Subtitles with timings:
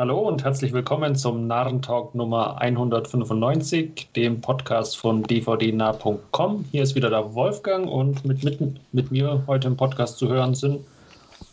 [0.00, 6.64] Hallo und herzlich willkommen zum Narrentalk Nummer 195, dem Podcast von dvdnah.com.
[6.72, 8.58] Hier ist wieder der Wolfgang und mit, mit,
[8.94, 10.86] mit mir heute im Podcast zu hören sind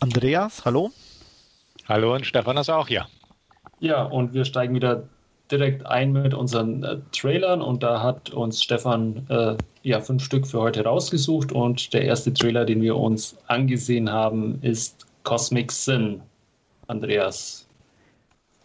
[0.00, 0.90] Andreas, hallo.
[1.90, 3.06] Hallo und Stefan ist auch hier.
[3.80, 5.02] Ja, und wir steigen wieder
[5.50, 10.46] direkt ein mit unseren äh, Trailern und da hat uns Stefan äh, ja fünf Stück
[10.46, 16.22] für heute rausgesucht und der erste Trailer, den wir uns angesehen haben, ist Cosmic Sin.
[16.86, 17.67] Andreas,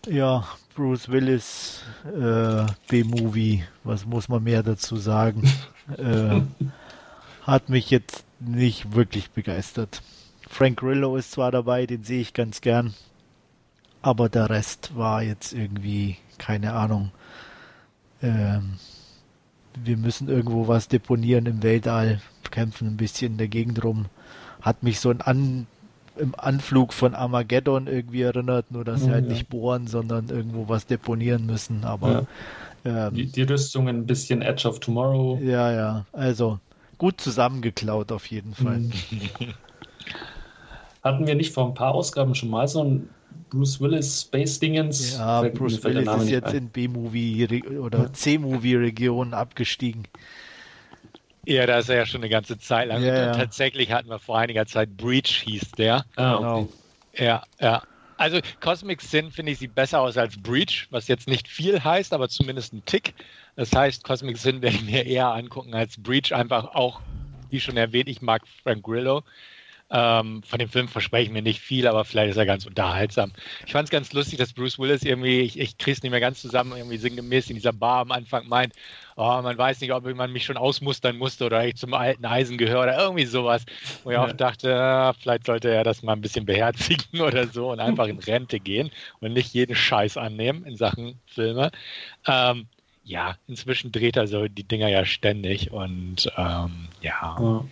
[0.08, 5.44] ja, Bruce Willis äh, B-Movie, was muss man mehr dazu sagen?
[5.98, 6.42] äh,
[7.44, 10.02] hat mich jetzt nicht wirklich begeistert.
[10.50, 12.94] Frank Grillo ist zwar dabei, den sehe ich ganz gern,
[14.02, 17.12] aber der Rest war jetzt irgendwie, keine Ahnung.
[18.22, 18.78] Ähm,
[19.82, 24.06] wir müssen irgendwo was deponieren im Weltall, kämpfen ein bisschen in der Gegend rum.
[24.62, 25.68] Hat mich so ein an
[26.18, 29.32] im Anflug von Armageddon irgendwie erinnert, nur dass sie halt ja.
[29.32, 31.84] nicht bohren, sondern irgendwo was deponieren müssen.
[31.84, 32.26] Aber
[32.84, 33.08] ja.
[33.08, 35.40] ähm, die, die Rüstung ein bisschen Edge of Tomorrow.
[35.42, 36.06] Ja, ja.
[36.12, 36.60] Also
[36.98, 38.80] gut zusammengeklaut auf jeden Fall.
[38.80, 38.94] Mhm.
[41.04, 43.10] Hatten wir nicht vor ein paar Ausgaben schon mal so ein
[43.50, 45.18] Bruce Willis Space Dingens?
[45.18, 46.56] Ja, Bruce Willis ist jetzt ein.
[46.56, 50.08] in B-Movie oder C-Movie-Region abgestiegen.
[51.46, 53.04] Ja, da ist er ja schon eine ganze Zeit lang.
[53.04, 53.34] Ja.
[53.34, 56.06] Tatsächlich hatten wir vor einiger Zeit Breach, hieß der.
[56.16, 56.68] Ah, okay.
[57.16, 57.84] Ja, ja.
[58.18, 62.14] Also Cosmic Sin finde ich sieht besser aus als Breach, was jetzt nicht viel heißt,
[62.14, 63.14] aber zumindest ein Tick.
[63.56, 67.02] Das heißt, Cosmic Sin werde ich mir eher angucken als Breach, einfach auch,
[67.50, 69.24] wie schon erwähnt, ich mag Frank Grillo.
[69.90, 73.32] Ähm, von dem Film verspreche ich mir nicht viel, aber vielleicht ist er ganz unterhaltsam.
[73.66, 76.20] Ich fand es ganz lustig, dass Bruce Willis irgendwie, ich, ich kriege es nicht mehr
[76.20, 78.74] ganz zusammen, irgendwie sinngemäß in dieser Bar am Anfang meint,
[79.16, 82.58] oh, man weiß nicht, ob man mich schon ausmustern musste oder ich zum alten Eisen
[82.58, 83.66] gehöre oder irgendwie sowas.
[84.04, 84.26] Wo ich ja.
[84.26, 88.08] auch dachte, äh, vielleicht sollte er das mal ein bisschen beherzigen oder so und einfach
[88.08, 88.90] in Rente gehen
[89.20, 91.72] und nicht jeden Scheiß annehmen in Sachen Filme.
[92.28, 92.68] Ähm,
[93.04, 97.66] ja, inzwischen dreht er so die Dinger ja ständig und ähm, ja, ja.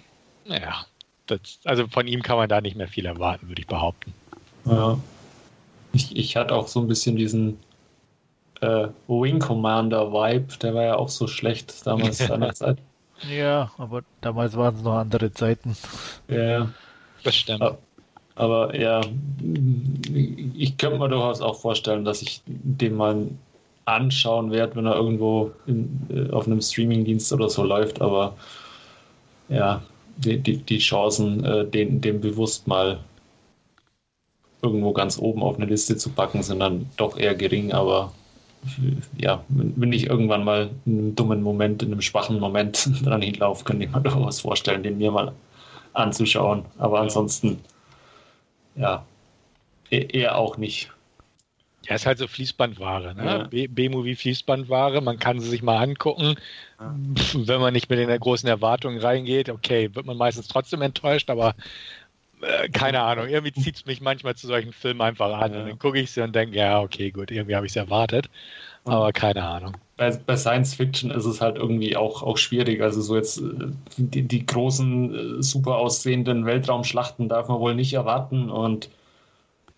[0.46, 0.86] naja,
[1.32, 4.14] das, also von ihm kann man da nicht mehr viel erwarten, würde ich behaupten.
[4.66, 4.98] Ja.
[5.94, 7.58] Ich, ich hatte auch so ein bisschen diesen
[8.62, 12.78] äh, Wing Commander Vibe, der war ja auch so schlecht damals seiner Zeit.
[13.30, 15.76] Ja, aber damals waren es noch andere Zeiten.
[16.28, 16.70] Ja,
[17.24, 17.64] das stimmt.
[18.36, 19.02] Aber, ja,
[20.56, 23.28] ich könnte mir durchaus auch vorstellen, dass ich den mal
[23.86, 28.02] anschauen werde, wenn er irgendwo in, äh, auf einem Streamingdienst oder so läuft.
[28.02, 28.36] Aber
[29.50, 29.84] ja,
[30.22, 33.00] die, die, Chancen, äh, den, den bewusst mal
[34.62, 38.12] irgendwo ganz oben auf eine Liste zu packen, sind dann doch eher gering, aber
[39.18, 43.64] ja, wenn ich irgendwann mal in einem dummen Moment, in einem schwachen Moment dran hinlaufe,
[43.64, 45.34] könnte ich mir durchaus vorstellen, den mir mal
[45.94, 46.64] anzuschauen.
[46.78, 47.60] Aber ansonsten,
[48.76, 49.04] ja,
[49.90, 50.92] e-, eher auch nicht.
[51.88, 53.50] Ja, ist halt so Fließbandware, ne?
[53.52, 53.68] Ja.
[53.68, 56.36] B-Movie Fließbandware, man kann sie sich mal angucken.
[56.80, 56.96] Ja.
[57.34, 61.56] Wenn man nicht mit der großen Erwartung reingeht, okay, wird man meistens trotzdem enttäuscht, aber
[62.42, 65.54] äh, keine Ahnung, irgendwie zieht es mich manchmal zu solchen Filmen einfach an.
[65.54, 65.60] Ja.
[65.60, 68.30] Und dann gucke ich sie und denke, ja, okay, gut, irgendwie habe ich es erwartet.
[68.84, 69.78] Aber keine Ahnung.
[69.98, 72.82] Bei, bei, Science Fiction ist es halt irgendwie auch, auch schwierig.
[72.82, 73.68] Also so jetzt äh,
[73.98, 78.90] die, die großen, äh, super aussehenden Weltraumschlachten darf man wohl nicht erwarten und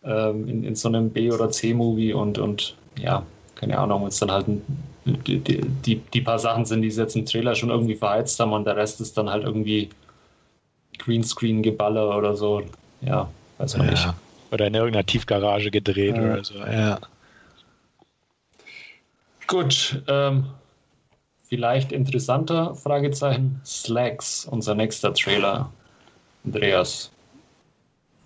[0.06, 3.24] ähm, in, in so einem B- oder C-Movie und, und ja,
[3.56, 4.46] keine Ahnung, wenn es dann halt
[5.06, 8.54] die, die, die, paar Sachen sind, die sie jetzt im Trailer schon irgendwie verheizt haben
[8.54, 9.90] und der Rest ist dann halt irgendwie
[11.00, 12.62] Greenscreen-Geballer oder so.
[13.02, 13.92] Ja, weiß man ja.
[13.92, 14.08] nicht.
[14.52, 16.22] Oder in irgendeiner Tiefgarage gedreht ja.
[16.22, 16.56] oder so.
[16.56, 17.00] Ja.
[19.48, 20.46] Gut, ähm,
[21.44, 23.60] vielleicht interessanter Fragezeichen.
[23.66, 25.70] Slacks, unser nächster Trailer.
[26.46, 27.12] Andreas.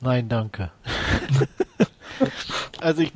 [0.02, 0.72] Nein, danke.
[2.80, 3.12] also ich,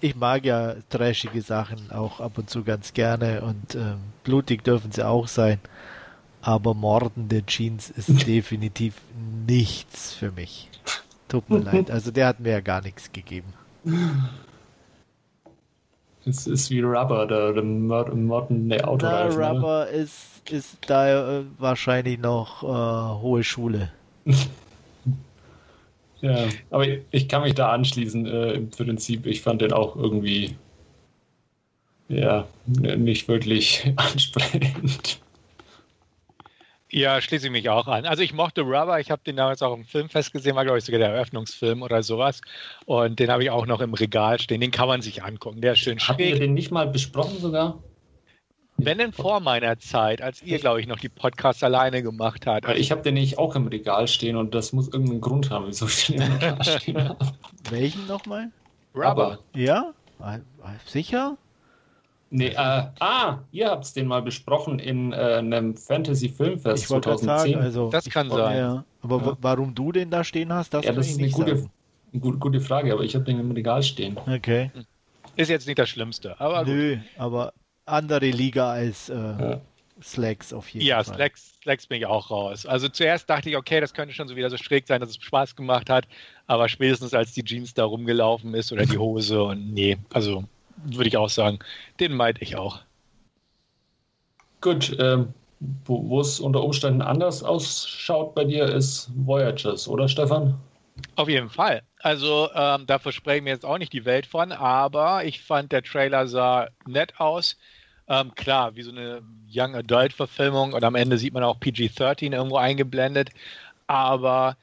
[0.00, 4.92] ich mag ja trashige Sachen auch ab und zu ganz gerne und ähm, blutig dürfen
[4.92, 5.60] sie auch sein.
[6.40, 8.94] Aber mordende Jeans ist definitiv
[9.46, 10.70] nichts für mich.
[11.28, 11.90] Tut mir leid.
[11.90, 13.52] Also der hat mir ja gar nichts gegeben.
[16.24, 19.38] Es ist wie Rubber, der, der mordende Autoreifen.
[19.38, 19.90] Na, Rubber ne?
[19.90, 23.90] ist, ist da äh, wahrscheinlich noch äh, hohe Schule.
[26.20, 29.26] Ja, aber ich kann mich da anschließen äh, im Prinzip.
[29.26, 30.56] Ich fand den auch irgendwie
[32.08, 35.20] ja, nicht wirklich ansprechend.
[36.90, 38.06] Ja, schließe ich mich auch an.
[38.06, 40.84] Also ich mochte Rubber, ich habe den damals auch im Filmfest gesehen, war glaube ich
[40.84, 42.40] sogar der Eröffnungsfilm oder sowas.
[42.86, 44.62] Und den habe ich auch noch im Regal stehen.
[44.62, 46.08] Den kann man sich angucken, der ist schön schräg.
[46.08, 47.82] Habt ihr den nicht mal besprochen sogar?
[48.80, 52.68] Wenn denn vor meiner Zeit, als ihr, glaube ich, noch die Podcasts alleine gemacht habt.
[52.76, 55.86] Ich habe den nicht auch im Regal stehen und das muss irgendeinen Grund haben, wieso
[55.86, 57.18] ich den im Regal stehen habe.
[57.70, 58.50] Welchen nochmal?
[58.94, 59.40] Rubber.
[59.54, 59.92] Ja?
[60.20, 60.38] Äh,
[60.86, 61.36] Sicher?
[62.30, 62.56] Nee, äh,
[63.00, 67.52] ah, ihr habt den mal besprochen in äh, einem Fantasy-Filmfest Ich wollte gerade 2010.
[67.54, 67.90] sagen, also.
[67.90, 68.58] Das kann sein.
[68.58, 68.84] Ja.
[69.02, 69.26] Aber Ja.
[69.26, 71.34] wa- warum du den da stehen hast, das ja, kann das ich ist eine nicht
[71.36, 71.70] gute, sagen.
[72.20, 74.18] gute, gute Frage, aber ich habe den im Regal stehen.
[74.26, 74.70] Okay.
[75.36, 76.74] Ist jetzt nicht das Schlimmste, aber gut.
[76.74, 77.52] Nö, aber
[77.88, 79.60] andere Liga als äh, Ja.
[80.02, 81.14] Slacks auf jeden Ja, Fall.
[81.16, 82.66] Slacks, Slacks bin ich auch raus.
[82.66, 85.16] Also zuerst dachte ich, okay, das könnte schon so wieder so schräg sein, dass es
[85.16, 86.06] Spaß gemacht hat,
[86.46, 90.44] aber spätestens als die Jeans da rumgelaufen ist oder die Hose und nee, also
[90.76, 91.58] würde ich auch sagen,
[91.98, 92.80] den meinte ich auch.
[94.60, 95.34] Gut, ähm,
[95.84, 100.58] wo es unter Umständen anders ausschaut bei dir, ist Voyagers, oder Stefan?
[101.16, 101.82] Auf jeden Fall.
[102.00, 105.72] Also ähm, da verspreche ich mir jetzt auch nicht die Welt von, aber ich fand,
[105.72, 107.56] der Trailer sah nett aus.
[108.08, 109.22] Ähm, klar, wie so eine
[109.52, 113.30] Young Adult Verfilmung und am Ende sieht man auch PG-13 irgendwo eingeblendet.
[113.86, 114.56] Aber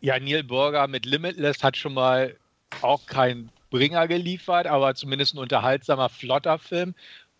[0.00, 2.36] ja, Neil Burger mit Limitless hat schon mal
[2.82, 6.94] auch keinen Bringer geliefert, aber zumindest ein unterhaltsamer, flotter Film.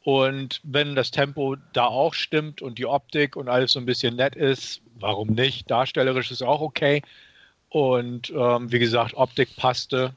[0.04, 4.16] Und wenn das Tempo da auch stimmt und die Optik und alles so ein bisschen
[4.16, 5.70] nett ist, warum nicht?
[5.70, 7.02] Darstellerisch ist auch okay.
[7.68, 10.14] Und ähm, wie gesagt, Optik passte.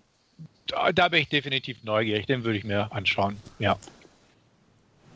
[0.67, 2.25] Da, da bin ich definitiv neugierig.
[2.25, 3.37] Den würde ich mir anschauen.
[3.59, 3.77] Ja.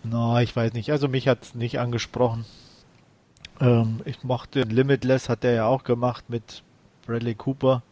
[0.03, 0.91] Na, ich weiß nicht.
[0.91, 2.45] Also mich hat es nicht angesprochen.
[3.59, 6.63] Ähm, ich mochte Limitless, hat der ja auch gemacht mit
[7.05, 7.83] Bradley Cooper.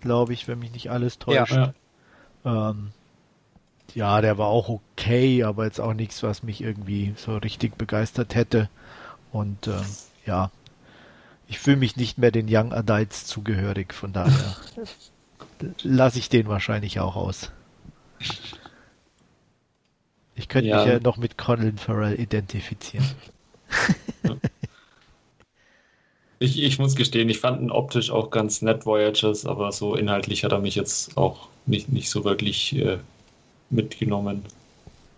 [0.00, 1.52] Glaube ich, wenn mich nicht alles täuscht.
[1.52, 1.72] Ja.
[2.44, 2.92] Ähm,
[3.94, 8.34] ja, der war auch okay, aber jetzt auch nichts, was mich irgendwie so richtig begeistert
[8.34, 8.68] hätte.
[9.32, 9.84] Und ähm,
[10.26, 10.50] ja,
[11.48, 14.56] ich fühle mich nicht mehr den Young Adults zugehörig, von daher
[15.82, 17.50] lasse ich den wahrscheinlich auch aus.
[20.40, 20.76] Ich könnte Ja.
[20.78, 23.04] mich ja noch mit Colin Farrell identifizieren.
[26.38, 30.42] Ich, ich muss gestehen, ich fand ihn optisch auch ganz nett, Voyagers, aber so inhaltlich
[30.42, 32.96] hat er mich jetzt auch nicht, nicht so wirklich äh,
[33.68, 34.42] mitgenommen.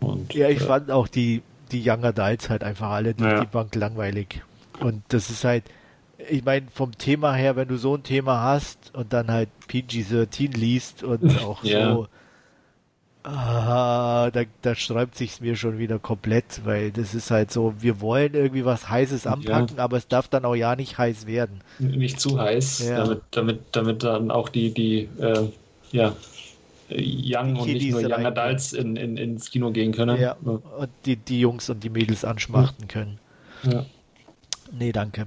[0.00, 3.40] Und, Ja, ich äh, fand auch die, die Young Adults halt einfach alle durch Ja.
[3.40, 4.42] die Bank langweilig.
[4.80, 5.62] Und das ist halt,
[6.28, 10.56] ich meine, vom Thema her, wenn du so ein Thema hast und dann halt PG-13
[10.56, 12.08] liest und auch so,
[13.24, 18.00] ah, da, da sträubt sich's mir schon wieder komplett, weil das ist halt so, wir
[18.00, 21.60] wollen irgendwie was Heißes anpacken, aber es darf dann auch ja nicht heiß werden.
[21.78, 22.96] nicht zu heiß, Ja.
[23.04, 25.48] damit, damit, damit dann auch die, die äh,
[25.92, 26.14] ja,
[26.90, 28.26] Young und nicht nur Young.
[28.26, 30.20] Adults in, in, ins Kino gehen können.
[30.20, 33.18] Ja, und die, die Jungs und die Mädels anschmachten können.
[33.62, 33.86] Ja.
[34.72, 35.26] Nee, danke.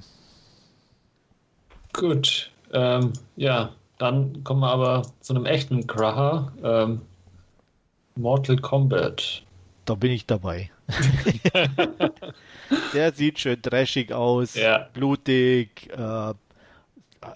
[1.92, 6.52] Gut, ähm, ja, dann kommen wir aber zu einem echten Kracher.
[6.62, 7.00] Ähm,
[8.16, 9.42] Mortal Kombat.
[9.84, 10.70] Da bin ich dabei.
[12.94, 14.88] Der sieht schön trashig aus, Ja.
[14.92, 16.34] blutig, äh,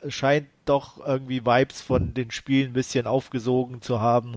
[0.08, 4.36] scheint doch irgendwie Vibes von den Spielen ein bisschen aufgesogen zu haben.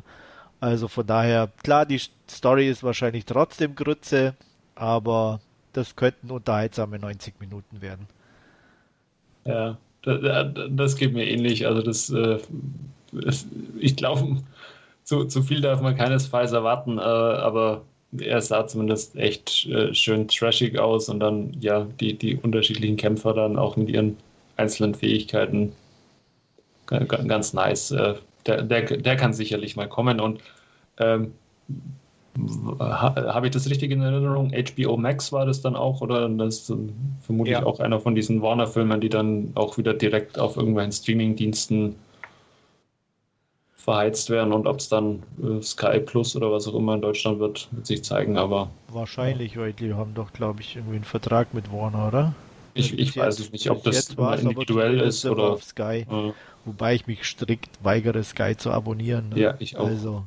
[0.60, 2.00] Also von daher, klar, die
[2.30, 4.36] Story ist wahrscheinlich trotzdem Grütze,
[4.76, 5.40] aber
[5.74, 8.08] das könnten unterhaltsame 90 Minuten werden.
[9.46, 11.68] Ja, da- da- das geht mir ähnlich.
[11.68, 12.40] Also das, äh,
[13.80, 14.38] ich glaube,
[15.04, 17.84] zu, zu viel darf man keinesfalls erwarten, äh, aber
[18.18, 23.34] er sah zumindest echt äh, schön trashig aus und dann ja die, die unterschiedlichen Kämpfer
[23.34, 24.18] dann auch mit ihren
[24.58, 25.74] einzelnen Fähigkeiten
[26.88, 27.92] ga- ga- ganz nice.
[27.92, 28.16] Äh,
[28.46, 30.42] der, der, der kann sicherlich mal kommen und
[31.00, 31.34] ähm,
[32.80, 34.52] ha, habe ich das richtig in Erinnerung?
[34.54, 36.74] HBO Max war das dann auch oder das ist
[37.22, 37.64] vermutlich Ja.
[37.64, 41.96] auch einer von diesen Warner-Filmen, die dann auch wieder direkt auf irgendwelchen Streaming-Diensten
[43.84, 47.40] verheizt werden und ob es dann äh, Sky Plus oder was auch immer in Deutschland
[47.40, 51.54] wird, wird sich zeigen, aber Wahrscheinlich, weil die haben doch, glaube ich, irgendwie einen Vertrag
[51.54, 52.36] mit Warner, oder?
[52.74, 55.44] ich, Bis ich weiß es nicht, ob das individuell ist oder.
[55.52, 56.06] auf Sky.
[56.10, 56.34] Äh,
[56.66, 59.30] Wobei ich mich strikt weigere, Sky zu abonnieren.
[59.30, 59.40] Ne?
[59.40, 59.86] ja, ich auch.
[59.88, 60.26] Also,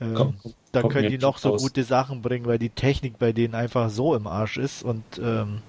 [0.00, 0.34] ähm, Komm,
[0.72, 1.62] da kommt können die noch so raus.
[1.62, 5.62] gute Sachen bringen, weil die Technik bei denen einfach so im Arsch ist und ähm,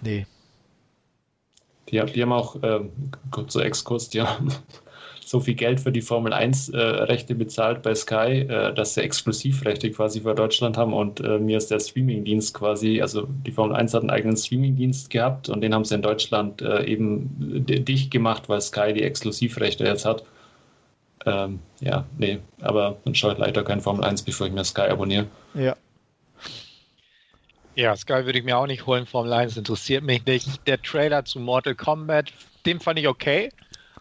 [0.00, 0.26] nee.
[1.88, 2.90] Die, die haben auch, ähm,
[3.30, 4.50] kurzer Exkurs, die haben
[5.30, 9.88] so viel Geld für die Formel 1 äh, bezahlt bei Sky, äh, dass sie Exklusivrechte
[9.92, 13.94] quasi für Deutschland haben und äh, mir ist der Streamingdienst quasi, also die Formel 1
[13.94, 17.30] hat einen eigenen Streamingdienst gehabt und den haben sie in Deutschland äh, eben
[17.64, 20.24] dicht gemacht, weil Sky die Exklusivrechte jetzt hat.
[21.26, 24.88] Ähm, ja, nee, aber dann schaue ich leider kein Formel 1, bevor ich mir Sky
[24.90, 25.26] abonniere.
[25.54, 25.76] Ja.
[27.76, 29.06] Ja, Sky würde ich mir auch nicht holen.
[29.06, 30.66] Formel 1 interessiert mich nicht.
[30.66, 32.32] Der Trailer zu Mortal Kombat,
[32.66, 33.50] den fand ich okay.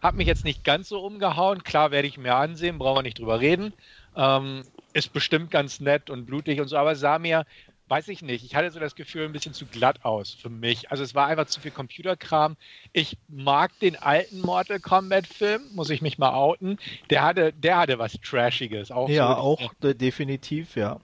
[0.01, 1.63] Hat mich jetzt nicht ganz so umgehauen.
[1.63, 3.73] Klar werde ich mir ansehen, brauchen wir nicht drüber reden.
[4.15, 4.63] Ähm,
[4.93, 7.45] ist bestimmt ganz nett und blutig und so, aber sah mir
[7.89, 8.45] weiß ich nicht.
[8.45, 10.91] Ich hatte so das Gefühl, ein bisschen zu glatt aus für mich.
[10.91, 12.55] Also es war einfach zu viel Computerkram.
[12.93, 16.77] Ich mag den alten Mortal Kombat-Film, muss ich mich mal outen.
[17.09, 18.91] Der hatte, der hatte was Trashiges.
[18.91, 20.99] Auch ja, so, auch definitiv, ja.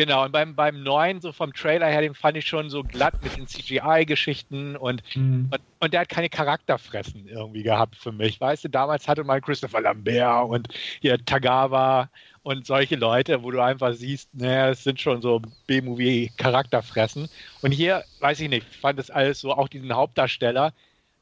[0.00, 3.22] Genau, und beim, beim neuen, so vom Trailer her, den fand ich schon so glatt
[3.22, 5.50] mit den CGI-Geschichten und, mhm.
[5.52, 8.40] und, und, der hat keine Charakterfressen irgendwie gehabt für mich.
[8.40, 10.68] Weißt du, damals hatte man Christopher Lambert und
[11.02, 12.08] hier Tagawa
[12.42, 17.28] und solche Leute, wo du einfach siehst, naja, es sind schon so B-Movie-Charakterfressen.
[17.60, 20.72] Und hier, weiß ich nicht, ich fand das alles so, auch diesen Hauptdarsteller,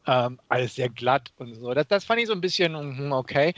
[0.07, 1.75] ähm, alles sehr glatt und so.
[1.75, 3.55] Das, das fand ich so ein bisschen, mhm, okay.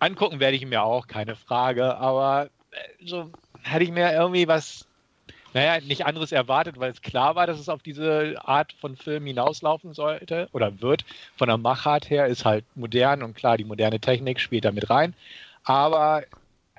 [0.00, 3.30] Angucken werde ich mir auch, keine Frage, aber äh, so
[3.66, 4.86] hätte ich mir irgendwie was,
[5.52, 9.26] naja, nicht anderes erwartet, weil es klar war, dass es auf diese Art von Film
[9.26, 11.04] hinauslaufen sollte oder wird.
[11.36, 14.90] Von der Machart her ist halt modern und klar, die moderne Technik spielt da mit
[14.90, 15.14] rein.
[15.64, 16.24] Aber,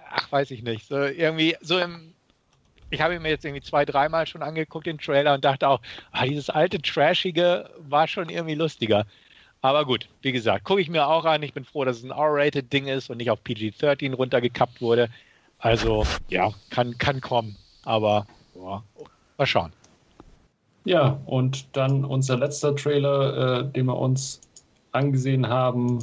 [0.10, 2.14] ach, weiß ich nicht, so irgendwie, so im,
[2.90, 6.26] ich habe mir jetzt irgendwie zwei, dreimal schon angeguckt, den Trailer, und dachte auch, ah,
[6.26, 9.06] dieses alte Trashige war schon irgendwie lustiger.
[9.62, 11.44] Aber gut, wie gesagt, gucke ich mir auch an.
[11.44, 15.10] Ich bin froh, dass es ein R-Rated-Ding ist und nicht auf PG-13 runtergekappt wurde.
[15.60, 17.56] Also, ja, kann, kann kommen.
[17.84, 18.84] Aber, boah,
[19.38, 19.72] mal schauen.
[20.86, 24.40] Ja, und dann unser letzter Trailer, äh, den wir uns
[24.92, 26.00] angesehen haben,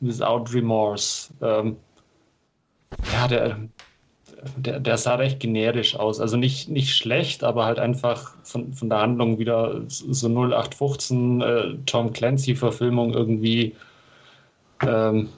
[0.00, 1.32] Without Remorse.
[1.40, 1.76] Ähm,
[3.12, 3.58] ja, der,
[4.56, 6.20] der, der, sah recht generisch aus.
[6.20, 11.74] Also nicht, nicht schlecht, aber halt einfach von, von der Handlung wieder so 0815 äh,
[11.86, 13.74] Tom Clancy-Verfilmung irgendwie.
[14.82, 15.30] Ähm,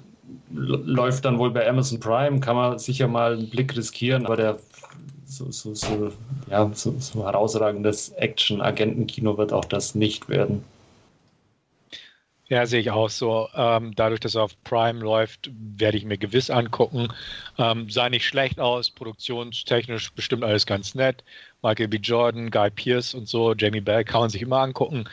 [0.50, 4.58] läuft dann wohl bei Amazon Prime, kann man sicher mal einen Blick riskieren, aber der
[5.26, 6.12] so, so, so,
[6.50, 10.64] ja, so, so herausragendes Action-Agentenkino wird auch das nicht werden.
[12.48, 13.46] Ja, sehe ich auch so.
[13.54, 17.08] Ähm, dadurch, dass er auf Prime läuft, werde ich mir gewiss angucken.
[17.58, 21.24] Ähm, sah nicht schlecht aus, produktionstechnisch bestimmt alles ganz nett.
[21.62, 21.98] Michael B.
[21.98, 25.04] Jordan, Guy Pierce und so, Jamie Bell kann man sich immer angucken.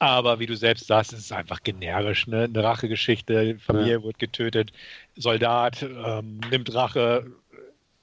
[0.00, 2.26] Aber wie du selbst sagst, es ist einfach generisch.
[2.26, 2.44] Ne?
[2.44, 4.02] Eine Rachegeschichte, Familie ja.
[4.02, 4.72] wird getötet,
[5.14, 7.30] Soldat ähm, nimmt Rache,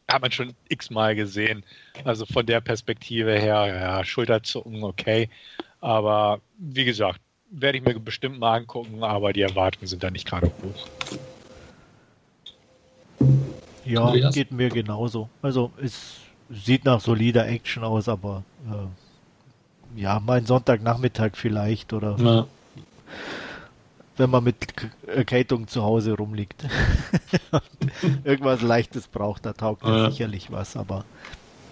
[0.07, 1.65] hat man schon x-mal gesehen.
[2.03, 5.27] Also von der Perspektive her, ja, Schulterzucken, okay.
[5.81, 10.27] Aber wie gesagt, werde ich mir bestimmt mal angucken, aber die Erwartungen sind da nicht
[10.27, 10.87] gerade hoch.
[13.85, 15.29] Ja, geht mir genauso.
[15.41, 16.17] Also es
[16.51, 19.06] sieht nach solider Action aus, aber äh,
[19.97, 22.47] ja, mein Sonntagnachmittag vielleicht oder ja.
[24.17, 24.55] wenn man mit
[25.07, 26.65] Erkältung zu Hause rumliegt.
[28.23, 30.09] Irgendwas Leichtes braucht, da taugt ja.
[30.09, 31.03] sicherlich was, aber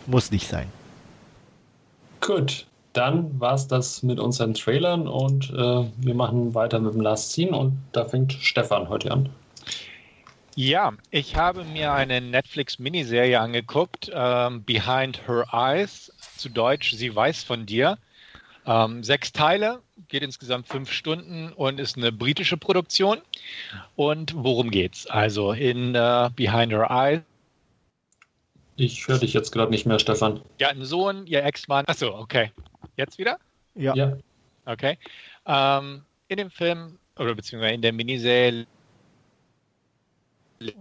[0.08, 0.68] muss nicht sein.
[2.22, 7.02] Gut, dann war es das mit unseren Trailern und äh, wir machen weiter mit dem
[7.02, 9.30] Last Scene und da fängt Stefan heute an.
[10.56, 17.44] Ja, ich habe mir eine Netflix-Miniserie angeguckt, ähm, Behind Her Eyes, zu Deutsch Sie weiß
[17.44, 17.98] von dir.
[18.68, 23.20] Ähm, sechs Teile, geht insgesamt fünf Stunden und ist eine britische Produktion.
[23.96, 25.06] Und worum geht's?
[25.08, 27.22] Also in äh, Behind Her Eyes
[28.78, 30.42] ich höre dich jetzt gerade nicht mehr, Stefan.
[30.60, 31.86] Ja, ein Sohn, ihr Ex-Mann.
[31.88, 32.52] Achso, okay.
[32.98, 33.40] Jetzt wieder?
[33.74, 33.96] Ja.
[33.96, 34.18] ja.
[34.66, 34.98] Okay.
[35.46, 38.68] Ähm, in dem Film, oder beziehungsweise in der Miniserie.
[40.60, 40.74] Du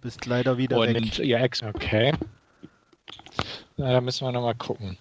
[0.00, 1.18] bist leider wieder und weg.
[1.20, 2.12] Ihr Ex, okay.
[3.76, 4.98] Na, da müssen wir nochmal gucken.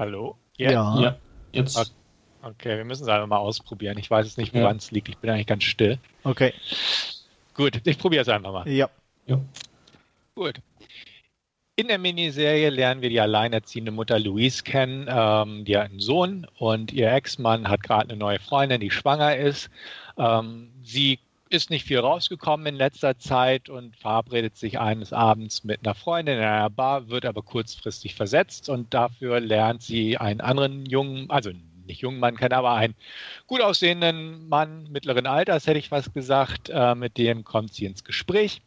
[0.00, 0.38] Hallo?
[0.56, 0.70] Ja.
[0.72, 1.00] ja.
[1.00, 1.16] ja.
[1.52, 1.94] Jetzt.
[2.42, 3.98] Okay, wir müssen es einfach mal ausprobieren.
[3.98, 5.10] Ich weiß es nicht, woran es liegt.
[5.10, 5.98] Ich bin eigentlich ganz still.
[6.24, 6.54] Okay.
[7.52, 8.66] Gut, ich probiere es einfach mal.
[8.66, 8.88] Ja.
[9.26, 9.38] ja.
[10.34, 10.62] Gut.
[11.76, 15.06] In der Miniserie lernen wir die alleinerziehende Mutter Louise kennen.
[15.06, 19.36] Ähm, die hat einen Sohn und ihr Ex-Mann hat gerade eine neue Freundin, die schwanger
[19.36, 19.68] ist.
[20.16, 21.18] Ähm, sie
[21.50, 26.38] ist nicht viel rausgekommen in letzter Zeit und verabredet sich eines Abends mit einer Freundin
[26.38, 31.50] in einer Bar, wird aber kurzfristig versetzt und dafür lernt sie einen anderen jungen, also
[31.86, 32.94] nicht jungen Mann kennen, aber einen
[33.48, 36.70] gut aussehenden Mann mittleren Alters, hätte ich fast gesagt.
[36.70, 38.62] Äh, mit dem kommt sie ins Gespräch.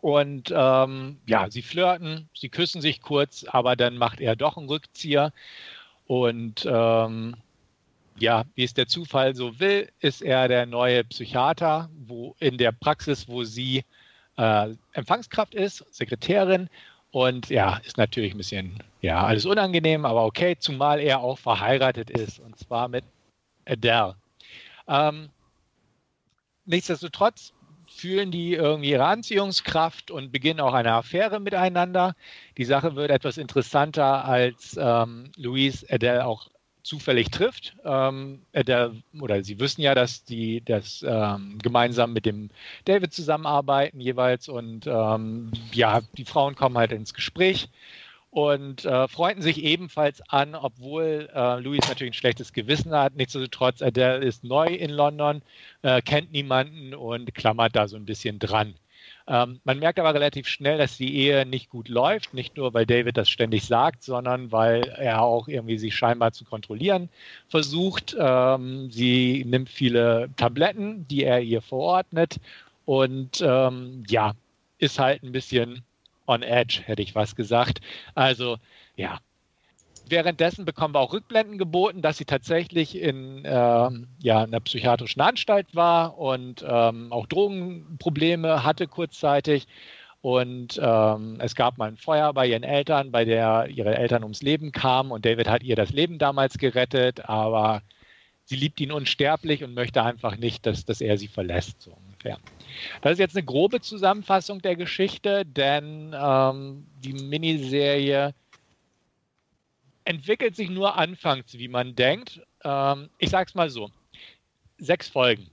[0.00, 4.68] Und ähm, ja, sie flirten, sie küssen sich kurz, aber dann macht er doch einen
[4.68, 5.32] Rückzieher.
[6.06, 7.36] Und ähm,
[8.22, 12.72] ja, wie es der Zufall so will, ist er der neue Psychiater, wo in der
[12.72, 13.84] Praxis, wo sie
[14.36, 16.68] äh, Empfangskraft ist, Sekretärin.
[17.10, 22.10] Und ja, ist natürlich ein bisschen, ja, alles unangenehm, aber okay, zumal er auch verheiratet
[22.10, 23.04] ist und zwar mit
[23.64, 24.14] Adele.
[24.86, 25.30] Ähm,
[26.66, 27.54] nichtsdestotrotz
[27.88, 32.14] fühlen die irgendwie ihre Anziehungskraft und beginnen auch eine Affäre miteinander.
[32.58, 36.48] Die Sache wird etwas interessanter, als ähm, Louise Adele auch
[36.82, 37.76] zufällig trifft.
[37.84, 42.50] Ähm, der, oder sie wissen ja, dass die das ähm, gemeinsam mit dem
[42.84, 47.68] David zusammenarbeiten jeweils und ähm, ja, die Frauen kommen halt ins Gespräch
[48.30, 53.16] und äh, freunden sich ebenfalls an, obwohl äh, Louis natürlich ein schlechtes Gewissen hat.
[53.16, 55.42] Nichtsdestotrotz, Adele ist neu in London,
[55.82, 58.74] äh, kennt niemanden und klammert da so ein bisschen dran.
[59.26, 62.86] Ähm, man merkt aber relativ schnell, dass die Ehe nicht gut läuft, nicht nur weil
[62.86, 67.08] David das ständig sagt, sondern weil er auch irgendwie sich scheinbar zu kontrollieren
[67.48, 68.16] versucht.
[68.18, 72.40] Ähm, sie nimmt viele Tabletten, die er ihr verordnet
[72.84, 74.32] und ähm, ja,
[74.78, 75.84] ist halt ein bisschen
[76.26, 77.80] on edge, hätte ich was gesagt.
[78.14, 78.56] Also
[78.96, 79.18] ja.
[80.10, 85.74] Währenddessen bekommen wir auch Rückblenden geboten, dass sie tatsächlich in ähm, ja, einer psychiatrischen Anstalt
[85.74, 89.66] war und ähm, auch Drogenprobleme hatte kurzzeitig.
[90.20, 94.42] Und ähm, es gab mal ein Feuer bei ihren Eltern, bei der ihre Eltern ums
[94.42, 97.82] Leben kamen und David hat ihr das Leben damals gerettet, aber
[98.44, 102.38] sie liebt ihn unsterblich und möchte einfach nicht, dass, dass er sie verlässt, so ungefähr.
[103.02, 108.34] Das ist jetzt eine grobe Zusammenfassung der Geschichte, denn ähm, die Miniserie
[110.08, 112.40] entwickelt sich nur anfangs, wie man denkt.
[112.64, 113.90] Ähm, ich sage es mal so:
[114.78, 115.50] sechs Folgen.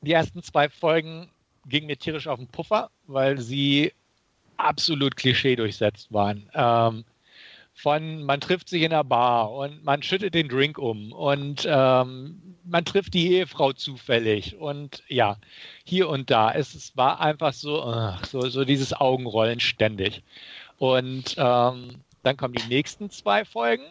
[0.00, 1.28] Die ersten zwei Folgen
[1.66, 3.92] gingen mir tierisch auf den Puffer, weil sie
[4.56, 6.48] absolut klischee durchsetzt waren.
[6.54, 7.04] Ähm,
[7.74, 12.56] von man trifft sich in einer Bar und man schüttet den Drink um und ähm,
[12.64, 15.38] man trifft die Ehefrau zufällig und ja,
[15.82, 16.52] hier und da.
[16.52, 20.22] Es, es war einfach so, ach, so, so dieses Augenrollen ständig.
[20.78, 23.84] Und ähm, dann kommen die nächsten zwei Folgen,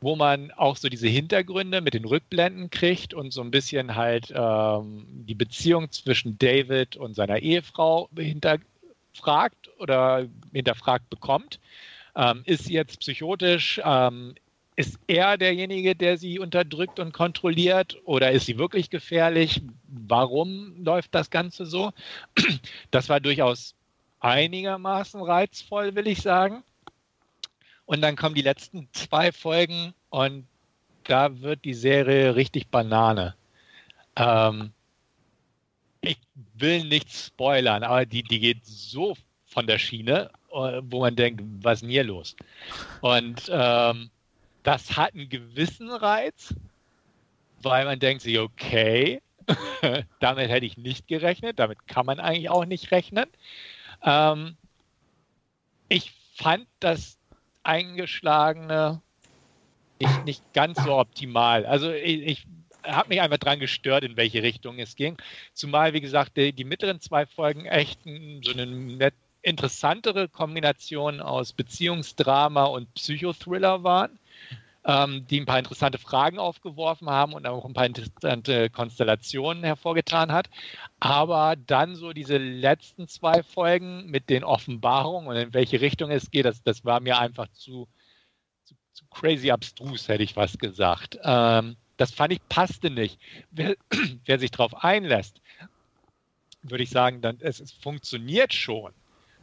[0.00, 4.32] wo man auch so diese Hintergründe mit den Rückblenden kriegt und so ein bisschen halt
[4.34, 11.60] ähm, die Beziehung zwischen David und seiner Ehefrau hinterfragt oder hinterfragt bekommt.
[12.16, 13.80] Ähm, ist sie jetzt psychotisch?
[13.84, 14.34] Ähm,
[14.76, 19.60] ist er derjenige, der sie unterdrückt und kontrolliert oder ist sie wirklich gefährlich?
[19.86, 21.92] Warum läuft das Ganze so?
[22.90, 23.74] Das war durchaus
[24.20, 26.62] einigermaßen reizvoll, will ich sagen.
[27.90, 30.46] Und dann kommen die letzten zwei Folgen und
[31.04, 33.34] da wird die Serie richtig Banane.
[34.14, 34.70] Ähm,
[36.00, 36.18] ich
[36.54, 39.16] will nichts spoilern, aber die, die geht so
[39.46, 42.34] von der Schiene wo man denkt, was ist denn hier los?
[43.00, 44.10] Und ähm,
[44.62, 46.54] das hat einen gewissen Reiz,
[47.62, 49.22] weil man denkt sich, okay,
[50.20, 53.26] damit hätte ich nicht gerechnet, damit kann man eigentlich auch nicht rechnen.
[54.02, 54.56] Ähm,
[55.88, 57.19] ich fand das
[57.62, 59.02] eingeschlagene
[60.00, 61.66] nicht, nicht ganz so optimal.
[61.66, 62.46] Also ich, ich
[62.84, 65.16] habe mich einfach dran gestört, in welche Richtung es ging.
[65.52, 71.52] Zumal, wie gesagt, die, die mittleren zwei Folgen echt so einen net, interessantere Kombination aus
[71.52, 74.18] Beziehungsdrama und Psychothriller waren,
[74.84, 80.32] ähm, die ein paar interessante Fragen aufgeworfen haben und auch ein paar interessante Konstellationen hervorgetan
[80.32, 80.48] hat.
[81.00, 86.30] Aber dann so diese letzten zwei Folgen mit den Offenbarungen und in welche Richtung es
[86.30, 87.88] geht, das, das war mir einfach zu,
[88.64, 91.18] zu, zu crazy abstrus, hätte ich was gesagt.
[91.22, 93.18] Ähm, das fand ich passte nicht.
[93.50, 93.76] Wer,
[94.24, 95.40] wer sich darauf einlässt,
[96.62, 98.92] würde ich sagen, dann es, es funktioniert schon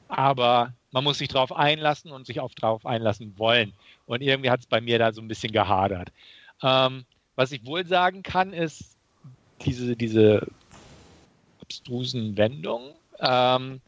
[0.08, 3.74] aber man muss sich darauf einlassen und sich auch darauf einlassen wollen.
[4.08, 6.10] Und irgendwie hat es bei mir da so ein bisschen gehadert.
[6.64, 7.06] Ähm,
[7.36, 8.98] was ich wohl sagen kann, ist,
[9.64, 10.48] diese, diese
[11.62, 13.80] abstrusen Wendungen ähm,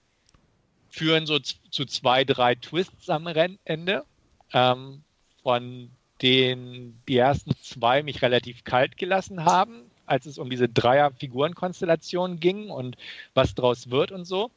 [0.91, 4.05] führen so zu zwei, drei Twists am Ende,
[4.53, 5.01] ähm,
[5.41, 5.89] von
[6.21, 12.69] denen die ersten zwei mich relativ kalt gelassen haben, als es um diese Dreier-Figurenkonstellation ging
[12.69, 12.97] und
[13.33, 14.51] was draus wird und so.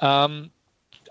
[0.00, 0.50] Ähm,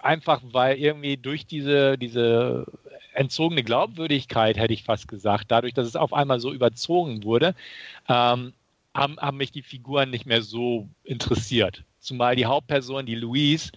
[0.03, 2.65] einfach weil irgendwie durch diese, diese
[3.13, 7.55] entzogene Glaubwürdigkeit, hätte ich fast gesagt, dadurch, dass es auf einmal so überzogen wurde,
[8.07, 8.53] ähm,
[8.93, 11.83] haben, haben mich die Figuren nicht mehr so interessiert.
[11.99, 13.71] Zumal die Hauptperson, die Louise,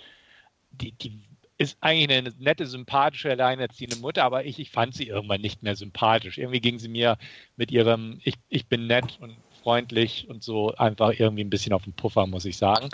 [0.73, 1.21] die, die
[1.57, 5.77] ist eigentlich eine nette, sympathische, alleinerziehende Mutter, aber ich, ich fand sie irgendwann nicht mehr
[5.77, 6.39] sympathisch.
[6.39, 7.17] Irgendwie ging sie mir
[7.57, 11.85] mit ihrem, ich, ich bin nett und freundlich und so einfach irgendwie ein bisschen auf
[11.85, 12.89] den Puffer, muss ich sagen.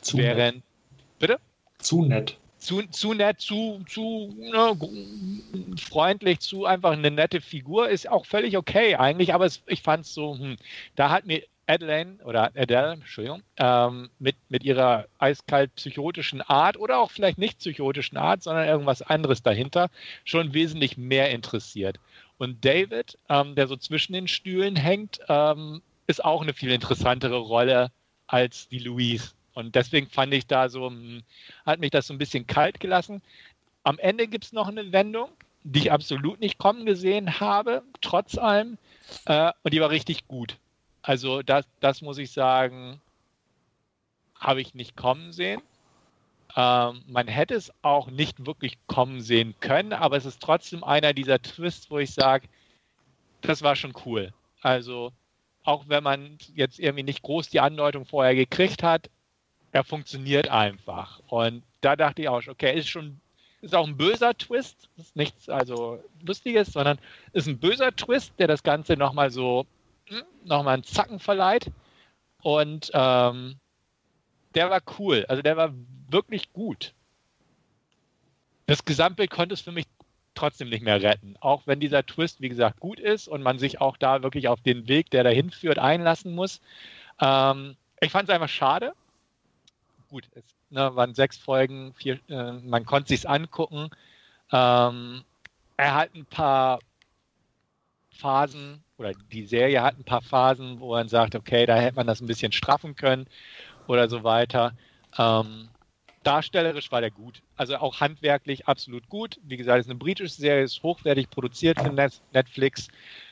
[0.00, 0.64] Zu Während, nett.
[1.18, 1.40] bitte?
[1.78, 4.76] Zu nett zu, zu nett, zu, zu ne,
[5.78, 10.04] freundlich, zu einfach eine nette Figur, ist auch völlig okay eigentlich, aber es, ich fand
[10.04, 10.56] es so, hm,
[10.96, 16.98] da hat mir Adelaine oder Adele, Entschuldigung, ähm, mit, mit ihrer eiskalt psychotischen Art oder
[16.98, 19.90] auch vielleicht nicht psychotischen Art, sondern irgendwas anderes dahinter
[20.24, 22.00] schon wesentlich mehr interessiert.
[22.38, 27.36] Und David, ähm, der so zwischen den Stühlen hängt, ähm, ist auch eine viel interessantere
[27.36, 27.90] Rolle
[28.26, 29.32] als die Louise.
[29.58, 31.24] Und deswegen fand ich da so, hm,
[31.66, 33.20] hat mich das so ein bisschen kalt gelassen.
[33.82, 35.30] Am Ende gibt es noch eine Wendung,
[35.64, 38.78] die ich absolut nicht kommen gesehen habe, trotz allem.
[39.24, 40.58] Äh, und die war richtig gut.
[41.02, 43.00] Also das, das muss ich sagen,
[44.36, 45.60] habe ich nicht kommen sehen.
[46.54, 51.12] Ähm, man hätte es auch nicht wirklich kommen sehen können, aber es ist trotzdem einer
[51.14, 52.46] dieser Twists, wo ich sage,
[53.40, 54.32] das war schon cool.
[54.60, 55.10] Also
[55.64, 59.10] auch wenn man jetzt irgendwie nicht groß die Andeutung vorher gekriegt hat,
[59.72, 61.20] er funktioniert einfach.
[61.28, 63.20] Und da dachte ich auch, okay, ist schon
[63.60, 66.98] ist auch ein böser Twist, ist nichts also lustiges, sondern
[67.32, 69.66] ist ein böser Twist, der das Ganze nochmal so
[70.06, 71.70] hm, nochmal einen Zacken verleiht.
[72.40, 73.56] Und ähm,
[74.54, 75.74] der war cool, also der war
[76.08, 76.94] wirklich gut.
[78.66, 79.86] Das Gesamtbild konnte es für mich
[80.34, 81.36] trotzdem nicht mehr retten.
[81.40, 84.60] Auch wenn dieser Twist, wie gesagt, gut ist und man sich auch da wirklich auf
[84.60, 86.60] den Weg, der dahin führt, einlassen muss.
[87.20, 88.92] Ähm, ich fand es einfach schade.
[90.08, 93.90] Gut, es ne, waren sechs Folgen, vier, äh, man konnte sich angucken.
[94.50, 95.22] Ähm,
[95.76, 96.80] er hat ein paar
[98.10, 102.06] Phasen oder die Serie hat ein paar Phasen, wo man sagt, okay, da hätte man
[102.06, 103.26] das ein bisschen straffen können
[103.86, 104.72] oder so weiter.
[105.16, 105.68] Ähm,
[106.22, 107.42] darstellerisch war der gut.
[107.56, 109.38] Also auch handwerklich absolut gut.
[109.42, 111.90] Wie gesagt, es ist eine britische Serie, ist hochwertig produziert für
[112.32, 112.88] Netflix.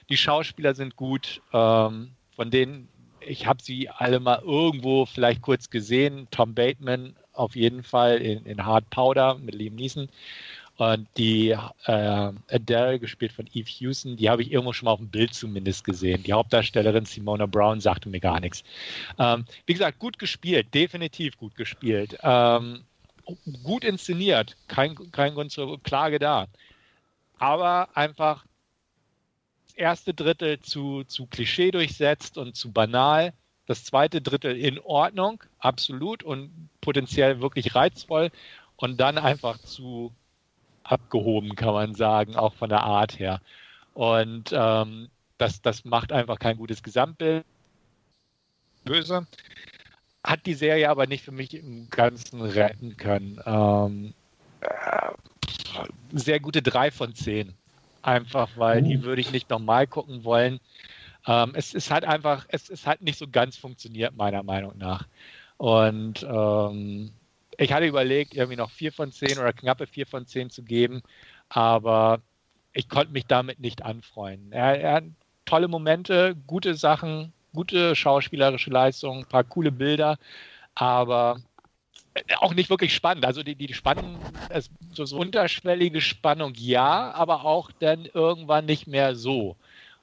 [0.08, 1.42] Die Schauspieler sind gut.
[1.52, 2.88] Ähm, von denen,
[3.26, 6.28] ich habe sie alle mal irgendwo vielleicht kurz gesehen.
[6.30, 10.08] Tom Bateman auf jeden Fall in, in Hard Powder mit Liam Neeson.
[10.78, 11.50] Und die
[11.86, 15.32] äh, Adele, gespielt von Eve Houston, die habe ich irgendwo schon mal auf dem Bild
[15.32, 16.22] zumindest gesehen.
[16.22, 18.62] Die Hauptdarstellerin Simona Brown sagte mir gar nichts.
[19.18, 22.18] Ähm, wie gesagt, gut gespielt, definitiv gut gespielt.
[22.22, 22.82] Ähm,
[23.62, 26.46] gut inszeniert, kein, kein Grund zur Klage da.
[27.38, 28.44] Aber einfach
[29.76, 33.32] erste Drittel zu, zu Klischee durchsetzt und zu banal.
[33.66, 38.30] Das zweite Drittel in Ordnung, absolut und potenziell wirklich reizvoll.
[38.76, 40.12] Und dann einfach zu
[40.84, 43.40] abgehoben, kann man sagen, auch von der Art her.
[43.94, 45.08] Und ähm,
[45.38, 47.44] das, das macht einfach kein gutes Gesamtbild.
[48.84, 49.26] Böse.
[50.22, 53.40] Hat die Serie aber nicht für mich im Ganzen retten können.
[53.46, 54.14] Ähm,
[54.60, 55.12] äh,
[56.12, 57.54] sehr gute 3 von 10.
[58.06, 59.02] Einfach, weil die uh.
[59.02, 60.60] würde ich nicht nochmal gucken wollen.
[61.26, 65.06] Ähm, es ist halt einfach, es ist halt nicht so ganz funktioniert, meiner Meinung nach.
[65.56, 67.10] Und ähm,
[67.58, 71.02] ich hatte überlegt, irgendwie noch 4 von 10 oder knappe 4 von 10 zu geben,
[71.48, 72.20] aber
[72.72, 74.52] ich konnte mich damit nicht anfreunden.
[74.52, 75.04] Er, er hat
[75.44, 80.16] tolle Momente, gute Sachen, gute schauspielerische Leistungen, ein paar coole Bilder,
[80.76, 81.40] aber
[82.38, 83.24] auch nicht wirklich spannend.
[83.24, 84.18] Also die, die Spannung,
[84.92, 89.56] so, so unterschwellige Spannung ja, aber auch dann irgendwann nicht mehr so.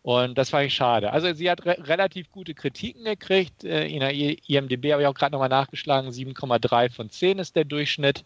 [0.04, 1.12] Und das fand ich schade.
[1.12, 3.64] Also sie hat re relativ gute Kritiken gekriegt.
[3.64, 6.12] Äh, in der IMDB habe ich auch gerade nochmal nachgeschlagen.
[6.12, 8.26] 7,3 von 10 ist der Durchschnitt.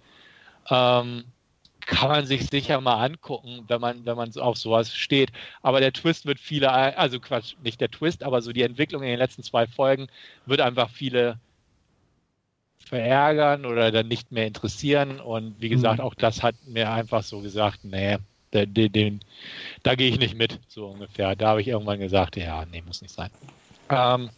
[0.69, 1.25] Ähm,
[1.81, 5.31] kann man sich sicher mal angucken, wenn man, wenn man auf sowas steht.
[5.61, 9.09] Aber der Twist wird viele, also Quatsch, nicht der Twist, aber so die Entwicklung in
[9.09, 10.07] den letzten zwei Folgen
[10.45, 11.39] wird einfach viele
[12.87, 15.19] verärgern oder dann nicht mehr interessieren.
[15.19, 16.05] Und wie gesagt, mhm.
[16.05, 18.17] auch das hat mir einfach so gesagt, nee,
[18.53, 19.19] den, den,
[19.83, 21.35] da gehe ich nicht mit, so ungefähr.
[21.35, 23.29] Da habe ich irgendwann gesagt, ja, nee, muss nicht sein.
[23.89, 24.29] Ähm,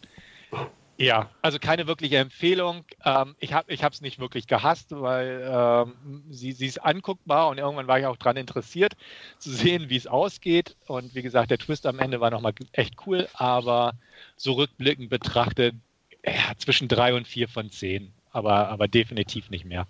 [1.00, 2.84] ja, also keine wirkliche Empfehlung.
[3.06, 7.86] Ähm, ich habe es nicht wirklich gehasst, weil ähm, sie, sie ist anguckbar und irgendwann
[7.86, 8.92] war ich auch daran interessiert
[9.38, 10.76] zu sehen, wie es ausgeht.
[10.86, 13.94] Und wie gesagt, der Twist am Ende war nochmal echt cool, aber
[14.36, 15.74] so rückblickend betrachtet,
[16.22, 19.86] ja, zwischen drei und vier von zehn, aber, aber definitiv nicht mehr.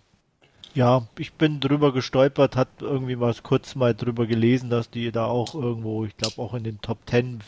[0.74, 5.26] Ja, ich bin drüber gestolpert, hat irgendwie mal kurz mal drüber gelesen, dass die da
[5.26, 7.40] auch irgendwo, ich glaube auch in den Top Ten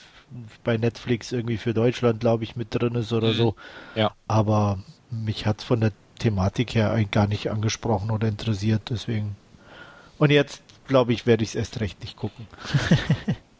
[0.64, 3.34] bei Netflix irgendwie für Deutschland, glaube ich, mit drin ist oder mhm.
[3.34, 3.54] so.
[3.94, 4.12] Ja.
[4.26, 9.36] Aber mich hat es von der Thematik her eigentlich gar nicht angesprochen oder interessiert, deswegen.
[10.18, 12.46] Und jetzt, glaube ich, werde ich es erst recht nicht gucken.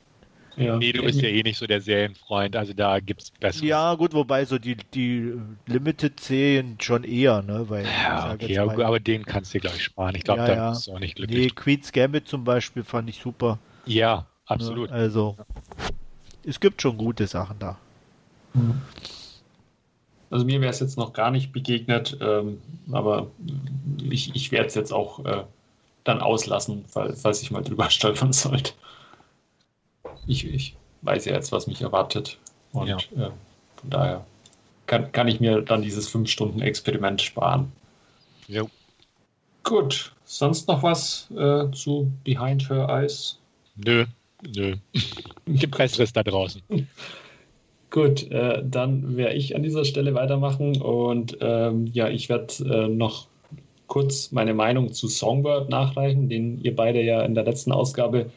[0.57, 0.77] Ja.
[0.77, 3.67] Nee, du bist ja eh nicht so der Serienfreund, also da gibt es bessere.
[3.67, 5.33] Ja, gut, wobei so die, die
[5.67, 7.69] Limited-Serien schon eher, ne?
[7.69, 10.15] Weil, ja, okay, ja, aber den kannst du dir, glaube ich, sparen.
[10.15, 10.71] Ich glaube, ja, da ja.
[10.71, 11.39] bist du auch nicht glücklich.
[11.39, 13.59] Nee, Queen's Gambit zum Beispiel fand ich super.
[13.87, 14.91] Ja, absolut.
[14.91, 14.97] Ne?
[14.97, 15.37] Also,
[16.45, 17.79] es gibt schon gute Sachen da.
[18.53, 18.81] Mhm.
[20.31, 22.59] Also mir wäre es jetzt noch gar nicht begegnet, ähm,
[22.91, 23.27] aber
[24.09, 25.45] ich, ich werde es jetzt auch äh,
[26.05, 28.73] dann auslassen, falls, falls ich mal drüber stolpern sollte
[30.27, 32.39] ich, ich weiß ja jetzt, was mich erwartet.
[32.73, 32.97] Und ja.
[32.97, 33.31] äh,
[33.77, 34.27] von daher
[34.87, 37.73] kann, kann ich mir dann dieses 5-Stunden-Experiment sparen.
[38.49, 38.69] Jo.
[39.63, 43.39] Gut, sonst noch was äh, zu Behind Her Eyes?
[43.77, 44.07] Nö,
[44.55, 44.77] nö.
[45.47, 46.63] Gibt Besseres da draußen.
[47.91, 52.89] Gut, äh, dann werde ich an dieser Stelle weitermachen und ähm, ja, ich werde äh,
[52.89, 53.27] noch
[53.87, 58.31] kurz meine Meinung zu Songbird nachreichen, den ihr beide ja in der letzten Ausgabe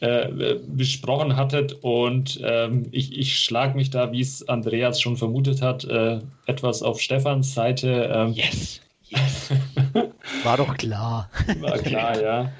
[0.00, 1.78] äh, besprochen hattet.
[1.82, 6.82] Und ähm, ich, ich schlage mich da, wie es Andreas schon vermutet hat, äh, etwas
[6.82, 8.10] auf Stefans Seite.
[8.12, 8.80] Ähm, yes.
[9.08, 9.52] yes.
[10.44, 11.30] War doch klar.
[11.60, 12.52] War klar, ja.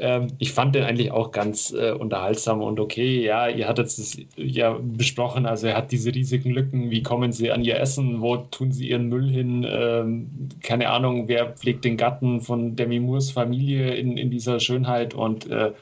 [0.00, 3.22] Ähm, ich fand den eigentlich auch ganz äh, unterhaltsam und okay.
[3.22, 5.44] Ja, ihr hattet es ja besprochen.
[5.44, 6.90] Also er hat diese riesigen Lücken.
[6.90, 8.22] Wie kommen sie an ihr Essen?
[8.22, 9.66] Wo tun sie ihren Müll hin?
[9.68, 15.12] Ähm, keine Ahnung, wer pflegt den Gatten von Demi Moores Familie in, in dieser Schönheit?
[15.12, 15.72] Und äh,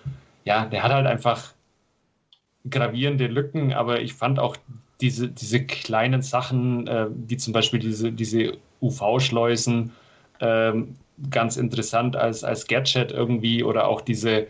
[0.49, 1.53] ja, der hat halt einfach
[2.71, 4.57] gravierende Lücken, aber ich fand auch
[5.03, 9.93] diese, diese kleinen Sachen, äh, wie zum Beispiel diese, diese UV-Schleusen,
[10.41, 10.95] ähm,
[11.31, 14.47] ganz interessant als, als Gadget irgendwie oder auch diese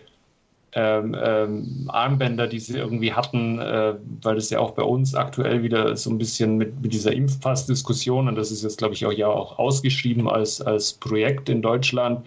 [0.73, 5.65] ähm, ähm, Armbänder, die sie irgendwie hatten, äh, weil das ja auch bei uns aktuell
[5.65, 9.13] wieder so ein bisschen mit, mit dieser Impfpass-Diskussion und das ist jetzt, glaube ich, auch
[9.13, 12.25] ja auch ausgeschrieben als, als Projekt in Deutschland,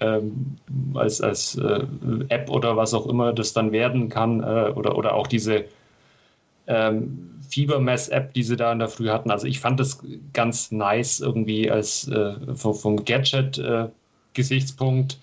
[0.00, 0.56] ähm,
[0.94, 1.84] als, als äh,
[2.28, 5.64] App oder was auch immer das dann werden kann äh, oder, oder auch diese
[6.66, 9.30] ähm, Fiebermess-App, die sie da in der Früh hatten.
[9.30, 15.18] Also ich fand das ganz nice irgendwie als äh, vom, vom Gadget-Gesichtspunkt.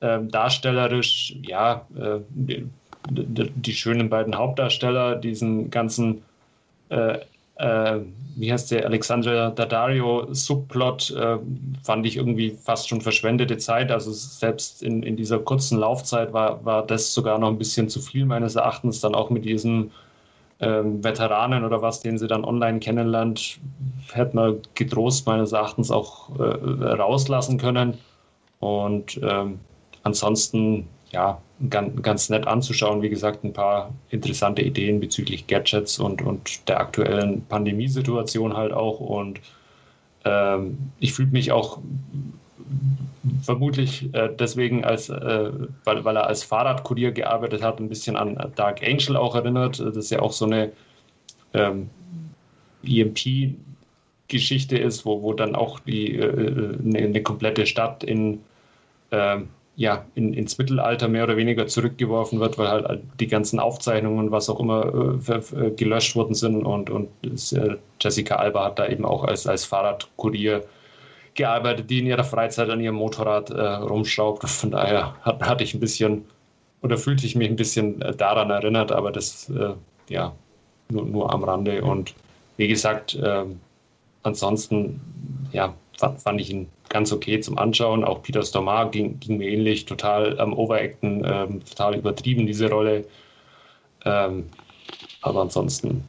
[0.00, 2.66] Äh, darstellerisch, ja, äh, die,
[3.10, 6.22] die, die, schönen beiden Hauptdarsteller, diesen ganzen,
[7.60, 8.00] äh,
[8.36, 11.38] wie heißt der, Alexandra Daddario-Subplot, äh,
[11.82, 13.90] fand ich irgendwie fast schon verschwendete Zeit.
[13.90, 18.00] Also selbst in, in dieser kurzen Laufzeit war, war das sogar noch ein bisschen zu
[18.00, 19.90] viel meines Erachtens, dann auch mit diesem
[20.60, 23.58] ähm, Veteranen oder was, den sie dann online kennenlernt,
[24.12, 27.98] hätte man getrost meines Erachtens auch äh, rauslassen können.
[28.60, 29.58] Und ähm,
[30.02, 33.02] ansonsten, ja, ganz, ganz nett anzuschauen.
[33.02, 39.00] Wie gesagt, ein paar interessante Ideen bezüglich Gadgets und, und der aktuellen Pandemiesituation halt auch.
[39.00, 39.40] Und
[40.24, 41.78] ähm, ich fühle mich auch
[43.42, 45.50] vermutlich äh, deswegen, als, äh,
[45.84, 49.80] weil, weil er als Fahrradkurier gearbeitet hat, ein bisschen an Dark Angel auch erinnert.
[49.80, 50.72] Das ist ja auch so eine
[51.52, 51.90] ähm,
[52.84, 58.40] EMP-Geschichte ist, wo, wo dann auch die, äh, eine, eine, komplette Stadt in,
[59.10, 59.48] ähm,
[59.80, 64.50] ja, in, ins Mittelalter mehr oder weniger zurückgeworfen wird, weil halt die ganzen Aufzeichnungen, was
[64.50, 66.66] auch immer, äh, gelöscht worden sind.
[66.66, 70.66] Und, und äh, Jessica Alba hat da eben auch als, als Fahrradkurier
[71.32, 74.46] gearbeitet, die in ihrer Freizeit an ihrem Motorrad äh, rumschraubt.
[74.50, 76.26] Von daher hat, hatte ich ein bisschen
[76.82, 79.72] oder fühlte ich mich ein bisschen äh, daran erinnert, aber das äh,
[80.10, 80.34] ja
[80.90, 81.80] nur, nur am Rande.
[81.80, 82.12] Und
[82.58, 83.46] wie gesagt, äh,
[84.24, 85.00] ansonsten
[85.52, 88.04] ja, fand, fand, ich ihn ganz okay zum Anschauen.
[88.04, 92.68] Auch Peter Stormare ging, ging mir ähnlich, total am ähm, Overacten, ähm, total übertrieben, diese
[92.70, 93.04] Rolle.
[94.04, 94.48] Ähm,
[95.22, 96.04] aber ansonsten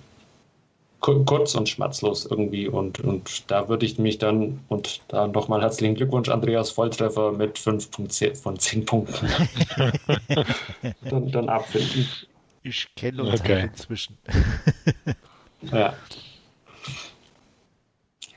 [1.02, 2.68] kurz und schmerzlos irgendwie.
[2.68, 7.58] Und, und da würde ich mich dann, und da nochmal herzlichen Glückwunsch, Andreas Volltreffer mit
[7.58, 7.90] 5
[8.42, 9.30] von 10 Punkten
[11.02, 12.08] dann, dann abfinden.
[12.64, 13.62] Ich kenne uns okay.
[13.62, 14.18] halt inzwischen.
[15.72, 15.94] ja.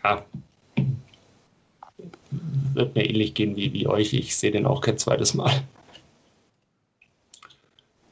[0.02, 0.24] Ja.
[2.74, 4.12] Wird mir ähnlich gehen wie, wie euch.
[4.12, 5.52] Ich sehe den auch kein zweites Mal.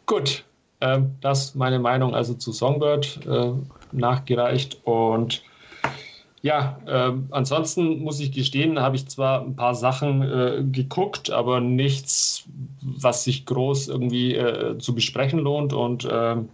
[0.07, 0.45] Gut,
[0.81, 3.21] ähm, das meine Meinung also zu Songbird.
[3.27, 3.53] Äh,
[3.93, 4.81] nachgereicht.
[4.85, 5.43] Und
[6.43, 11.61] ja, äh, ansonsten muss ich gestehen, habe ich zwar ein paar Sachen äh, geguckt, aber
[11.61, 12.45] nichts,
[12.81, 15.73] was sich groß irgendwie äh, zu besprechen lohnt.
[15.73, 16.49] Und ähm,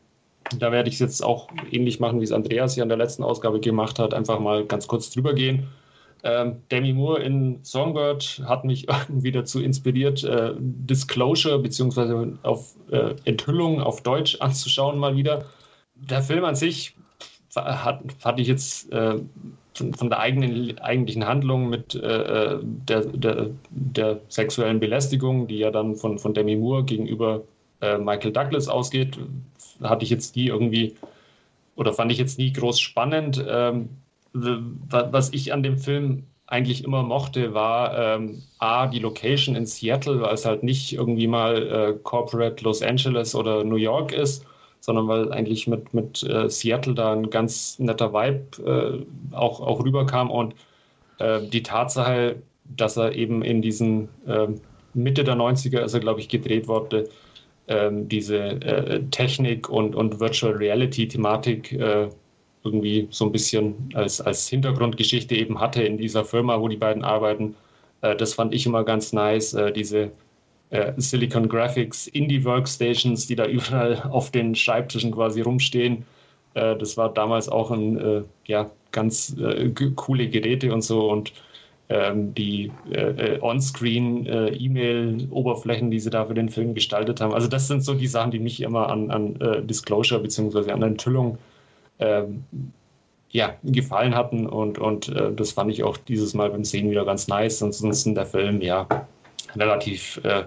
[0.59, 3.23] da werde ich es jetzt auch ähnlich machen, wie es Andreas hier an der letzten
[3.23, 5.69] Ausgabe gemacht hat, einfach mal ganz kurz drüber gehen.
[6.25, 12.33] Ähm, Demi Moore in Songbird hat mich irgendwie dazu inspiriert, äh, Disclosure bzw.
[12.43, 15.45] auf äh, Enthüllung auf Deutsch anzuschauen mal wieder.
[15.95, 16.95] Der Film an sich
[17.55, 19.19] hat, hatte ich jetzt äh,
[19.75, 25.71] von, von, der eigenen, eigentlichen Handlung mit äh, der, der, der, sexuellen Belästigung, die ja
[25.71, 27.43] dann von, von Demi Moore gegenüber
[27.81, 29.19] äh, Michael Douglas ausgeht,
[29.83, 30.97] hatte ich jetzt nie irgendwie
[31.77, 33.45] oder fand ich jetzt nie groß spannend.
[33.49, 33.89] Ähm,
[34.33, 40.21] was ich an dem Film eigentlich immer mochte, war ähm, A, die Location in Seattle,
[40.21, 44.47] weil es halt nicht irgendwie mal äh, Corporate Los Angeles oder New York ist,
[44.81, 49.85] sondern weil eigentlich mit, mit äh, Seattle da ein ganz netter Vibe äh, auch, auch
[49.85, 50.31] rüberkam.
[50.31, 50.55] Und
[51.19, 54.61] äh, die Tatsache, dass er eben in diesen ähm,
[54.95, 57.09] Mitte der 90er, also glaube ich, gedreht wurde,
[57.69, 62.09] ähm, diese äh, Technik und, und Virtual Reality Thematik äh,
[62.69, 67.05] irgendwie so ein bisschen als, als Hintergrundgeschichte eben hatte in dieser Firma, wo die beiden
[67.05, 67.55] arbeiten.
[68.03, 70.13] Äh, das fand ich immer ganz nice, diese
[70.71, 76.05] äh, Silicon Graphics Indie Workstations, die da überall auf den Schreibtischen quasi rumstehen.
[76.55, 81.33] Äh, das war damals auch ein, äh, ja, ganz äh, coole Geräte und so und
[81.91, 87.35] ähm, die äh, äh On-Screen-E-Mail-Oberflächen, die sie da für den Film gestaltet haben.
[87.35, 90.71] Also das sind so die Sachen, die mich immer an, an äh, Disclosure bzw.
[90.71, 91.39] an Enthüllung
[91.99, 92.45] ähm,
[93.31, 97.05] ja, gefallen hatten und, und äh, das fand ich auch dieses Mal beim Sehen wieder
[97.05, 97.63] ganz nice.
[97.63, 98.87] Ansonsten der Film, ja,
[99.55, 100.45] relativ äh,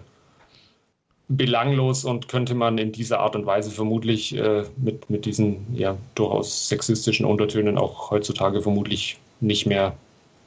[1.27, 5.95] belanglos und könnte man in dieser Art und Weise vermutlich äh, mit, mit diesen ja,
[6.15, 9.95] durchaus sexistischen Untertönen auch heutzutage vermutlich nicht mehr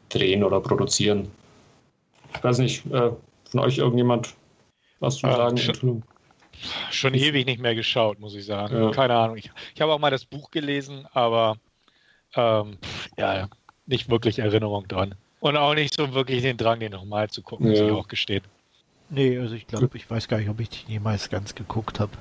[0.09, 1.29] drehen oder produzieren.
[2.37, 3.11] Ich weiß nicht, äh,
[3.51, 4.35] von euch irgendjemand
[5.01, 5.57] was zu sagen?
[5.57, 6.03] Schon,
[6.91, 8.77] schon ewig nicht mehr geschaut, muss ich sagen.
[8.77, 8.91] Ja.
[8.91, 9.37] Keine Ahnung.
[9.37, 11.57] Ich, ich habe auch mal das Buch gelesen, aber
[12.35, 12.79] ähm,
[13.17, 13.49] ja,
[13.87, 15.15] nicht wirklich Erinnerung dran.
[15.41, 18.43] Und auch nicht so wirklich den Drang, den nochmal zu gucken, muss ich auch gestehen.
[19.11, 22.13] Nee, also ich glaube, ich weiß gar nicht, ob ich den jemals ganz geguckt habe.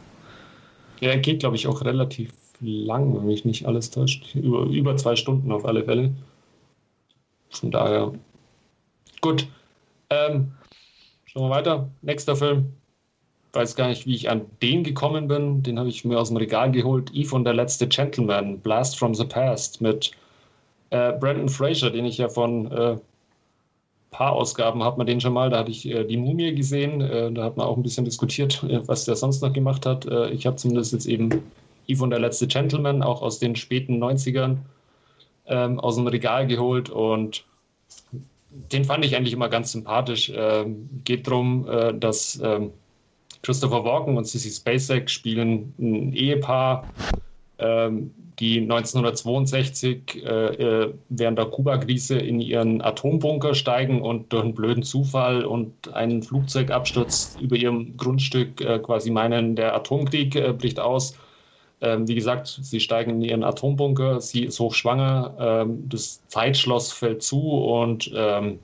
[1.00, 4.36] Ja, er geht, glaube ich, auch relativ lang, wenn mich nicht alles täuscht.
[4.36, 6.12] Über, über zwei Stunden auf alle Fälle.
[7.50, 8.14] Von daher.
[9.22, 9.48] Gut.
[10.10, 10.52] Ähm,
[11.26, 11.90] schauen wir weiter.
[12.02, 12.74] Nächster Film.
[13.54, 15.62] Weiß gar nicht, wie ich an den gekommen bin.
[15.64, 17.12] Den habe ich mir aus dem Regal geholt.
[17.14, 18.60] Eve und der letzte Gentleman.
[18.60, 20.12] Blast from the Past mit
[20.90, 22.98] äh, Brandon Fraser, den ich ja von äh,
[24.14, 25.50] paar Ausgaben hat man den schon mal.
[25.50, 27.02] Da hatte ich äh, die Mumie gesehen.
[27.02, 30.06] Äh, da hat man auch ein bisschen diskutiert, äh, was der sonst noch gemacht hat.
[30.06, 31.30] Äh, ich habe zumindest jetzt eben
[31.88, 34.58] Eve und der letzte Gentleman, auch aus den späten 90ern,
[35.48, 37.44] ähm, aus dem Regal geholt und
[38.72, 40.32] den fand ich eigentlich immer ganz sympathisch.
[40.34, 42.72] Ähm, geht darum, äh, dass ähm,
[43.42, 46.88] Christopher Walken und Sissy Spacek spielen ein Ehepaar,
[47.60, 54.56] ähm, die 1962 äh, äh, während der Kuba-Krise in ihren Atombunker steigen und durch einen
[54.56, 60.80] blöden Zufall und einen Flugzeugabsturz über ihrem Grundstück äh, quasi meinen, der Atomkrieg äh, bricht
[60.80, 61.16] aus.
[61.82, 67.22] Ähm, wie gesagt, sie steigen in ihren Atombunker, sie ist hochschwanger, ähm, das Zeitschloss fällt
[67.22, 68.60] zu und ähm,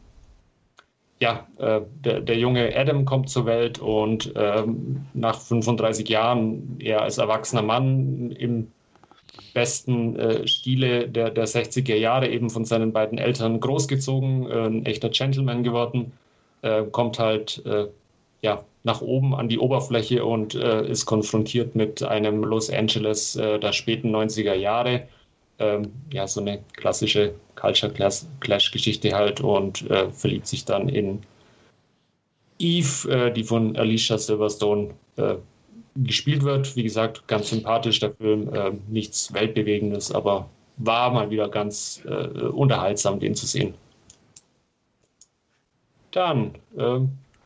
[1.21, 7.01] ja, äh, der, der, junge Adam kommt zur Welt und ähm, nach 35 Jahren, er
[7.01, 8.71] als erwachsener Mann im
[9.53, 14.85] besten äh, Stile der, der 60er Jahre eben von seinen beiden Eltern großgezogen, äh, ein
[14.85, 16.13] echter Gentleman geworden,
[16.61, 17.87] äh, kommt halt äh,
[18.41, 23.73] ja, nach oben an die Oberfläche und äh, ist konfrontiert mit einem Los Angeles der
[23.73, 25.03] späten 90er Jahre.
[25.59, 27.91] Ähm, ja, so eine klassische Culture
[28.39, 31.19] Clash-Geschichte halt und verliebt sich dann in
[32.59, 34.93] Eve, die von Alicia Silverstone
[35.95, 36.75] gespielt wird.
[36.75, 42.09] Wie gesagt, ganz sympathisch der Film, äh, nichts Weltbewegendes, aber war mal wieder ganz äh,
[42.09, 43.73] unterhaltsam, den zu sehen.
[46.11, 46.99] Dann, äh,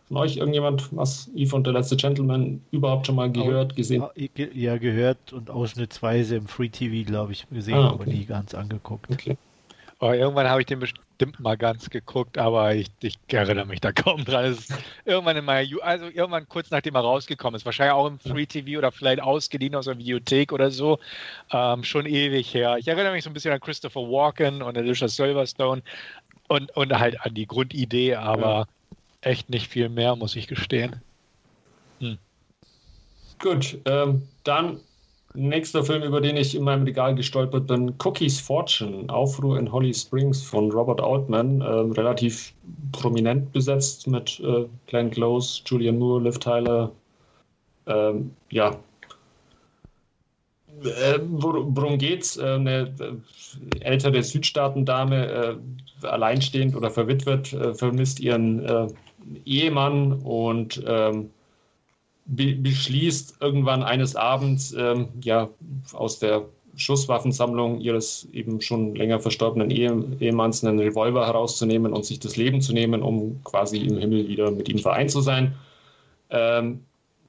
[0.08, 4.04] von euch irgendjemand, was Eve und der letzte Gentleman überhaupt schon mal gehört, gesehen?
[4.36, 7.94] Ja, gehört und ausschnittsweise im Free TV, glaube ich, gesehen, ah, okay.
[7.94, 9.10] aber nie ganz angeguckt.
[9.12, 9.38] Okay.
[10.00, 13.94] Oh, irgendwann habe ich den bestimmt mal ganz geguckt, aber ich, ich erinnere mich da
[13.94, 14.58] kaum dran.
[15.06, 18.78] Irgendwann in meiner, also irgendwann kurz nachdem er rausgekommen ist, wahrscheinlich auch im Free TV
[18.78, 21.00] oder vielleicht ausgeliehen aus der Videothek oder so,
[21.52, 22.76] ähm, schon ewig her.
[22.78, 25.82] Ich erinnere mich so ein bisschen an Christopher Walken und Alicia Silverstone
[26.50, 28.66] und, und halt an die Grundidee, aber ja.
[29.26, 31.02] Echt nicht viel mehr, muss ich gestehen.
[32.00, 32.18] Hm.
[33.40, 34.80] Gut, ähm, dann
[35.36, 39.92] Nächster Film, über den ich in meinem Regal gestolpert bin, Cookies Fortune, Aufruhr in Holly
[39.92, 42.54] Springs von Robert Altman, äh, relativ
[42.92, 46.92] prominent besetzt mit äh, Glenn Close, Julian Moore, Liv Tyler.
[47.88, 48.78] Ähm, ja.
[50.84, 52.38] Äh, worum geht's?
[52.38, 55.58] Äh, eine äh, ältere Südstaatendame,
[56.04, 58.60] äh, alleinstehend oder verwitwet, vermisst ihren
[59.46, 61.30] Ehemann und ähm,
[62.26, 65.50] be beschließt irgendwann eines Abends ähm, ja
[65.94, 72.20] aus der Schusswaffensammlung ihres eben schon länger verstorbenen Ehe Ehemanns einen Revolver herauszunehmen und sich
[72.20, 75.54] das Leben zu nehmen, um quasi im Himmel wieder mit ihm vereint zu sein.
[76.30, 76.80] Ähm,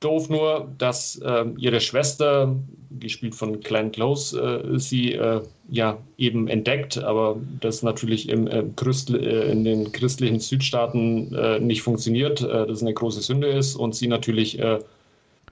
[0.04, 2.54] doof nur, dass äh, ihre Schwester,
[3.00, 8.62] gespielt von Glenn Close, äh, sie äh, ja eben entdeckt, aber das natürlich im, äh,
[9.50, 14.08] in den christlichen Südstaaten äh, nicht funktioniert, äh, das eine große Sünde ist und sie
[14.08, 14.58] natürlich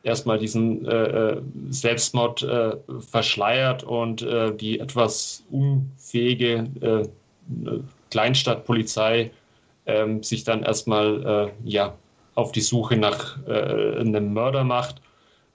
[0.04, 0.84] erstmal diesen
[1.70, 2.44] Selbstmord
[3.08, 4.26] verschleiert und
[4.60, 6.68] die etwas unfähige
[8.10, 9.30] Kleinstadtpolizei
[9.86, 11.94] ähm, sich dann erstmal ja
[12.35, 15.03] auf die Suche nach äh, einem Mörder macht,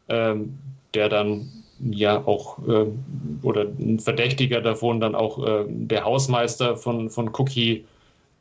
[0.09, 0.57] ähm,
[0.93, 2.87] der dann ja auch äh,
[3.43, 7.85] oder ein Verdächtiger davon dann auch äh, der Hausmeister von, von Cookie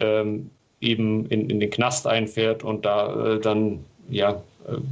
[0.00, 4.42] ähm, eben in, in den Knast einfährt und da äh, dann ja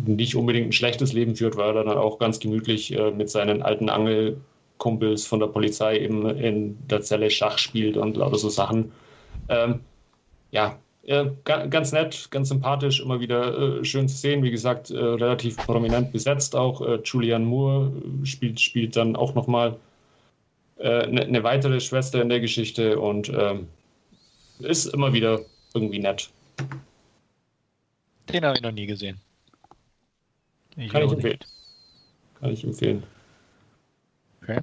[0.07, 3.63] nicht unbedingt ein schlechtes Leben führt, weil er dann auch ganz gemütlich äh, mit seinen
[3.63, 8.93] alten Angelkumpels von der Polizei eben in der Zelle Schach spielt und lauter so Sachen.
[9.49, 9.81] Ähm,
[10.51, 14.43] ja, ja, ganz nett, ganz sympathisch, immer wieder äh, schön zu sehen.
[14.43, 16.81] Wie gesagt, äh, relativ prominent besetzt auch.
[16.81, 17.93] Äh, Julianne Moore
[18.25, 19.77] spielt, spielt dann auch nochmal
[20.79, 23.69] eine äh, ne weitere Schwester in der Geschichte und ähm,
[24.61, 25.41] ist immer wieder
[25.75, 26.31] irgendwie nett.
[28.33, 29.21] Den habe ich noch nie gesehen.
[30.77, 31.39] Ich Kann ich empfehlen.
[32.41, 33.03] Kann ich empfehlen.
[34.43, 34.61] Okay.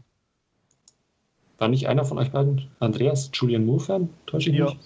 [1.60, 4.10] War nicht einer von euch beiden, Andreas, Julian Moore-Fan?
[4.26, 4.66] Täusche ich ja.
[4.66, 4.78] mich?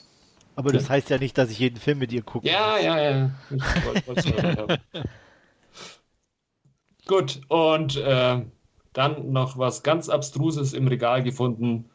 [0.55, 2.47] Aber das heißt ja nicht, dass ich jeden Film mit ihr gucke.
[2.47, 3.31] Ja, ja, ja.
[7.05, 8.41] Gut, und äh,
[8.93, 11.89] dann noch was ganz Abstruses im Regal gefunden.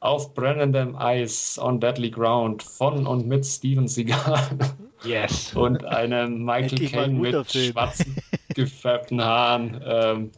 [0.00, 4.48] Auf brennendem Eis on Deadly Ground von und mit Steven Seagal.
[5.02, 5.54] Yes.
[5.54, 7.72] Und einem Michael Caine mit Film.
[7.72, 8.16] schwarzen
[8.54, 9.80] gefärbten Haaren.
[9.82, 10.30] Ähm,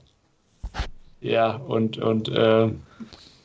[1.20, 2.70] ja, und, und äh,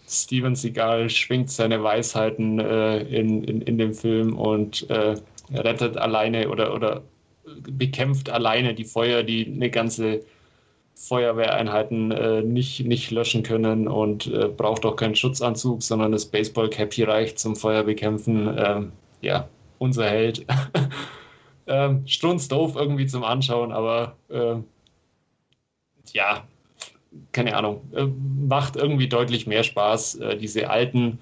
[0.07, 5.15] Steven Seagal schwingt seine Weisheiten äh, in, in, in dem Film und äh,
[5.53, 7.03] rettet alleine oder, oder
[7.45, 10.21] bekämpft alleine die Feuer, die eine ganze
[10.95, 16.93] Feuerwehreinheiten äh, nicht, nicht löschen können und äh, braucht auch keinen Schutzanzug, sondern das Baseball-Cap
[16.93, 18.55] hier reicht zum Feuerbekämpfen.
[18.57, 18.91] Ähm,
[19.21, 19.47] ja,
[19.77, 20.45] unser Held.
[21.67, 24.55] ähm, strunzdoof irgendwie zum Anschauen, aber äh,
[26.13, 26.47] ja,
[27.31, 28.05] keine Ahnung, äh,
[28.47, 30.15] macht irgendwie deutlich mehr Spaß.
[30.15, 31.19] Äh, diese alten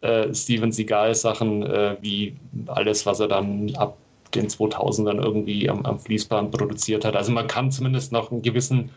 [0.00, 1.62] äh, Steven Seagal-Sachen,
[2.00, 2.34] wie
[2.66, 3.96] alles, was er dann ab
[4.34, 7.16] den 2000ern irgendwie am, am Fließband produziert hat.
[7.16, 8.90] Also man kann zumindest noch einen gewissen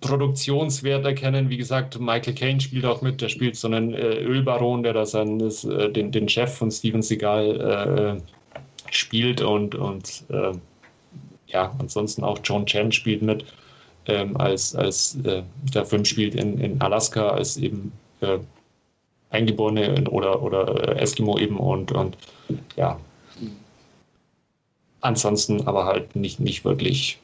[0.00, 1.48] Produktionswert erkennen.
[1.48, 3.22] Wie gesagt, Michael Caine spielt auch mit.
[3.22, 7.00] Der spielt so einen äh, Ölbaron, der da seinen, äh, den, den Chef von Steven
[7.00, 10.24] Seagal äh, spielt und, und
[11.48, 13.44] ja, ansonsten auch John Chen spielt mit
[14.06, 15.42] ähm, als, als äh,
[15.72, 18.38] der Film spielt in, in Alaska als eben äh,
[19.30, 22.16] Eingeborene oder, oder äh, Eskimo eben und, und
[22.76, 22.98] ja.
[25.00, 27.18] Ansonsten aber halt nicht, nicht wirklich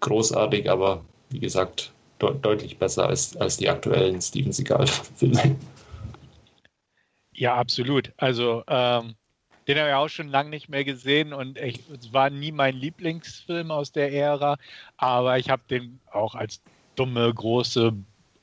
[0.00, 5.56] großartig, aber wie gesagt, de deutlich besser als, als die aktuellen Steven Seagal-Filme.
[7.32, 8.12] Ja, absolut.
[8.16, 9.14] Also ähm,
[9.68, 12.76] den habe ich auch schon lange nicht mehr gesehen und ich, es war nie mein
[12.76, 14.56] Lieblingsfilm aus der Ära,
[14.96, 16.60] aber ich habe den auch als
[16.94, 17.92] dumme, große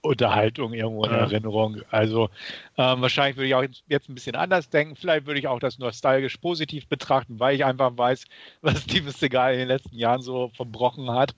[0.03, 1.19] Unterhaltung irgendwo in ja.
[1.19, 1.81] Erinnerung.
[1.89, 2.29] Also
[2.77, 4.97] ähm, wahrscheinlich würde ich auch jetzt ein bisschen anders denken.
[4.97, 8.25] Vielleicht würde ich auch das nostalgisch positiv betrachten, weil ich einfach weiß,
[8.61, 11.33] was Steven Seagal in den letzten Jahren so verbrochen hat.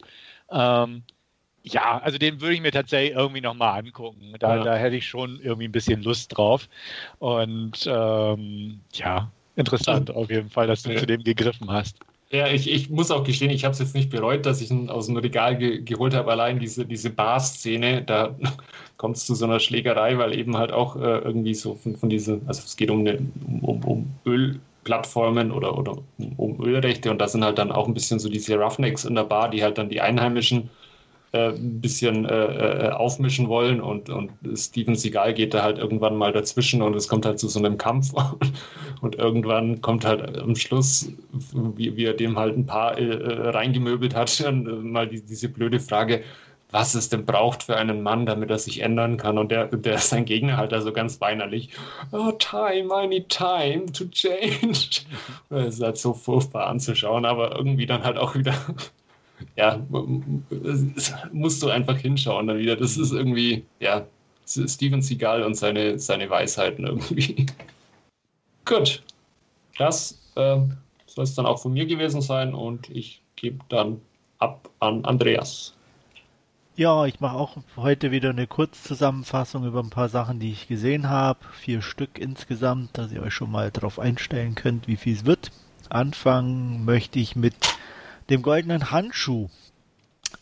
[0.49, 1.03] Ähm,
[1.61, 4.33] ja, also den würde ich mir tatsächlich irgendwie nochmal angucken.
[4.39, 4.63] Da, ja.
[4.63, 6.67] da hätte ich schon irgendwie ein bisschen Lust drauf.
[7.19, 10.99] Und ähm, ja, Interessant auf jeden Fall, dass du ja.
[10.99, 11.97] zu dem gegriffen hast.
[12.31, 14.89] Ja, ich, ich muss auch gestehen, ich habe es jetzt nicht bereut, dass ich ihn
[14.89, 16.31] aus dem Regal ge geholt habe.
[16.31, 18.35] Allein diese, diese Bar-Szene, da
[18.97, 22.09] kommt es zu so einer Schlägerei, weil eben halt auch äh, irgendwie so von, von
[22.09, 23.19] diesen, also es geht um, eine,
[23.61, 25.97] um, um Ölplattformen oder, oder
[26.37, 29.23] um Ölrechte und da sind halt dann auch ein bisschen so diese Roughnecks in der
[29.23, 30.69] Bar, die halt dann die Einheimischen
[31.35, 36.15] äh, ein bisschen äh, äh, aufmischen wollen und, und Steven Seagal geht da halt irgendwann
[36.15, 38.13] mal dazwischen und es kommt halt zu so einem Kampf
[39.01, 41.11] und irgendwann kommt halt am Schluss,
[41.53, 45.49] wie, wie er dem halt ein paar äh, reingemöbelt hat, dann äh, mal die, diese
[45.49, 46.23] blöde Frage,
[46.71, 49.37] was es denn braucht für einen Mann, damit er sich ändern kann.
[49.37, 51.69] Und der, der ist sein Gegner halt also ganz weinerlich.
[52.11, 55.01] Oh, time, I need time to change.
[55.49, 58.55] Das ist halt so furchtbar anzuschauen, aber irgendwie dann halt auch wieder
[59.55, 59.85] ja,
[61.31, 62.75] musst du einfach hinschauen dann wieder.
[62.75, 64.05] Das ist irgendwie, ja,
[64.47, 67.45] Steven Seagal und seine, seine Weisheiten irgendwie.
[68.65, 69.03] Gut,
[69.77, 70.57] das äh,
[71.05, 74.01] soll es dann auch von mir gewesen sein und ich gebe dann
[74.39, 75.73] ab an Andreas.
[76.77, 81.09] Ja, ich mache auch heute wieder eine Kurzzusammenfassung über ein paar Sachen, die ich gesehen
[81.09, 81.39] habe.
[81.53, 85.51] Vier Stück insgesamt, dass ihr euch schon mal darauf einstellen könnt, wie viel es wird.
[85.89, 87.55] Anfangen möchte ich mit
[88.29, 89.49] dem goldenen Handschuh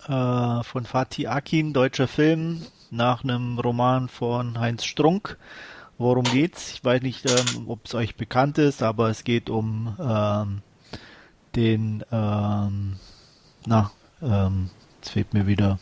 [0.08, 2.62] äh, von Fatih Akin, deutscher Film,
[2.92, 5.38] nach einem Roman von Heinz Strunk.
[5.98, 6.74] Worum geht's?
[6.74, 10.62] Ich weiß nicht, ähm, ob es euch bekannt ist, aber es geht um ähm,
[11.56, 12.98] den, ähm,
[13.66, 15.80] na, ähm, jetzt fehlt mir wieder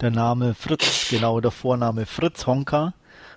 [0.00, 2.94] der Name Fritz, genau der Vorname Fritz Honka,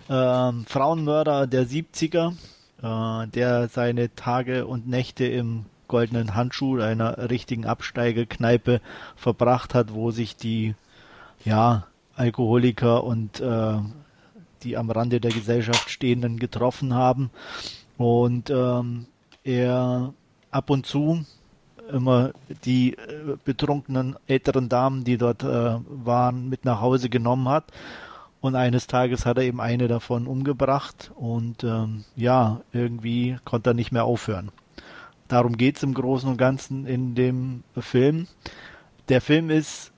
[0.09, 2.33] ähm, Frauenmörder der 70er,
[2.81, 8.81] äh, der seine Tage und Nächte im goldenen Handschuh einer richtigen Absteigekneipe
[9.15, 10.75] verbracht hat, wo sich die
[11.43, 13.77] ja, Alkoholiker und äh,
[14.63, 17.29] die am Rande der Gesellschaft stehenden getroffen haben.
[17.97, 19.05] Und ähm,
[19.43, 20.13] er
[20.51, 21.25] ab und zu
[21.91, 22.31] immer
[22.63, 27.65] die äh, betrunkenen älteren Damen, die dort äh, waren, mit nach Hause genommen hat
[28.45, 33.73] Und eines Tages hat er eben eine davon umgebracht und ähm, ja, irgendwie konnte er
[33.73, 34.51] nicht mehr aufhören.
[35.28, 38.28] Darum geht es im Großen und Ganzen in dem Film.
[39.09, 39.91] Der Film ist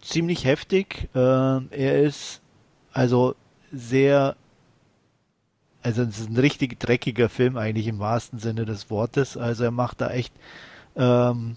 [0.00, 1.08] ziemlich heftig.
[1.14, 2.40] Äh, er ist
[2.92, 3.34] also
[3.72, 4.36] sehr,
[5.82, 9.36] also es ist ein richtig dreckiger Film eigentlich im wahrsten Sinne des Wortes.
[9.36, 10.34] Also er macht da echt,
[10.96, 11.56] ähm,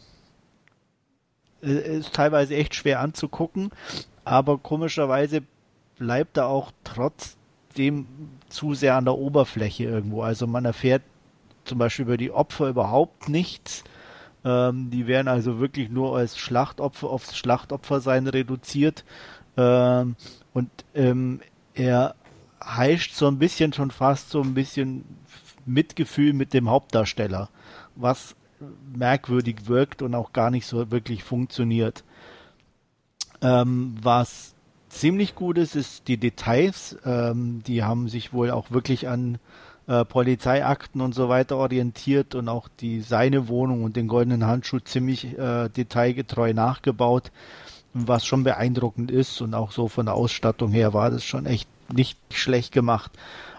[1.61, 3.71] ist teilweise echt schwer anzugucken,
[4.23, 5.41] aber komischerweise
[5.97, 8.07] bleibt er auch trotzdem
[8.49, 10.21] zu sehr an der Oberfläche irgendwo.
[10.21, 11.01] Also man erfährt
[11.65, 13.83] zum Beispiel über die Opfer überhaupt nichts.
[14.43, 19.03] Ähm, die werden also wirklich nur als Schlachtopfer aufs Schlachtopfersein reduziert.
[19.57, 20.15] Ähm,
[20.53, 21.41] und ähm,
[21.73, 22.15] er
[22.63, 25.05] heischt so ein bisschen schon fast so ein bisschen
[25.65, 27.49] Mitgefühl mit dem Hauptdarsteller,
[27.95, 28.35] was
[28.95, 32.03] merkwürdig wirkt und auch gar nicht so wirklich funktioniert.
[33.41, 34.55] Ähm, was
[34.89, 36.97] ziemlich gut ist, ist die Details.
[37.05, 39.39] Ähm, die haben sich wohl auch wirklich an
[39.87, 44.79] äh, Polizeiakten und so weiter orientiert und auch die seine Wohnung und den goldenen Handschuh
[44.79, 47.31] ziemlich äh, detailgetreu nachgebaut,
[47.93, 51.69] was schon beeindruckend ist und auch so von der Ausstattung her war das schon echt
[51.93, 53.11] nicht schlecht gemacht.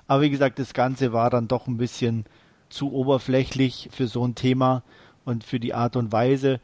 [0.08, 2.24] Aber wie gesagt, das Ganze war dann doch ein bisschen
[2.68, 4.82] zu oberflächlich für so ein Thema
[5.24, 6.60] und für die Art und Weise.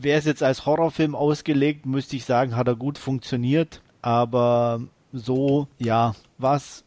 [0.00, 3.82] Wäre es jetzt als Horrorfilm ausgelegt, müsste ich sagen, hat er gut funktioniert.
[4.00, 4.80] Aber
[5.12, 6.84] so, ja, war es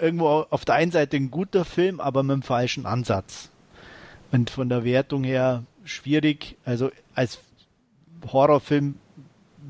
[0.00, 3.50] irgendwo auf der einen Seite ein guter Film, aber mit dem falschen Ansatz.
[4.32, 6.56] Und von der Wertung her schwierig.
[6.64, 7.38] Also als
[8.32, 8.96] Horrorfilm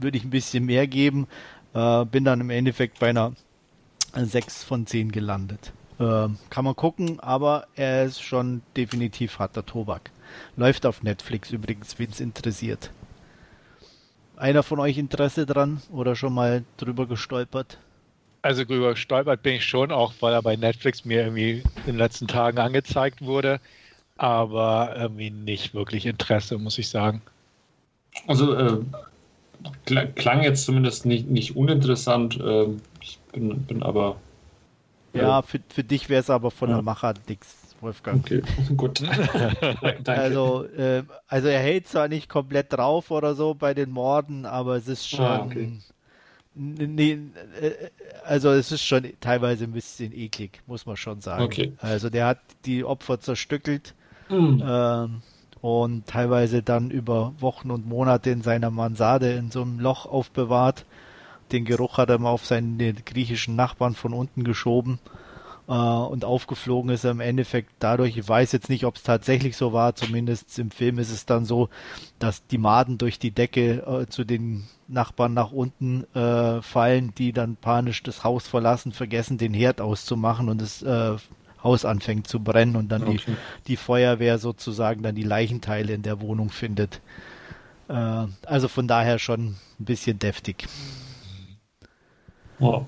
[0.00, 1.26] würde ich ein bisschen mehr geben.
[1.74, 3.32] Äh, bin dann im Endeffekt bei einer
[4.14, 5.72] 6 von 10 gelandet.
[5.98, 10.10] Äh, kann man gucken, aber er ist schon definitiv harter Tobak.
[10.56, 12.90] Läuft auf Netflix übrigens, wenn es interessiert.
[14.36, 17.78] Einer von euch Interesse dran oder schon mal drüber gestolpert?
[18.46, 21.96] Also drüber gestolpert bin ich schon, auch weil er bei Netflix mir irgendwie in den
[21.96, 23.58] letzten Tagen angezeigt wurde.
[24.16, 27.22] Aber irgendwie nicht wirklich Interesse, muss ich sagen.
[28.28, 28.78] Also äh,
[30.14, 32.38] klang jetzt zumindest nicht, nicht uninteressant.
[32.40, 32.68] Äh,
[33.00, 34.16] ich bin, bin aber.
[35.12, 36.76] Äh, ja, für, für dich wäre es aber von ja.
[36.76, 37.48] der Macher nix,
[37.80, 38.24] Wolfgang.
[38.24, 38.42] Okay,
[38.76, 39.02] gut.
[40.06, 44.76] Also, äh, also er hält zwar nicht komplett drauf oder so bei den Morden, aber
[44.76, 45.24] es ist schon.
[45.26, 45.72] Ah, okay.
[46.58, 47.18] Nee,
[47.60, 47.90] äh,
[48.24, 51.44] also es ist schon teilweise ein bisschen eklig, muss man schon sagen.
[51.44, 51.74] Okay.
[51.78, 53.94] Also der hat die Opfer zerstückelt
[54.30, 54.62] mhm.
[54.66, 55.22] ähm,
[55.60, 60.86] und teilweise dann über Wochen und Monate in seiner Mansarde in so einem Loch aufbewahrt.
[61.52, 64.98] Den Geruch hat er mal auf seine griechischen Nachbarn von unten geschoben
[65.68, 69.56] äh, und aufgeflogen ist er im Endeffekt dadurch, ich weiß jetzt nicht, ob es tatsächlich
[69.56, 71.68] so war, zumindest im Film ist es dann so,
[72.18, 77.32] dass die Maden durch die Decke äh, zu den Nachbarn nach unten äh, fallen, die
[77.32, 81.16] dann panisch das Haus verlassen, vergessen den Herd auszumachen und das äh,
[81.62, 83.20] Haus anfängt zu brennen und dann okay.
[83.26, 83.36] die,
[83.66, 87.00] die Feuerwehr sozusagen dann die Leichenteile in der Wohnung findet.
[87.88, 90.68] Äh, also von daher schon ein bisschen deftig.
[92.58, 92.86] Wow.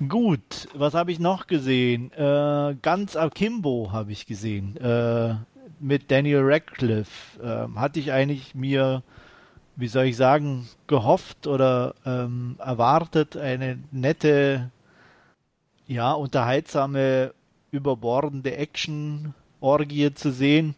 [0.00, 2.12] Gut, was habe ich noch gesehen?
[2.12, 4.76] Äh, ganz Akimbo habe ich gesehen.
[4.76, 5.36] Äh,
[5.78, 7.40] mit Daniel Radcliffe.
[7.40, 9.04] Äh, hatte ich eigentlich mir,
[9.76, 14.70] wie soll ich sagen, gehofft oder ähm, erwartet, eine nette,
[15.86, 17.32] ja, unterhaltsame,
[17.70, 20.74] überbordende Action-Orgie zu sehen.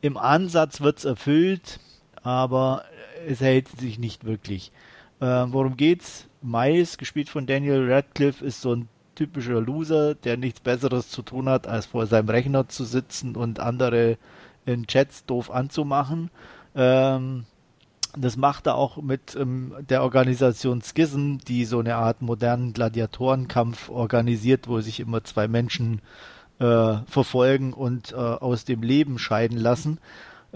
[0.00, 1.80] Im Ansatz wird es erfüllt,
[2.22, 2.84] aber
[3.26, 4.72] es hält sich nicht wirklich.
[5.20, 6.28] Äh, worum geht's?
[6.42, 11.48] Miles, gespielt von Daniel Radcliffe, ist so ein typischer Loser, der nichts Besseres zu tun
[11.48, 14.18] hat, als vor seinem Rechner zu sitzen und andere
[14.66, 16.30] in Chats doof anzumachen.
[16.74, 17.46] Ähm,
[18.16, 23.90] das macht er auch mit ähm, der Organisation Schism, die so eine Art modernen Gladiatorenkampf
[23.90, 26.00] organisiert, wo sich immer zwei Menschen
[26.58, 29.98] äh, verfolgen und äh, aus dem Leben scheiden lassen.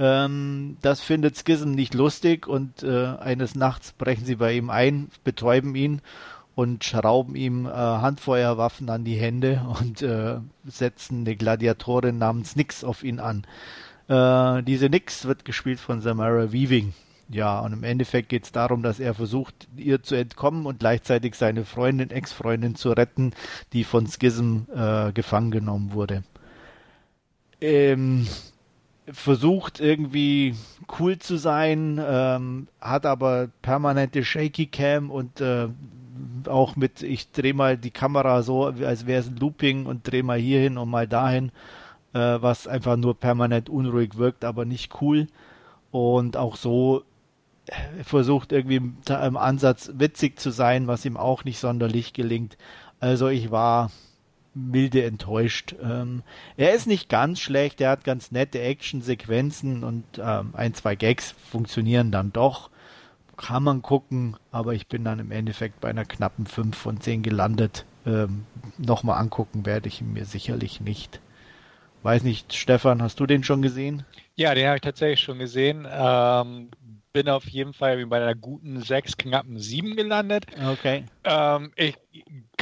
[0.01, 5.11] Ähm, das findet Schism nicht lustig und äh, eines Nachts brechen sie bei ihm ein,
[5.25, 6.01] betäuben ihn
[6.55, 12.83] und schrauben ihm äh, Handfeuerwaffen an die Hände und äh, setzen eine Gladiatorin namens Nix
[12.83, 13.45] auf ihn an.
[14.09, 16.95] Äh, diese Nix wird gespielt von Samara Weaving.
[17.29, 21.35] Ja, und im Endeffekt geht es darum, dass er versucht, ihr zu entkommen und gleichzeitig
[21.35, 23.33] seine Freundin, Ex-Freundin zu retten,
[23.75, 26.25] die von Schism äh, gefangen genommen wurde.
[27.61, 28.27] Ähm,
[29.13, 30.55] versucht irgendwie
[30.99, 35.69] cool zu sein, ähm, hat aber permanente Shaky Cam und äh,
[36.47, 40.23] auch mit, ich drehe mal die Kamera so, als wäre es ein Looping und drehe
[40.23, 41.51] mal hier hin und mal dahin,
[42.13, 45.27] äh, was einfach nur permanent unruhig wirkt, aber nicht cool.
[45.91, 47.03] Und auch so
[48.03, 52.57] versucht irgendwie im Ansatz witzig zu sein, was ihm auch nicht sonderlich gelingt.
[53.01, 53.91] Also ich war
[54.55, 55.75] milde enttäuscht.
[55.83, 56.23] Ähm,
[56.57, 61.35] er ist nicht ganz schlecht, er hat ganz nette Action-Sequenzen und ähm, ein, zwei Gags
[61.51, 62.71] funktionieren dann doch.
[63.37, 67.23] Kann man gucken, aber ich bin dann im Endeffekt bei einer knappen 5 von 10
[67.23, 67.87] gelandet.
[68.05, 68.45] Ähm,
[68.77, 71.21] Nochmal angucken werde ich ihn mir sicherlich nicht.
[72.03, 74.05] Weiß nicht, Stefan, hast du den schon gesehen?
[74.35, 75.87] Ja, den habe ich tatsächlich schon gesehen.
[75.91, 76.71] Ähm,
[77.13, 80.47] bin auf jeden Fall bei einer guten 6, knappen 7 gelandet.
[80.73, 81.05] Okay.
[81.25, 81.97] Ähm, ich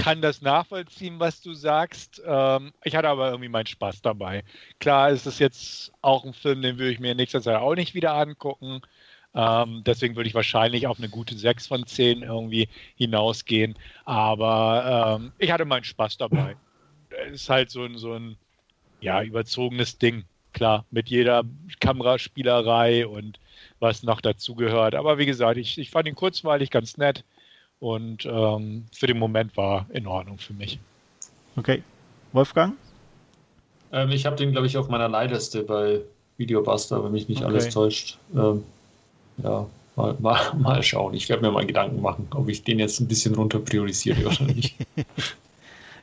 [0.09, 2.22] kann das nachvollziehen, was du sagst.
[2.24, 4.42] Ähm, ich hatte aber irgendwie meinen Spaß dabei.
[4.80, 7.74] Klar ist es jetzt auch ein Film, den würde ich mir in nächster Zeit auch
[7.74, 8.80] nicht wieder angucken.
[9.34, 13.74] Ähm, deswegen würde ich wahrscheinlich auf eine gute 6 von 10 irgendwie hinausgehen.
[14.06, 16.56] Aber ähm, ich hatte meinen Spaß dabei.
[17.30, 18.38] Ist halt so ein, so ein
[19.02, 20.24] ja, überzogenes Ding.
[20.54, 21.44] Klar, mit jeder
[21.80, 23.38] Kameraspielerei und
[23.78, 24.94] was noch dazugehört.
[24.94, 27.24] Aber wie gesagt, ich, ich fand ihn kurzweilig ganz nett
[27.81, 30.79] und ähm, für den Moment war in Ordnung für mich.
[31.57, 31.83] Okay.
[32.33, 32.74] Wolfgang?
[33.93, 36.01] Ähm, ich habe den, glaube ich, auf meiner Leihliste bei
[36.37, 37.51] Videobuster, wenn mich nicht okay.
[37.51, 38.18] alles täuscht.
[38.35, 38.64] Ähm,
[39.43, 39.66] ja,
[39.97, 41.14] mal, mal, mal schauen.
[41.14, 44.43] Ich werde mir mal Gedanken machen, ob ich den jetzt ein bisschen runter priorisiere oder
[44.43, 44.76] nicht.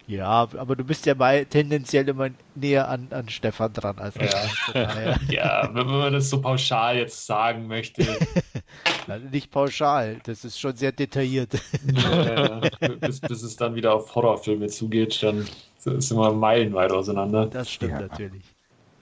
[0.08, 5.16] Ja, aber du bist ja bei tendenziell immer näher an, an Stefan dran als ja.
[5.30, 8.06] ja, wenn man das so pauschal jetzt sagen möchte.
[9.32, 11.54] nicht pauschal, das ist schon sehr detailliert.
[11.96, 12.62] Ja,
[13.00, 15.48] bis, bis es dann wieder auf Horrorfilme zugeht, dann
[15.78, 17.46] sind wir meilenweit auseinander.
[17.48, 18.02] Das stimmt ja.
[18.02, 18.44] natürlich.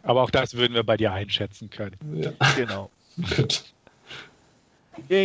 [0.03, 1.97] Aber auch das würden wir bei dir einschätzen können.
[2.13, 2.31] Ja.
[2.55, 2.91] Genau.
[3.35, 3.72] Gut.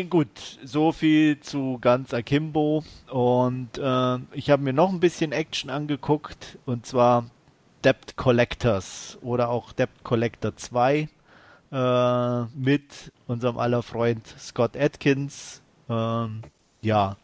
[0.08, 2.84] Gut, so viel zu ganz Akimbo.
[3.10, 7.26] Und äh, ich habe mir noch ein bisschen Action angeguckt, und zwar
[7.84, 11.08] Debt Collectors oder auch Debt Collector 2
[11.70, 15.60] äh, mit unserem aller Freund Scott Atkins.
[15.88, 16.42] Ähm,
[16.80, 17.16] ja,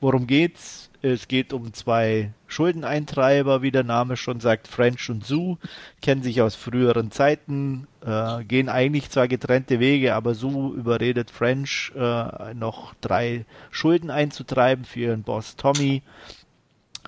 [0.00, 0.89] worum geht's?
[1.02, 5.56] Es geht um zwei Schuldeneintreiber, wie der Name schon sagt, French und Sue,
[6.02, 11.92] kennen sich aus früheren Zeiten, äh, gehen eigentlich zwar getrennte Wege, aber Sue überredet French,
[11.96, 16.02] äh, noch drei Schulden einzutreiben für ihren Boss Tommy.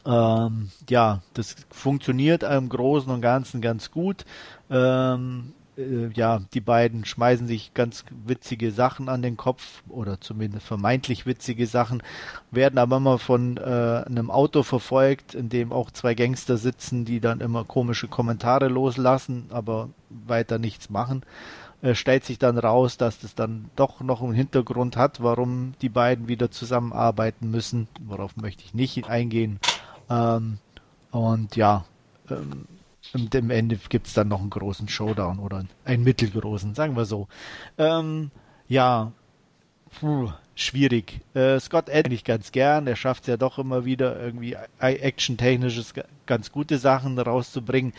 [0.07, 4.25] Ähm, ja, das funktioniert im Großen und Ganzen ganz gut.
[4.71, 10.67] Ähm, äh, ja, die beiden schmeißen sich ganz witzige Sachen an den Kopf oder zumindest
[10.67, 12.03] vermeintlich witzige Sachen,
[12.51, 17.21] werden aber immer von äh, einem Auto verfolgt, in dem auch zwei Gangster sitzen, die
[17.21, 21.23] dann immer komische Kommentare loslassen, aber weiter nichts machen.
[21.83, 25.89] Äh, stellt sich dann raus, dass das dann doch noch einen Hintergrund hat, warum die
[25.89, 29.59] beiden wieder zusammenarbeiten müssen, worauf möchte ich nicht eingehen.
[30.09, 30.59] Ähm,
[31.11, 31.85] und ja,
[32.31, 32.67] ähm,
[33.15, 37.05] und am Ende gibt es dann noch einen großen Showdown oder einen mittelgroßen, sagen wir
[37.05, 37.29] so.
[37.79, 38.31] Ähm,
[38.69, 39.13] ja,
[40.01, 41.21] puh, schwierig.
[41.35, 42.87] Äh, Scott eigentlich ganz gern.
[42.87, 45.95] Er schafft es ja doch immer wieder irgendwie action-technisches
[46.27, 47.93] ganz gute Sachen rauszubringen.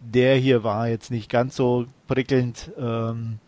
[0.00, 2.70] Der hier war jetzt nicht ganz so prickelnd.
[2.78, 3.38] Ähm,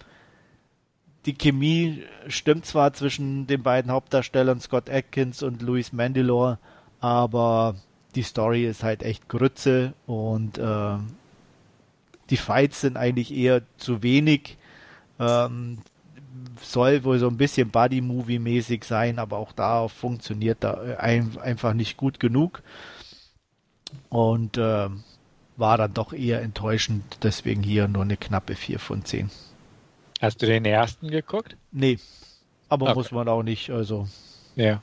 [1.27, 6.59] die Chemie stimmt zwar zwischen den beiden Hauptdarstellern Scott Atkins und Louis Mandylor,
[7.01, 7.77] aber
[8.15, 10.97] die Story ist halt echt Grütze und äh,
[12.31, 14.57] die Fights sind eigentlich eher zu wenig.
[15.19, 15.79] Ähm,
[16.61, 21.97] soll wohl so ein bisschen Buddy-Movie-mäßig sein, aber auch da funktioniert da ein, einfach nicht
[21.97, 22.63] gut genug.
[24.09, 24.89] Und äh,
[25.57, 29.31] war dann doch eher enttäuschend, deswegen hier nur eine knappe 4 von 10.
[30.21, 31.57] Hast du den ersten geguckt?
[31.71, 31.99] Nee,
[32.69, 32.95] aber okay.
[32.95, 34.09] muss man auch nicht, also.
[34.57, 34.83] Ja.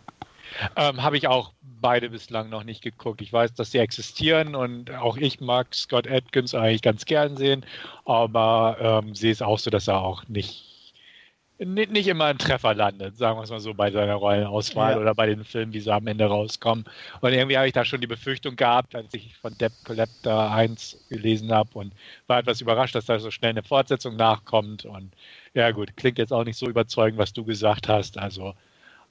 [0.75, 3.21] Ähm, Habe ich auch beide bislang noch nicht geguckt.
[3.21, 7.65] Ich weiß, dass sie existieren und auch ich mag Scott Atkins eigentlich ganz gern sehen,
[8.05, 10.93] aber ähm, sehe es auch so, dass er auch nicht,
[11.57, 14.99] nicht, nicht immer ein Treffer landet, sagen wir es mal so, bei seiner Rollenauswahl ja.
[14.99, 16.85] oder bei den Filmen, wie sie am Ende rauskommen.
[17.21, 21.05] Und irgendwie habe ich da schon die Befürchtung gehabt, als ich von Depp Collector 1
[21.09, 21.93] gelesen habe und
[22.27, 24.85] war etwas überrascht, dass da so schnell eine Fortsetzung nachkommt.
[24.85, 25.13] Und
[25.53, 28.17] ja gut, klingt jetzt auch nicht so überzeugend, was du gesagt hast.
[28.17, 28.53] Also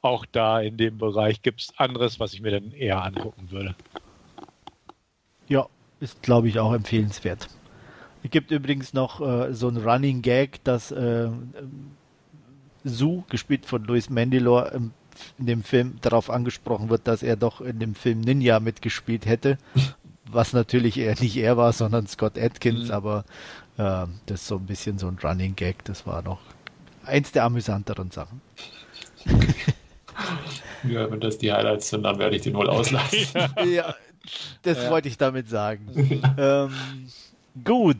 [0.02, 3.74] auch da in dem Bereich gibt es anderes, was ich mir dann eher angucken würde.
[5.48, 5.66] Ja,
[6.00, 7.48] ist glaube ich auch empfehlenswert.
[8.22, 11.28] Es gibt übrigens noch äh, so ein Running Gag, dass äh,
[12.84, 14.92] Sue, gespielt von Louis Mandylor, im,
[15.38, 19.58] in dem Film darauf angesprochen wird, dass er doch in dem Film Ninja mitgespielt hätte.
[20.32, 22.90] was natürlich eher nicht er war, sondern Scott Atkins, mhm.
[22.92, 23.24] aber
[23.76, 25.84] äh, das ist so ein bisschen so ein Running Gag.
[25.84, 26.40] Das war noch
[27.04, 28.40] eins der amüsanteren Sachen.
[30.88, 33.18] Ja, wenn das die Highlights sind, dann werde ich den wohl auslassen.
[33.72, 33.94] ja,
[34.62, 34.90] das ja.
[34.90, 36.22] wollte ich damit sagen.
[36.38, 36.72] ähm,
[37.64, 37.96] gut,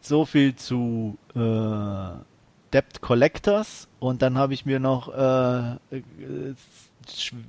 [0.00, 2.18] so viel zu äh,
[2.72, 6.02] Debt Collectors und dann habe ich mir noch äh,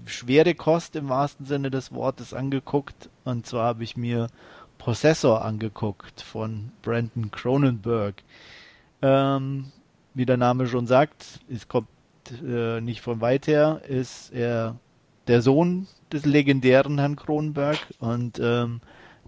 [0.05, 4.27] schwere Kost im wahrsten Sinne des Wortes angeguckt und zwar habe ich mir
[4.79, 8.15] Prozessor angeguckt von Brandon Cronenberg.
[9.03, 9.71] Ähm,
[10.15, 11.87] wie der Name schon sagt, es kommt
[12.45, 14.77] äh, nicht von weit her, ist er
[15.27, 18.81] der Sohn des legendären Herrn Cronenberg und ähm,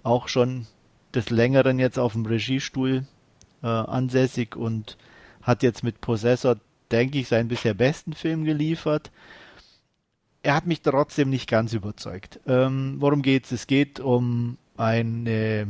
[0.03, 0.67] auch schon
[1.13, 3.05] des Längeren jetzt auf dem Regiestuhl
[3.61, 4.97] äh, ansässig und
[5.41, 6.57] hat jetzt mit Possessor,
[6.91, 9.11] denke ich, seinen bisher besten Film geliefert.
[10.41, 12.39] Er hat mich trotzdem nicht ganz überzeugt.
[12.47, 13.51] Ähm, worum geht's?
[13.51, 15.67] Es geht um eine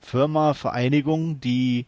[0.00, 1.86] Firma, Vereinigung, die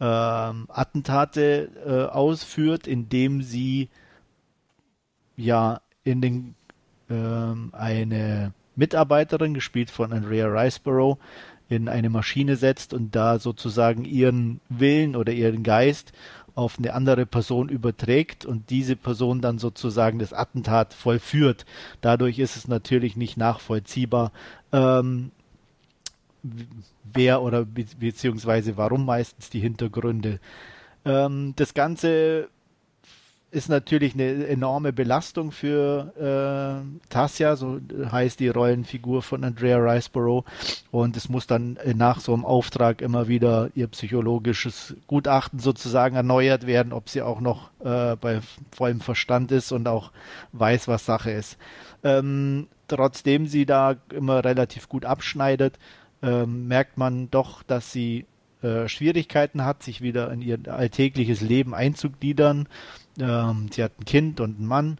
[0.00, 3.88] ähm, Attentate äh, ausführt, indem sie
[5.36, 6.54] ja in den
[7.10, 11.18] ähm, eine Mitarbeiterin, gespielt von Andrea Riceborough,
[11.68, 16.12] in eine Maschine setzt und da sozusagen ihren Willen oder ihren Geist
[16.54, 21.66] auf eine andere Person überträgt und diese Person dann sozusagen das Attentat vollführt.
[22.00, 24.32] Dadurch ist es natürlich nicht nachvollziehbar,
[24.72, 25.30] ähm,
[27.12, 30.40] wer oder be beziehungsweise warum meistens die Hintergründe.
[31.04, 32.48] Ähm, das Ganze
[33.50, 37.80] ist natürlich eine enorme Belastung für äh, Tassia, so
[38.12, 40.44] heißt die Rollenfigur von Andrea Riceborough.
[40.90, 46.66] Und es muss dann nach so einem Auftrag immer wieder ihr psychologisches Gutachten sozusagen erneuert
[46.66, 50.12] werden, ob sie auch noch äh, bei vollem Verstand ist und auch
[50.52, 51.56] weiß, was Sache ist.
[52.04, 55.78] Ähm, trotzdem sie da immer relativ gut abschneidet,
[56.22, 58.26] ähm, merkt man doch, dass sie
[58.62, 62.68] äh, Schwierigkeiten hat, sich wieder in ihr alltägliches Leben einzugliedern
[63.20, 64.98] ähm, sie hat ein Kind und einen Mann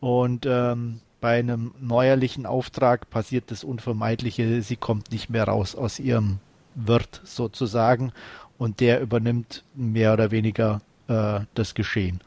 [0.00, 5.98] und ähm, bei einem neuerlichen Auftrag passiert das Unvermeidliche, sie kommt nicht mehr raus aus
[5.98, 6.38] ihrem
[6.74, 8.12] Wirt sozusagen
[8.56, 12.20] und der übernimmt mehr oder weniger äh, das Geschehen.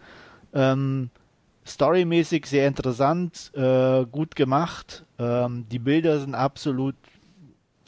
[0.53, 1.09] Ähm,
[1.65, 5.05] storymäßig sehr interessant, äh, gut gemacht.
[5.17, 6.95] Ähm, die Bilder sind absolut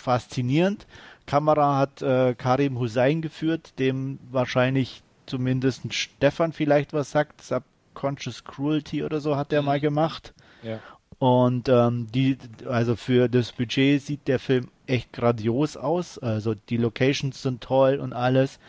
[0.04, 0.86] faszinierend.
[1.26, 7.42] Kamera hat äh, Karim Hussein geführt, dem wahrscheinlich zumindest Stefan vielleicht was sagt.
[7.42, 9.68] Subconscious Cruelty oder so hat der mhm.
[9.68, 10.34] mal gemacht.
[10.62, 10.80] Ja.
[11.20, 12.38] Und ähm, die,
[12.68, 16.20] also für das Budget sieht der Film echt grandios aus.
[16.20, 18.60] Also die Locations sind toll und alles.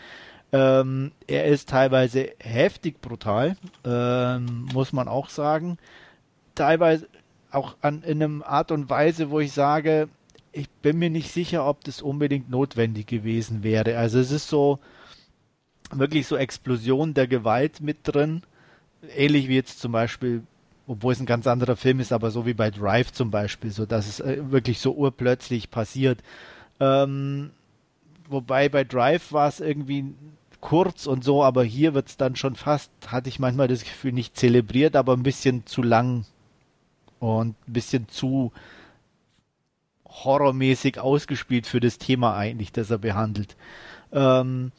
[0.53, 5.79] Ähm, er ist teilweise heftig brutal, ähm, muss man auch sagen.
[6.55, 7.09] Teilweise
[7.51, 10.09] auch an, in einer Art und Weise, wo ich sage,
[10.55, 13.99] ich bin mir nicht sicher, ob das unbedingt notwendig gewesen wäre.
[13.99, 14.79] Also es ist so,
[15.93, 18.43] wirklich so Explosion der Gewalt mit drin.
[19.17, 20.43] Ähnlich wie jetzt zum Beispiel,
[20.87, 23.85] obwohl es ein ganz anderer Film ist, aber so wie bei Drive zum Beispiel, so
[23.85, 26.23] dass es äh, wirklich so urplötzlich passiert.
[26.81, 27.51] Ähm,
[28.29, 30.15] wobei bei Drive war es irgendwie
[30.61, 34.13] kurz und so, aber hier wird es dann schon fast, hatte ich manchmal das Gefühl,
[34.13, 36.25] nicht zelebriert, aber ein bisschen zu lang
[37.19, 38.53] und ein bisschen zu
[40.23, 43.57] horrormäßig ausgespielt für das Thema eigentlich, das er behandelt.
[44.13, 44.73] Ähm,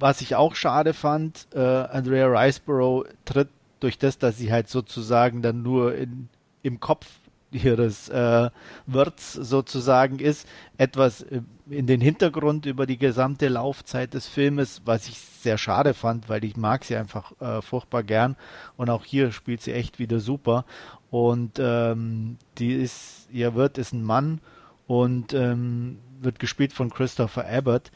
[0.00, 3.50] was ich auch schade fand, äh, Andrea Riceborough tritt
[3.80, 6.28] durch das, dass sie halt sozusagen dann nur in,
[6.62, 7.06] im Kopf
[7.52, 8.50] ihres äh,
[8.86, 10.46] Wirts sozusagen ist,
[10.78, 15.94] etwas äh, in den Hintergrund über die gesamte Laufzeit des Filmes, was ich sehr schade
[15.94, 18.36] fand, weil ich mag sie einfach äh, furchtbar gern
[18.76, 20.64] und auch hier spielt sie echt wieder super
[21.10, 24.40] und ähm, die ist, ihr Wirt ist ein Mann
[24.86, 27.90] und ähm, wird gespielt von Christopher Abbott.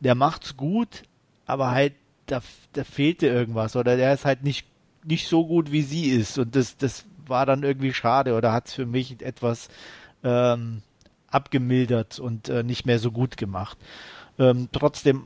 [0.00, 1.02] Der macht's gut,
[1.46, 1.94] aber halt,
[2.26, 2.40] da,
[2.72, 4.66] da fehlte irgendwas oder der ist halt nicht,
[5.04, 8.68] nicht so gut, wie sie ist und das, das war dann irgendwie schade oder hat
[8.68, 9.68] es für mich etwas
[10.22, 10.82] ähm,
[11.28, 13.76] abgemildert und äh, nicht mehr so gut gemacht.
[14.38, 15.24] Ähm, trotzdem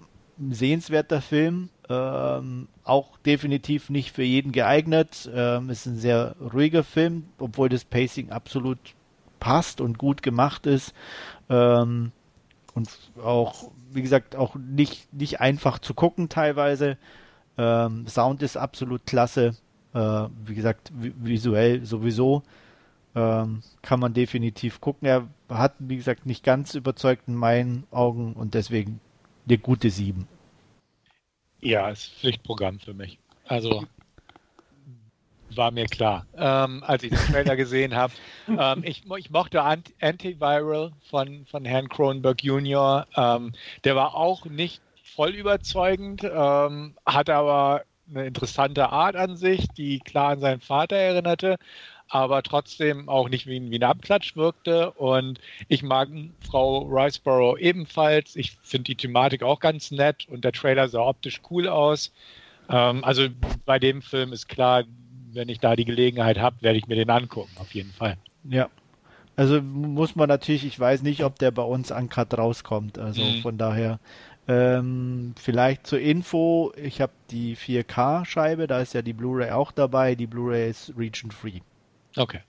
[0.50, 5.30] sehenswerter Film, ähm, auch definitiv nicht für jeden geeignet.
[5.32, 8.78] Ähm, ist ein sehr ruhiger Film, obwohl das Pacing absolut
[9.40, 10.94] passt und gut gemacht ist.
[11.48, 12.12] Ähm,
[12.74, 12.88] und
[13.22, 16.96] auch, wie gesagt, auch nicht, nicht einfach zu gucken teilweise.
[17.56, 19.56] Ähm, Sound ist absolut klasse.
[19.94, 22.42] Äh, wie gesagt, visuell sowieso
[23.14, 25.08] ähm, kann man definitiv gucken.
[25.08, 29.00] Er hat, wie gesagt, nicht ganz überzeugt in meinen Augen und deswegen
[29.48, 30.26] eine gute 7.
[31.60, 33.18] Ja, ist Pflichtprogramm für mich.
[33.46, 33.86] Also
[35.54, 38.12] war mir klar, ähm, als ich den Trailer gesehen habe.
[38.48, 43.06] Ähm, ich, ich, mochte Ant Antiviral von, von Herrn Cronenberg Jr.
[43.16, 43.52] Ähm,
[43.84, 49.98] der war auch nicht voll überzeugend, ähm, hatte aber eine interessante Art an sich, die
[49.98, 51.56] klar an seinen Vater erinnerte.
[52.08, 54.92] Aber trotzdem auch nicht wie, wie ein Abklatsch wirkte.
[54.92, 56.08] Und ich mag
[56.40, 58.36] Frau Riceborough ebenfalls.
[58.36, 62.12] Ich finde die Thematik auch ganz nett und der Trailer sah optisch cool aus.
[62.68, 63.28] Ähm, also
[63.66, 64.84] bei dem Film ist klar,
[65.32, 68.16] wenn ich da die Gelegenheit habe, werde ich mir den angucken, auf jeden Fall.
[68.44, 68.68] Ja.
[69.36, 72.98] Also muss man natürlich, ich weiß nicht, ob der bei uns an Cut rauskommt.
[72.98, 73.40] Also mhm.
[73.42, 74.00] von daher,
[74.48, 80.14] ähm, vielleicht zur Info, ich habe die 4K-Scheibe, da ist ja die Blu-ray auch dabei.
[80.14, 81.60] Die Blu-ray ist region-free.
[82.18, 82.40] Okay.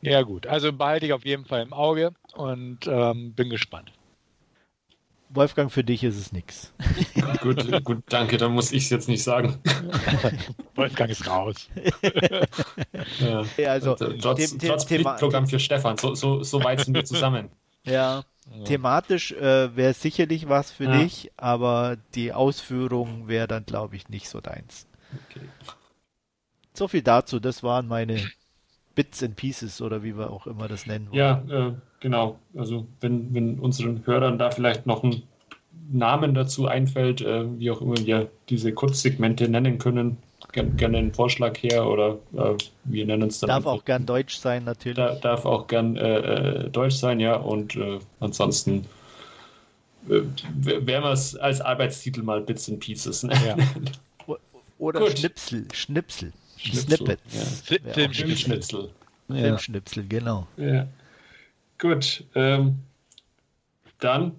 [0.00, 3.92] Ja gut, also behalte ich auf jeden Fall im Auge und ähm, bin gespannt.
[5.30, 6.72] Wolfgang, für dich ist es nichts.
[7.40, 9.58] Gut, gut, danke, dann muss ich es jetzt nicht sagen.
[10.76, 11.68] Wolfgang ist raus.
[13.18, 13.68] ja.
[13.68, 17.50] also, trotz, trotz Programm für Stefan, so, so, so weit sind wir zusammen.
[17.84, 18.22] Ja,
[18.64, 20.98] thematisch äh, wäre sicherlich was für ja.
[20.98, 24.86] dich, aber die Ausführung wäre dann, glaube ich, nicht so deins.
[25.30, 25.46] Okay.
[26.74, 28.24] So viel dazu, das waren meine
[28.94, 31.18] Bits and Pieces oder wie wir auch immer das nennen wollen.
[31.18, 32.38] Ja, äh, genau.
[32.56, 35.22] Also wenn, wenn unseren Hörern da vielleicht noch ein
[35.90, 40.16] Namen dazu einfällt, äh, wie auch immer wir diese Kurzsegmente nennen können,
[40.52, 43.48] gerne gern einen Vorschlag her oder äh, wir nennen es dann.
[43.48, 44.96] Darf auch gern Deutsch sein, natürlich.
[44.96, 47.36] Da, darf auch gern äh, äh, Deutsch sein, ja.
[47.36, 48.86] Und äh, ansonsten
[50.06, 53.40] werden wir es als Arbeitstitel mal Bits and Pieces nennen.
[53.46, 53.56] Ja.
[54.78, 55.18] Oder Gut.
[55.18, 56.32] Schnipsel, Schnipsel.
[56.72, 57.68] Snippets.
[57.68, 57.92] Ja.
[57.92, 58.90] Filmschnipsel.
[59.28, 59.34] Ja.
[59.34, 60.46] Filmschnipsel, genau.
[60.56, 60.86] Ja.
[61.78, 62.78] Gut, ähm,
[63.98, 64.32] dann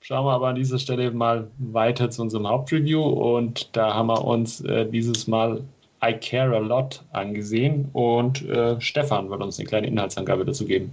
[0.00, 4.24] schauen wir aber an dieser Stelle mal weiter zu unserem Hauptreview und da haben wir
[4.24, 5.62] uns äh, dieses Mal
[6.02, 10.92] I Care a Lot angesehen und äh, Stefan wird uns eine kleine Inhaltsangabe dazu geben.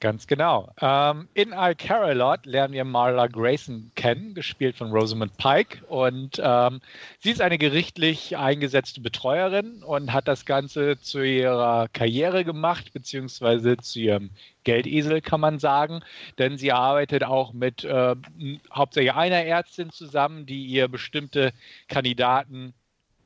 [0.00, 0.72] Ganz genau.
[0.80, 5.84] Ähm, in I Care a Lot lernen wir Marla Grayson kennen, gespielt von Rosamund Pike.
[5.86, 6.80] Und ähm,
[7.18, 13.76] sie ist eine gerichtlich eingesetzte Betreuerin und hat das Ganze zu ihrer Karriere gemacht, beziehungsweise
[13.78, 14.30] zu ihrem
[14.62, 16.00] Geldesel, kann man sagen.
[16.38, 18.14] Denn sie arbeitet auch mit äh,
[18.72, 21.52] hauptsächlich einer Ärztin zusammen, die ihr bestimmte
[21.88, 22.72] Kandidaten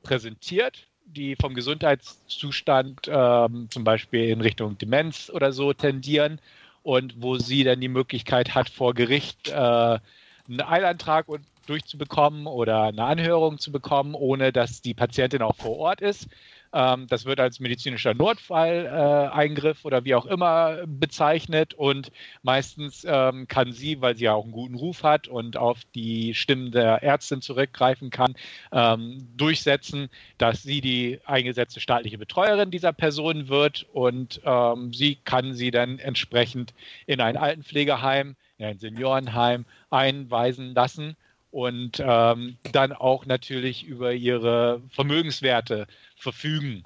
[0.02, 6.40] präsentiert die vom Gesundheitszustand ähm, zum Beispiel in Richtung Demenz oder so tendieren
[6.82, 11.26] und wo sie dann die Möglichkeit hat, vor Gericht äh, einen Eilantrag
[11.66, 16.28] durchzubekommen oder eine Anhörung zu bekommen, ohne dass die Patientin auch vor Ort ist.
[16.72, 22.10] Ähm, das wird als medizinischer Notfall-Eingriff äh, oder wie auch immer bezeichnet und
[22.42, 26.34] meistens ähm, kann sie, weil sie ja auch einen guten Ruf hat und auf die
[26.34, 28.34] Stimmen der Ärztin zurückgreifen kann,
[28.72, 30.08] ähm, durchsetzen,
[30.38, 35.98] dass sie die eingesetzte staatliche Betreuerin dieser Person wird und ähm, sie kann sie dann
[35.98, 36.74] entsprechend
[37.06, 41.16] in ein Altenpflegeheim, in ein Seniorenheim einweisen lassen
[41.52, 45.86] und ähm, dann auch natürlich über ihre Vermögenswerte
[46.16, 46.82] verfügen.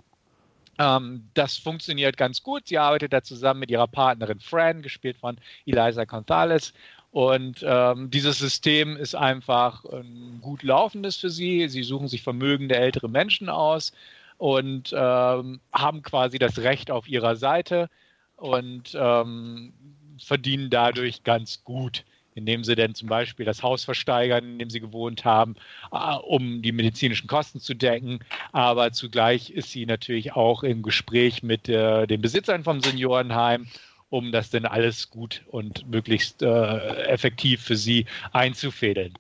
[0.78, 2.66] Ähm, das funktioniert ganz gut.
[2.66, 6.74] Sie arbeitet da zusammen mit ihrer Partnerin Fran, gespielt von Eliza Gonzalez.
[7.12, 11.68] Und ähm, dieses System ist einfach ein gut laufendes für sie.
[11.68, 13.92] Sie suchen sich vermögende ältere Menschen aus
[14.36, 17.88] und ähm, haben quasi das Recht auf ihrer Seite
[18.36, 19.72] und ähm,
[20.18, 22.04] verdienen dadurch ganz gut
[22.36, 25.56] indem sie dann zum Beispiel das Haus versteigern, in dem sie gewohnt haben,
[25.90, 28.20] äh, um die medizinischen Kosten zu decken.
[28.52, 33.66] Aber zugleich ist sie natürlich auch im Gespräch mit äh, den Besitzern vom Seniorenheim,
[34.10, 39.14] um das dann alles gut und möglichst äh, effektiv für sie einzufädeln.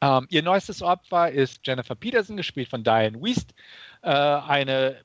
[0.00, 3.54] Ähm, ihr neuestes Opfer ist Jennifer Peterson, gespielt von Diane Wiest,
[4.02, 4.96] äh, eine äh,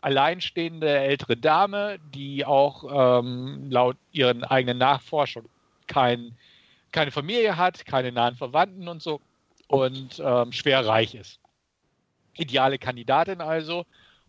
[0.00, 5.50] alleinstehende ältere Dame, die auch ähm, laut ihren eigenen Nachforschungen
[5.86, 6.36] kein
[6.92, 9.20] keine Familie hat, keine nahen Verwandten und so
[9.68, 11.40] und ähm, schwer reich ist.
[12.36, 13.84] Ideale Kandidatin also.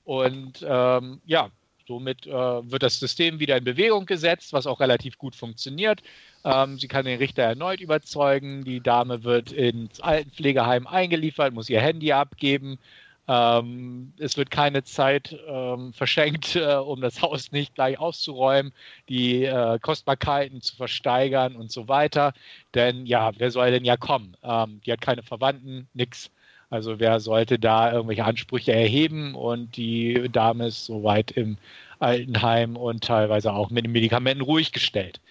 [0.06, 1.50] Und ähm, ja,
[1.88, 6.02] somit äh, wird das System wieder in Bewegung gesetzt, was auch relativ gut funktioniert.
[6.44, 8.64] Ähm, sie kann den Richter erneut überzeugen.
[8.64, 12.80] Die Dame wird ins Altenpflegeheim eingeliefert, muss ihr Handy abgeben.
[13.28, 18.74] Ähm, es wird keine Zeit ähm, verschenkt, äh, um das Haus nicht gleich auszuräumen,
[19.10, 22.34] die äh, Kostbarkeiten zu versteigern und so weiter.
[22.74, 24.36] Denn ja, wer soll denn ja kommen?
[24.44, 26.32] Ähm, die hat keine Verwandten, nix.
[26.70, 29.36] Also wer sollte da irgendwelche Ansprüche erheben?
[29.36, 31.58] Und die Dame ist soweit im
[32.00, 35.22] Altenheim und teilweise auch mit den Medikamenten ruhig gestellt.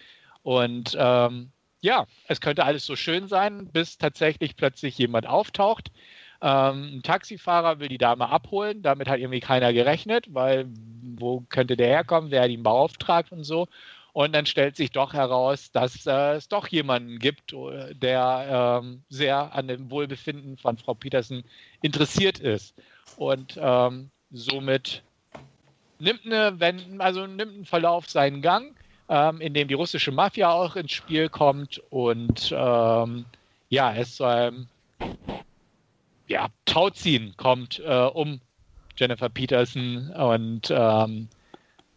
[0.41, 5.91] Und ähm, ja, es könnte alles so schön sein, bis tatsächlich plötzlich jemand auftaucht,
[6.43, 10.65] ähm, ein Taxifahrer will die Dame abholen, damit hat irgendwie keiner gerechnet, weil
[11.17, 13.67] wo könnte der herkommen, wer hat ihn beauftragt und so.
[14.11, 19.03] Und dann stellt sich doch heraus, dass äh, es doch jemanden gibt, äh, der ähm,
[19.09, 21.45] sehr an dem Wohlbefinden von Frau Petersen
[21.81, 22.75] interessiert ist.
[23.15, 25.01] Und ähm, somit
[25.99, 28.75] nimmt eine, wenn, also nimmt einen Verlauf seinen Gang,
[29.07, 33.25] ähm, in dem die russische Mafia auch ins Spiel kommt und ähm,
[33.69, 34.67] ja, es zu einem
[36.27, 38.39] ja, Tauziehen kommt äh, um
[38.95, 41.27] Jennifer Peterson und ähm,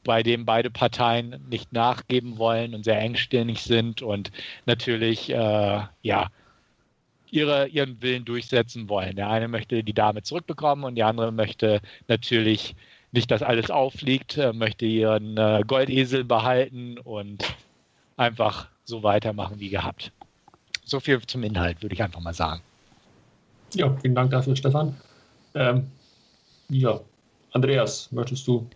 [0.05, 4.31] bei dem beide Parteien nicht nachgeben wollen und sehr engstirnig sind und
[4.65, 6.29] natürlich äh, ja
[7.31, 9.17] ihre, ihren Willen durchsetzen wollen.
[9.17, 12.77] Der eine möchte die Dame zurückbekommen und die andere möchte natürlich
[13.13, 17.45] nicht, dass alles auffliegt, äh, möchte ihren äh, Goldesel behalten und
[18.17, 20.13] einfach so weitermachen wie gehabt.
[20.85, 22.63] So viel zum Inhalt, würde ich einfach mal sagen.
[23.77, 24.97] Ja, vielen Dank dafür, Stefan.
[25.55, 25.89] Ähm,
[26.71, 26.99] ja,
[27.53, 28.67] Andreas, möchtest du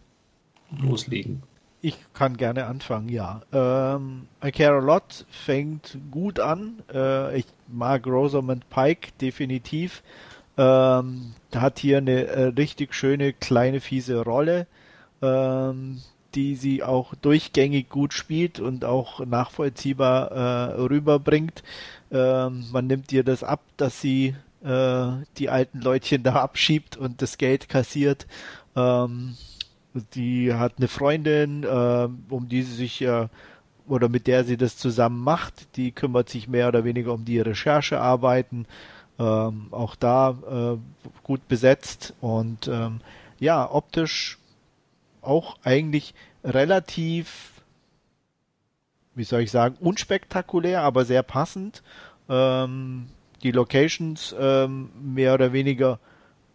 [0.79, 1.43] loslegen?
[1.81, 3.41] Ich kann gerne anfangen, ja.
[3.51, 6.83] Ähm, I Care a Lot fängt gut an.
[6.93, 10.03] Äh, ich mag Rosamund Pike definitiv.
[10.59, 14.67] Ähm, hat hier eine äh, richtig schöne, kleine, fiese Rolle,
[15.23, 16.03] ähm,
[16.35, 21.63] die sie auch durchgängig gut spielt und auch nachvollziehbar äh, rüberbringt.
[22.13, 27.39] Ähm, man nimmt ihr das ab, dass sie die alten Leutchen da abschiebt und das
[27.39, 28.27] Geld kassiert.
[28.77, 29.37] Ähm,
[30.15, 33.29] die hat eine Freundin, äh, um die sie sich ja
[33.89, 35.77] oder mit der sie das zusammen macht.
[35.77, 38.67] Die kümmert sich mehr oder weniger um die Recherchearbeiten.
[39.19, 40.79] Ähm, auch da äh,
[41.23, 43.01] gut besetzt und ähm,
[43.39, 44.39] ja, optisch
[45.21, 47.53] auch eigentlich relativ,
[49.15, 51.83] wie soll ich sagen, unspektakulär, aber sehr passend.
[52.31, 53.09] Ähm,
[53.43, 55.99] die Locations ähm, mehr oder weniger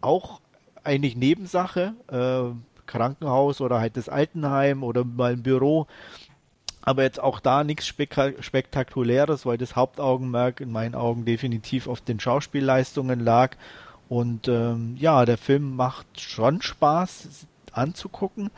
[0.00, 0.40] auch
[0.84, 1.94] eigentlich Nebensache.
[2.08, 2.56] Äh,
[2.86, 5.86] Krankenhaus oder halt das Altenheim oder mal ein Büro.
[6.82, 12.20] Aber jetzt auch da nichts Spektakuläres, weil das Hauptaugenmerk in meinen Augen definitiv auf den
[12.20, 13.56] Schauspielleistungen lag.
[14.08, 18.50] Und ähm, ja, der Film macht schon Spaß anzugucken.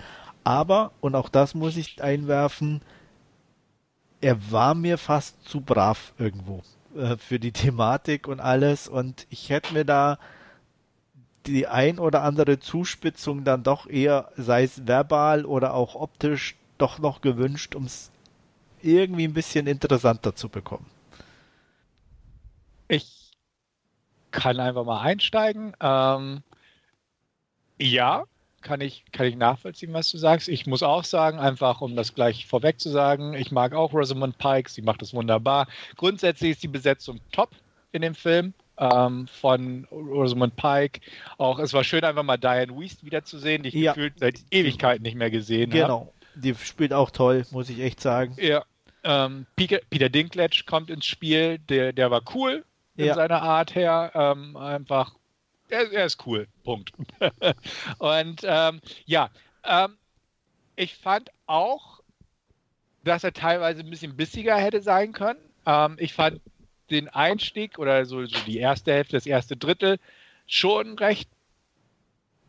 [0.45, 2.83] Aber, und auch das muss ich einwerfen,
[4.21, 6.63] er war mir fast zu brav irgendwo
[6.99, 8.89] äh, für die Thematik und alles.
[8.89, 10.19] Und ich hätte mir da
[11.47, 16.99] die ein oder andere Zuspitzung dann doch eher, sei es verbal oder auch optisch, doch
[16.99, 18.11] noch gewünscht, um es
[18.83, 20.87] irgendwie ein bisschen interessanter zu bekommen.
[22.89, 23.33] Ich
[24.31, 25.75] kann einfach mal einsteigen.
[25.81, 26.43] Ähm,
[27.79, 28.25] ja,
[28.69, 30.47] kann ich, kann ich nachvollziehen, was du sagst.
[30.47, 34.37] Ich muss auch sagen, einfach um das gleich vorweg zu sagen, ich mag auch Rosamund
[34.37, 35.69] Pike, sie macht das wunderbar.
[35.97, 37.49] Grundsätzlich ist die Besetzung top
[37.93, 41.01] in dem Film ähm, von Rosamund Pike.
[41.39, 43.95] Auch es war schön, einfach mal Diane Weist wiederzusehen, die ich ja.
[43.95, 45.81] gefühlt seit Ewigkeiten nicht mehr gesehen habe.
[45.81, 46.43] Genau, hab.
[46.43, 48.37] die spielt auch toll, muss ich echt sagen.
[48.39, 48.65] Ja.
[49.03, 52.67] Ähm, Peter, Peter Dinklage kommt ins Spiel, der, der war cool
[52.97, 53.15] in ja.
[53.15, 54.11] seiner Art her.
[54.15, 55.15] Ähm, einfach,
[55.71, 56.47] er, er, ist cool.
[56.65, 56.93] Punkt.
[57.99, 59.31] Und ähm, ja,
[59.65, 59.97] ähm,
[60.77, 62.01] ich fand auch,
[63.05, 65.41] dass er teilweise ein bisschen bissiger hätte sein können.
[65.67, 66.41] Ähm, ich fand
[66.91, 69.99] den Einstieg oder so, so die erste Hälfte, das erste Drittel
[70.47, 71.29] schon recht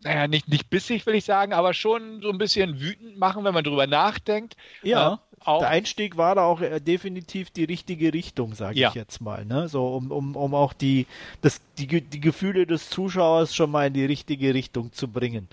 [0.01, 3.53] naja, nicht, nicht bissig, will ich sagen, aber schon so ein bisschen wütend machen, wenn
[3.53, 4.55] man drüber nachdenkt.
[4.82, 8.89] Ja, äh, der Einstieg war da auch äh, definitiv die richtige Richtung, sage ja.
[8.89, 9.45] ich jetzt mal.
[9.45, 9.67] Ne?
[9.67, 11.07] So, um, um, um auch die,
[11.41, 15.47] das, die, die Gefühle des Zuschauers schon mal in die richtige Richtung zu bringen.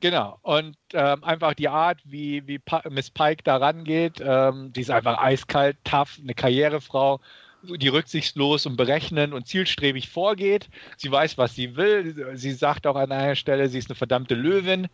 [0.00, 4.80] Genau, und ähm, einfach die Art, wie, wie pa Miss Pike da rangeht, ähm, die
[4.80, 7.20] ist einfach eiskalt, tough, eine Karrierefrau
[7.62, 10.68] die rücksichtslos und berechnend und zielstrebig vorgeht.
[10.96, 12.32] Sie weiß, was sie will.
[12.34, 14.88] Sie sagt auch an einer Stelle, sie ist eine verdammte Löwin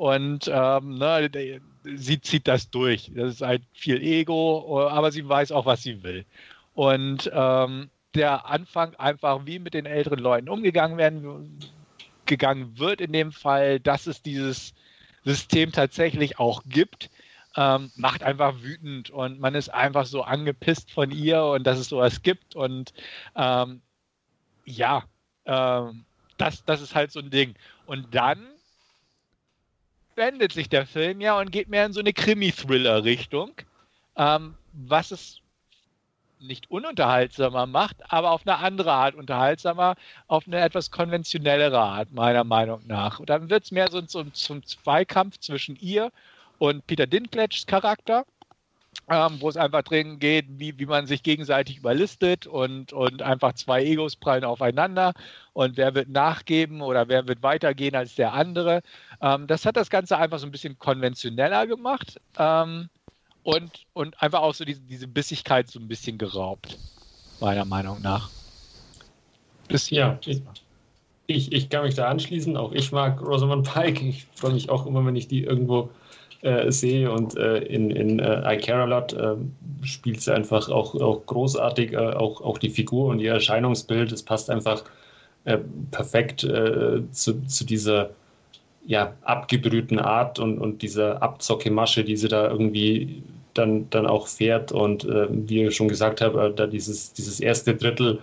[0.00, 3.12] und ähm, ne, sie zieht das durch.
[3.14, 6.24] Das ist halt viel Ego, aber sie weiß auch, was sie will.
[6.72, 11.58] Und ähm, der Anfang einfach, wie mit den älteren Leuten umgegangen werden,
[12.24, 14.72] gegangen wird in dem Fall, dass es dieses
[15.26, 17.10] System tatsächlich auch gibt
[17.56, 21.88] ähm, macht einfach wütend und man ist einfach so angepisst von ihr und dass es
[21.88, 22.94] sowas gibt und
[23.36, 23.82] ähm,
[24.64, 25.02] ja,
[25.44, 26.04] ähm,
[26.38, 27.54] das, das ist halt so ein Ding.
[27.86, 28.49] Und dann
[30.20, 33.52] wendet sich der Film ja und geht mehr in so eine Krimi-Thriller-Richtung,
[34.16, 35.40] ähm, was es
[36.38, 39.96] nicht ununterhaltsamer macht, aber auf eine andere Art unterhaltsamer,
[40.28, 43.18] auf eine etwas konventionellere Art, meiner Meinung nach.
[43.18, 46.12] Und dann wird es mehr so zum, zum Zweikampf zwischen ihr
[46.58, 48.26] und Peter Dinklages Charakter,
[49.10, 53.54] ähm, wo es einfach drin geht, wie, wie man sich gegenseitig überlistet und, und einfach
[53.54, 55.14] zwei Egos prallen aufeinander
[55.52, 58.82] und wer wird nachgeben oder wer wird weitergehen als der andere.
[59.20, 62.88] Ähm, das hat das Ganze einfach so ein bisschen konventioneller gemacht ähm,
[63.42, 66.78] und, und einfach auch so diese, diese Bissigkeit so ein bisschen geraubt,
[67.40, 68.30] meiner Meinung nach.
[69.66, 69.96] Bisschen.
[69.96, 70.18] Ja,
[71.26, 72.56] ich, ich kann mich da anschließen.
[72.56, 74.04] Auch ich mag Rosamund Pike.
[74.04, 75.90] Ich freue mich auch immer, wenn ich die irgendwo
[76.42, 77.10] äh, sehe.
[77.10, 79.36] Und äh, in, in äh, I Care a Lot äh,
[79.82, 81.92] spielt sie einfach auch, auch großartig.
[81.92, 84.12] Äh, auch, auch die Figur und ihr Erscheinungsbild.
[84.12, 84.84] Es passt einfach
[85.44, 85.58] äh,
[85.90, 88.10] perfekt zu, zu dieser
[88.86, 93.22] ja, abgebrühten Art und, und dieser Abzocke-Masche, die sie da irgendwie
[93.54, 94.72] dann, dann auch fährt.
[94.72, 98.20] Und wie ich schon gesagt habe, da dieses, dieses erste Drittel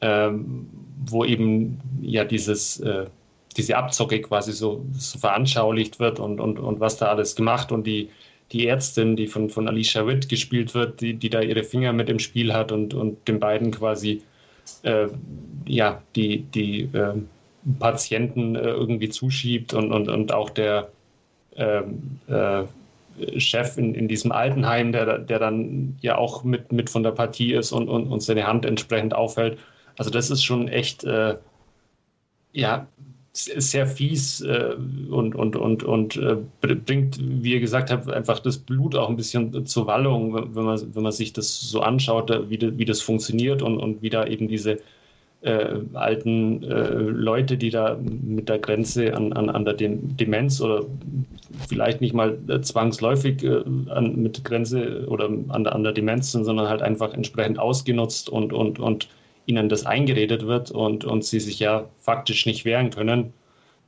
[0.00, 0.68] ähm,
[1.04, 2.82] wo eben ja dieses,
[3.56, 7.86] diese Abzocke quasi so, so, veranschaulicht wird und, und, und was da alles gemacht und
[7.86, 8.10] die,
[8.52, 12.08] die Ärztin, die von, von Alicia Witt gespielt wird, die, die da ihre Finger mit
[12.08, 14.22] im Spiel hat und, und den beiden quasi
[14.82, 15.08] äh,
[15.66, 17.14] ja, die, die äh,
[17.78, 20.90] Patienten äh, irgendwie zuschiebt und, und, und auch der
[21.56, 22.64] ähm, äh,
[23.38, 27.54] Chef in, in diesem Altenheim, der, der dann ja auch mit, mit von der Partie
[27.54, 29.58] ist und, und, und seine Hand entsprechend aufhält.
[29.96, 31.36] Also das ist schon echt, äh,
[32.52, 32.86] ja,
[33.36, 34.74] sehr fies äh,
[35.10, 39.16] und, und, und, und äh, bringt, wie ihr gesagt habt, einfach das Blut auch ein
[39.16, 43.62] bisschen zur Wallung, wenn man, wenn man sich das so anschaut, wie, wie das funktioniert
[43.62, 44.78] und, und wie da eben diese
[45.42, 50.84] äh, alten äh, Leute, die da mit der Grenze an, an, an der Demenz oder
[51.68, 56.44] vielleicht nicht mal zwangsläufig äh, an, mit Grenze oder an der, an der Demenz sind,
[56.44, 59.08] sondern halt einfach entsprechend ausgenutzt und, und, und
[59.46, 63.32] ihnen das eingeredet wird und, und sie sich ja faktisch nicht wehren können,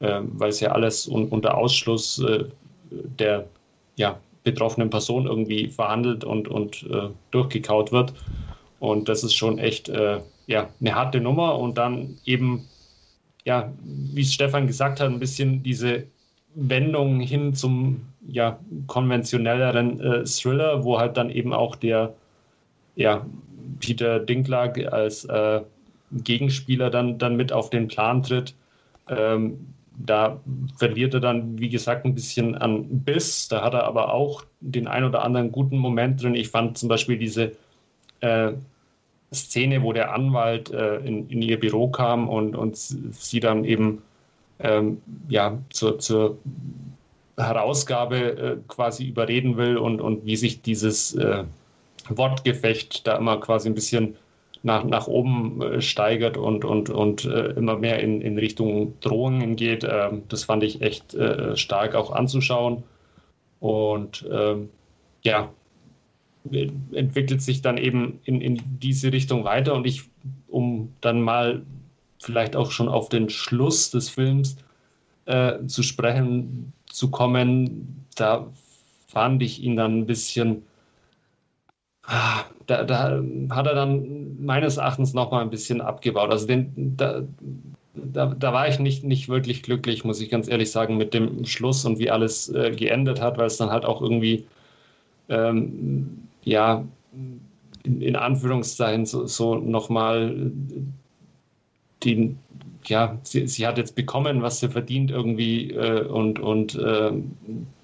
[0.00, 2.44] äh, weil es ja alles un, unter Ausschluss äh,
[2.90, 3.46] der
[3.96, 8.14] ja, betroffenen Person irgendwie verhandelt und, und äh, durchgekaut wird.
[8.78, 11.58] Und das ist schon echt äh, ja, eine harte Nummer.
[11.58, 12.66] Und dann eben,
[13.44, 16.04] ja, wie es Stefan gesagt hat, ein bisschen diese
[16.54, 22.14] Wendung hin zum ja, konventionelleren äh, Thriller, wo halt dann eben auch der
[22.94, 23.24] ja,
[23.78, 25.62] Peter Dinklage als äh,
[26.12, 28.54] Gegenspieler dann, dann mit auf den Plan tritt.
[29.08, 29.58] Ähm,
[29.98, 30.40] da
[30.76, 33.48] verliert er dann, wie gesagt, ein bisschen an Biss.
[33.48, 36.34] Da hat er aber auch den ein oder anderen guten Moment drin.
[36.34, 37.52] Ich fand zum Beispiel diese
[38.20, 38.52] äh,
[39.32, 44.02] Szene, wo der Anwalt äh, in, in, ihr Büro kam und, und sie dann eben
[44.60, 46.38] ähm, ja, zur, zur
[47.36, 51.44] Herausgabe äh, quasi überreden will und, und wie sich dieses äh,
[52.08, 54.16] Wortgefecht da immer quasi ein bisschen
[54.62, 59.56] nach, nach oben äh, steigert und, und, und äh, immer mehr in, in Richtung Drohungen
[59.56, 59.84] geht.
[59.88, 62.82] Ähm, das fand ich echt äh, stark auch anzuschauen.
[63.60, 64.68] Und ähm,
[65.22, 65.50] ja,
[66.92, 69.74] entwickelt sich dann eben in, in diese Richtung weiter.
[69.74, 70.02] Und ich,
[70.48, 71.62] um dann mal
[72.20, 74.56] vielleicht auch schon auf den Schluss des Films
[75.66, 78.46] zu sprechen zu kommen, da
[79.08, 80.62] fand ich ihn dann ein bisschen
[82.66, 86.30] da, da, hat er dann meines Erachtens noch mal ein bisschen abgebaut.
[86.30, 87.22] Also den, da,
[87.94, 91.44] da, da, war ich nicht, nicht wirklich glücklich, muss ich ganz ehrlich sagen, mit dem
[91.44, 94.46] Schluss und wie alles äh, geendet hat, weil es dann halt auch irgendwie,
[95.28, 96.84] ähm, ja,
[97.84, 100.50] in, in, Anführungszeichen so, so nochmal
[102.02, 102.36] die,
[102.86, 107.12] ja, sie, sie, hat jetzt bekommen, was sie verdient irgendwie äh, und, und äh,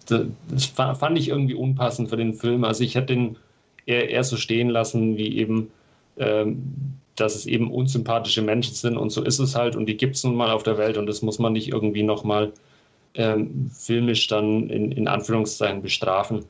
[0.06, 2.64] das fand ich irgendwie unpassend für den Film.
[2.64, 3.36] Also ich hätte den
[3.86, 5.70] eher, eher so stehen lassen, wie eben,
[6.18, 6.62] ähm,
[7.16, 10.24] dass es eben unsympathische Menschen sind und so ist es halt und die gibt es
[10.24, 12.52] nun mal auf der Welt und das muss man nicht irgendwie nochmal
[13.14, 16.44] ähm, filmisch dann in, in Anführungszeichen bestrafen.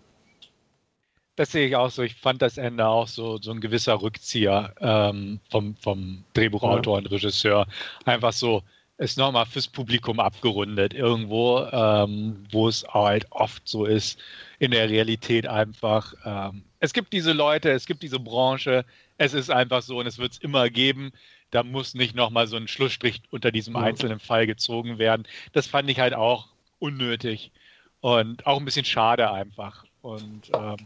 [1.36, 2.02] Das sehe ich auch so.
[2.02, 6.98] Ich fand das Ende auch so, so ein gewisser Rückzieher ähm, vom, vom Drehbuchautor ja.
[6.98, 7.66] und Regisseur.
[8.04, 8.62] Einfach so,
[8.98, 10.94] ist nochmal fürs Publikum abgerundet.
[10.94, 14.18] Irgendwo, ähm, wo es halt oft so ist,
[14.58, 18.84] in der Realität einfach, ähm, es gibt diese Leute, es gibt diese Branche,
[19.18, 21.12] es ist einfach so und es wird es immer geben.
[21.50, 25.26] Da muss nicht nochmal so ein Schlussstrich unter diesem einzelnen Fall gezogen werden.
[25.52, 27.52] Das fand ich halt auch unnötig
[28.00, 29.84] und auch ein bisschen schade einfach.
[30.02, 30.76] Und ähm,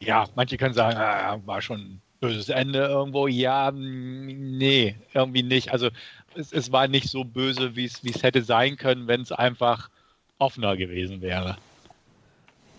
[0.00, 3.26] ja, manche können sagen, ah, war schon ein böses Ende irgendwo.
[3.28, 5.72] Ja, nee, irgendwie nicht.
[5.72, 5.90] Also
[6.36, 9.90] es, es war nicht so böse, wie es hätte sein können, wenn es einfach
[10.38, 11.56] offener gewesen wäre.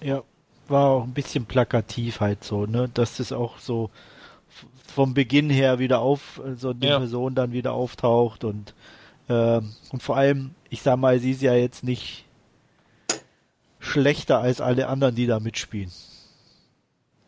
[0.01, 0.23] Ja,
[0.67, 3.89] war auch ein bisschen plakativ halt so, ne, dass das auch so
[4.85, 6.97] vom Beginn her wieder auf, so eine ja.
[6.97, 8.73] Person dann wieder auftaucht und,
[9.27, 9.61] äh,
[9.91, 12.25] und vor allem, ich sag mal, sie ist ja jetzt nicht
[13.79, 15.91] schlechter als alle anderen, die da mitspielen.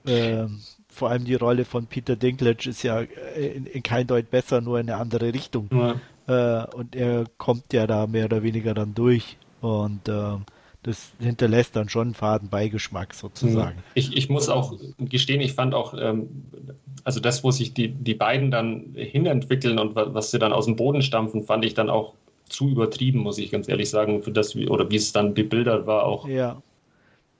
[0.05, 4.61] Ähm, vor allem die Rolle von Peter Dinklage ist ja in, in kein Deut besser,
[4.61, 5.69] nur in eine andere Richtung.
[5.71, 5.95] Ja.
[6.29, 9.37] Äh, und er kommt ja da mehr oder weniger dann durch.
[9.61, 10.37] Und äh,
[10.83, 13.77] das hinterlässt dann schon einen faden Beigeschmack sozusagen.
[13.77, 13.83] Mhm.
[13.95, 16.29] Ich, ich muss auch gestehen, ich fand auch, ähm,
[17.03, 20.75] also das, wo sich die, die beiden dann hinentwickeln und was sie dann aus dem
[20.75, 22.13] Boden stampfen, fand ich dann auch
[22.47, 26.03] zu übertrieben, muss ich ganz ehrlich sagen, für das, oder wie es dann bebildert war
[26.03, 26.27] auch.
[26.27, 26.61] Ja.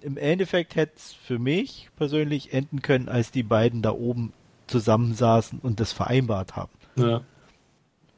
[0.02, 4.34] Im Endeffekt hätte es für mich persönlich enden können, als die beiden da oben
[4.68, 6.72] zusammensaßen und das vereinbart haben.
[6.95, 7.22] Ja.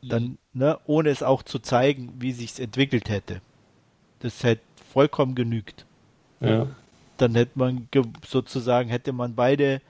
[0.09, 3.41] Dann, ne, ohne es auch zu zeigen, wie sich's entwickelt hätte.
[4.19, 5.85] Das hätte vollkommen genügt.
[6.39, 6.67] Ja.
[7.17, 7.87] Dann hätte man
[8.27, 9.81] sozusagen, hätte man beide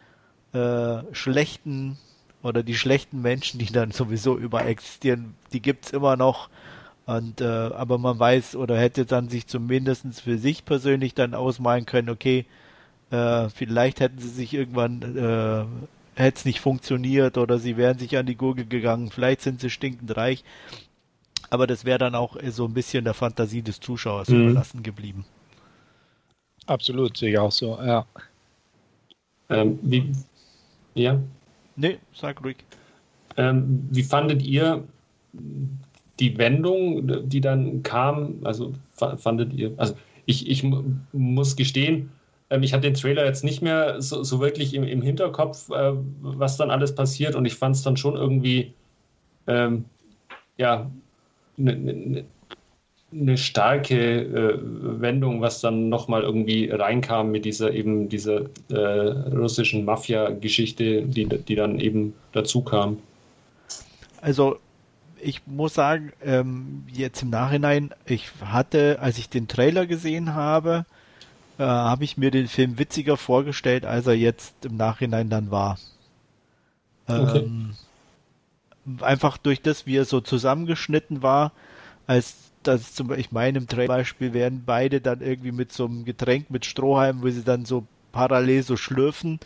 [0.54, 1.98] äh, schlechten
[2.44, 6.50] oder die schlechten Menschen, die dann sowieso über existieren, die gibt's immer noch.
[7.06, 11.86] Und äh, aber man weiß oder hätte dann sich zumindest für sich persönlich dann ausmalen
[11.86, 12.46] können, okay,
[13.12, 15.66] äh, vielleicht hätten sie sich irgendwann äh,
[16.22, 19.70] hätte es nicht funktioniert oder sie wären sich an die Gurgel gegangen, vielleicht sind sie
[19.70, 20.44] stinkend reich.
[21.50, 24.50] Aber das wäre dann auch so ein bisschen der Fantasie des Zuschauers mhm.
[24.50, 25.26] überlassen geblieben.
[26.66, 28.06] Absolut, sehe ich auch so, ja.
[29.50, 30.12] Ähm, wie,
[30.94, 31.20] ja?
[31.76, 32.58] Nee, sag ruhig.
[33.38, 34.84] Ähm, wie fandet ihr
[36.20, 38.36] die Wendung, die dann kam?
[38.44, 39.96] Also fandet ihr, also
[40.26, 40.64] ich, ich
[41.12, 42.12] muss gestehen,
[42.52, 45.94] ähm, ich hatte den Trailer jetzt nicht mehr so, so wirklich im, im Hinterkopf, äh,
[46.22, 48.74] was dann alles passiert und ich fand es dann schon irgendwie,
[49.48, 49.86] ähm,
[50.58, 50.92] ja,
[51.58, 52.26] eine ne,
[53.12, 54.60] ne starke äh,
[55.02, 61.56] Wendung, was dann nochmal irgendwie reinkam mit dieser eben dieser äh, russischen Mafia-Geschichte, die, die
[61.56, 62.98] dann eben dazu kam.
[64.22, 64.60] Also
[65.24, 70.86] ich muss sagen, ähm, jetzt im Nachhinein, ich hatte, als ich den Trailer gesehen habe,
[71.58, 75.78] äh, habe ich mir den Film witziger vorgestellt, als er jetzt im Nachhinein dann war.
[77.08, 77.40] Okay.
[77.40, 77.76] Ähm,
[79.02, 81.52] einfach durch das, wie er so zusammengeschnitten war,
[82.08, 86.06] als das zum Beispiel, ich meine, im Beispiel werden beide dann irgendwie mit so einem
[86.06, 89.40] Getränk mit Strohhalm, wo sie dann so parallel so schlürfen.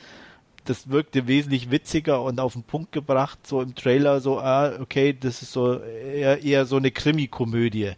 [0.65, 5.15] Das wirkte wesentlich witziger und auf den Punkt gebracht, so im Trailer, so, ah, okay,
[5.17, 7.91] das ist so eher, eher so eine Krimi-Komödie.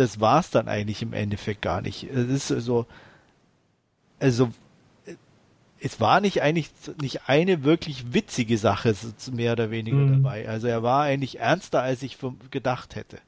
[0.00, 2.04] Das war es dann eigentlich im Endeffekt gar nicht.
[2.04, 2.86] Es ist so,
[4.18, 4.50] also
[5.78, 6.70] es war nicht eigentlich
[7.02, 8.94] nicht eine wirklich witzige Sache
[9.30, 10.22] mehr oder weniger mhm.
[10.22, 10.48] dabei.
[10.48, 12.16] Also er war eigentlich ernster, als ich
[12.50, 13.18] gedacht hätte.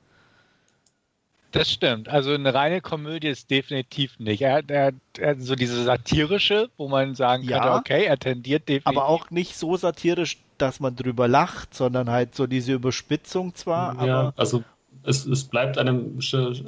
[1.50, 2.08] Das stimmt.
[2.08, 4.40] Also eine reine Komödie ist definitiv nicht.
[4.40, 8.86] Er, er, er so diese satirische, wo man sagen ja, kann, okay, er tendiert definitiv.
[8.86, 14.06] Aber auch nicht so satirisch, dass man drüber lacht, sondern halt so diese Überspitzung zwar.
[14.06, 14.64] Ja, also
[15.04, 16.18] es, es bleibt einem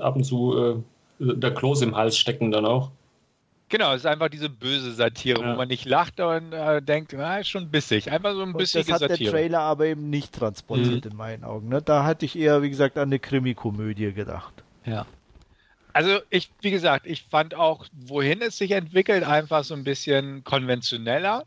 [0.01, 0.82] ab und zu äh,
[1.19, 2.90] der Kloß im Hals stecken dann auch.
[3.69, 5.52] Genau, es ist einfach diese böse Satire, ja.
[5.52, 8.11] wo man nicht lacht und äh, denkt, na, ist schon bissig.
[8.11, 8.98] Einfach so ein bisschen Satire.
[8.98, 9.31] Das hat Satire.
[9.31, 11.11] der Trailer aber eben nicht transportiert mhm.
[11.11, 11.69] in meinen Augen.
[11.69, 11.81] Ne?
[11.82, 14.62] Da hatte ich eher, wie gesagt, an eine Krimi-Komödie gedacht.
[14.85, 15.06] Ja.
[15.93, 20.44] Also ich, wie gesagt, ich fand auch, wohin es sich entwickelt, einfach so ein bisschen
[20.44, 21.44] konventioneller.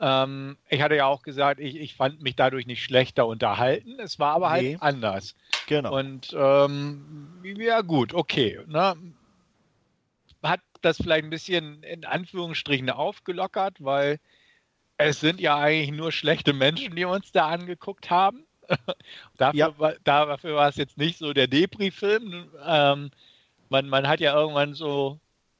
[0.00, 3.98] Ähm, ich hatte ja auch gesagt, ich, ich fand mich dadurch nicht schlechter unterhalten.
[3.98, 4.76] Es war aber halt nee.
[4.80, 5.34] anders.
[5.66, 5.96] Genau.
[5.96, 8.60] Und ähm, ja gut, okay.
[8.66, 8.94] Ne?
[10.42, 14.20] Hat das vielleicht ein bisschen in Anführungsstrichen aufgelockert, weil
[14.98, 18.44] es sind ja eigentlich nur schlechte Menschen, die uns da angeguckt haben.
[19.36, 19.78] dafür, ja.
[19.78, 22.50] war, dafür war es jetzt nicht so der Depri-Film.
[22.64, 23.10] Ähm,
[23.68, 25.18] man, man hat ja irgendwann so,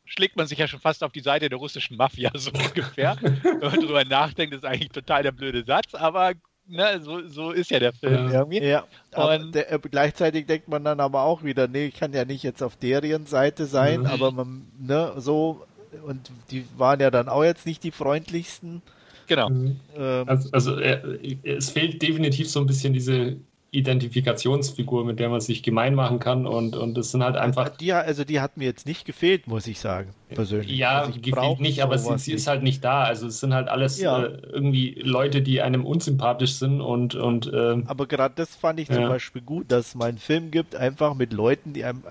[0.09, 3.17] schlägt man sich ja schon fast auf die Seite der russischen Mafia, so ungefähr.
[3.21, 6.33] Wenn man drüber nachdenkt, ist eigentlich total der blöde Satz, aber
[6.67, 8.41] ne, so, so ist ja der Film ja.
[8.41, 8.63] irgendwie.
[8.65, 12.25] Ja, und der, äh, gleichzeitig denkt man dann aber auch wieder, nee, ich kann ja
[12.25, 14.07] nicht jetzt auf deren Seite sein, mhm.
[14.07, 15.65] aber man, ne, so,
[16.07, 18.83] und die waren ja dann auch jetzt nicht die freundlichsten.
[19.27, 19.51] Genau.
[19.51, 19.81] Mhm.
[19.97, 21.03] Ähm, also, also er,
[21.45, 23.37] es fehlt definitiv so ein bisschen diese
[23.71, 27.69] Identifikationsfigur, mit der man sich gemein machen kann und, und das sind halt einfach.
[27.69, 30.75] Die, also die hat mir jetzt nicht gefehlt, muss ich sagen, persönlich.
[30.77, 33.03] Ja, also gefehlt nicht, aber sie, sie, ist halt nicht da.
[33.03, 34.25] Also es sind halt alles ja.
[34.25, 37.15] äh, irgendwie Leute, die einem unsympathisch sind und.
[37.15, 38.95] und ähm, aber gerade das fand ich ja.
[38.95, 42.03] zum Beispiel gut, dass es mal einen Film gibt, einfach mit Leuten, die einem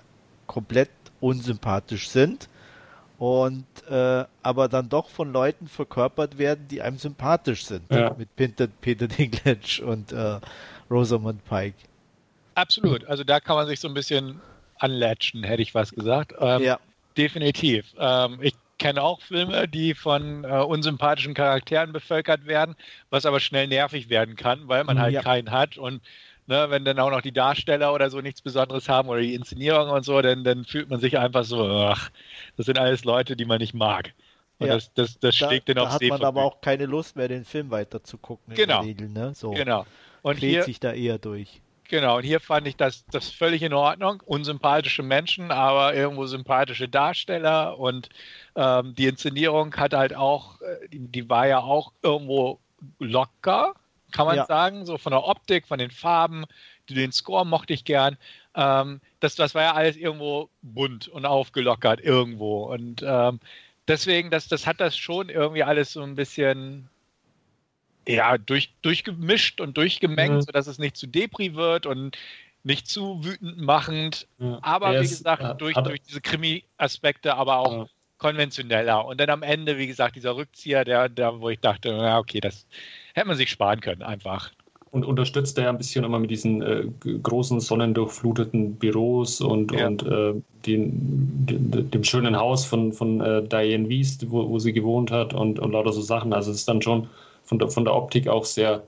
[0.46, 2.50] komplett unsympathisch sind
[3.18, 7.92] und äh, aber dann doch von Leuten verkörpert werden, die einem sympathisch sind.
[7.92, 8.16] Ja.
[8.18, 10.40] Mit Peter, Peter Dinklage und äh,
[10.90, 11.76] Rosamund Pike.
[12.56, 13.06] Absolut.
[13.06, 14.42] Also da kann man sich so ein bisschen
[14.80, 16.34] anlatschen, hätte ich was gesagt.
[16.40, 16.80] Ähm, ja.
[17.18, 17.86] Definitiv.
[18.00, 22.76] Ähm, ich kenne auch Filme, die von äh, unsympathischen Charakteren bevölkert werden,
[23.10, 25.22] was aber schnell nervig werden kann, weil man halt ja.
[25.22, 26.02] keinen hat und
[26.48, 29.90] ne, wenn dann auch noch die Darsteller oder so nichts Besonderes haben oder die Inszenierung
[29.90, 32.10] und so, dann, dann fühlt man sich einfach so, ach,
[32.56, 34.14] das sind alles Leute, die man nicht mag.
[34.60, 34.76] Und ja.
[34.76, 37.28] das, das, das schlägt da, dann aufs Da hat man aber auch keine Lust mehr,
[37.28, 38.56] den Film weiter zu gucken.
[38.56, 38.82] Genau.
[38.82, 39.34] Regel, ne?
[39.36, 39.52] so.
[39.52, 39.86] Genau.
[40.24, 41.62] Und hier sich da eher durch.
[41.90, 44.22] Genau, und hier fand ich das, das völlig in Ordnung.
[44.26, 48.10] Unsympathische Menschen, aber irgendwo sympathische Darsteller und
[48.56, 52.60] ähm, die Inszenierung hat halt auch, äh, die, die, war ja auch irgendwo
[53.00, 53.74] locker,
[54.12, 54.46] kann man ja.
[54.46, 56.46] sagen, so von der Optik, von den Farben,
[56.90, 58.18] den Score mochte ich gern.
[58.56, 62.66] Ähm, das, das war ja alles irgendwo bunt und aufgelockert irgendwo.
[62.66, 63.40] Und ähm,
[63.88, 66.90] deswegen, das, das hat das schon irgendwie alles so ein bisschen
[68.08, 70.42] ja, durch, durchgemischt und durchgemengt, mhm.
[70.42, 72.18] sodass es nicht zu Depri wird und
[72.64, 74.28] nicht zu wütend machend.
[74.40, 74.60] Ja.
[74.62, 77.86] Aber wie gesagt, ist, durch, durch diese Krimi-Aspekte, aber auch ja.
[78.18, 79.06] konventioneller.
[79.06, 82.40] Und dann am Ende, wie gesagt, dieser Rückzieher, der, der, wo ich dachte, ja, okay,
[82.40, 82.66] das
[83.14, 84.52] hätte man sich sparen können, einfach
[84.92, 86.86] und unterstützt er ja ein bisschen immer mit diesen äh,
[87.24, 89.88] großen sonnendurchfluteten Büros und, ja.
[89.88, 90.34] und äh,
[90.66, 95.34] den, den, dem schönen Haus von, von äh, Diane Wiest, wo, wo sie gewohnt hat
[95.34, 96.34] und, und lauter so Sachen.
[96.34, 97.08] Also es ist dann schon
[97.44, 98.84] von der, von der Optik auch sehr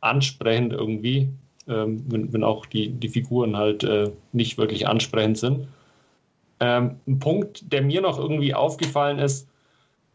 [0.00, 1.28] ansprechend irgendwie,
[1.68, 5.68] ähm, wenn, wenn auch die, die Figuren halt äh, nicht wirklich ansprechend sind.
[6.60, 9.48] Ähm, ein Punkt, der mir noch irgendwie aufgefallen ist,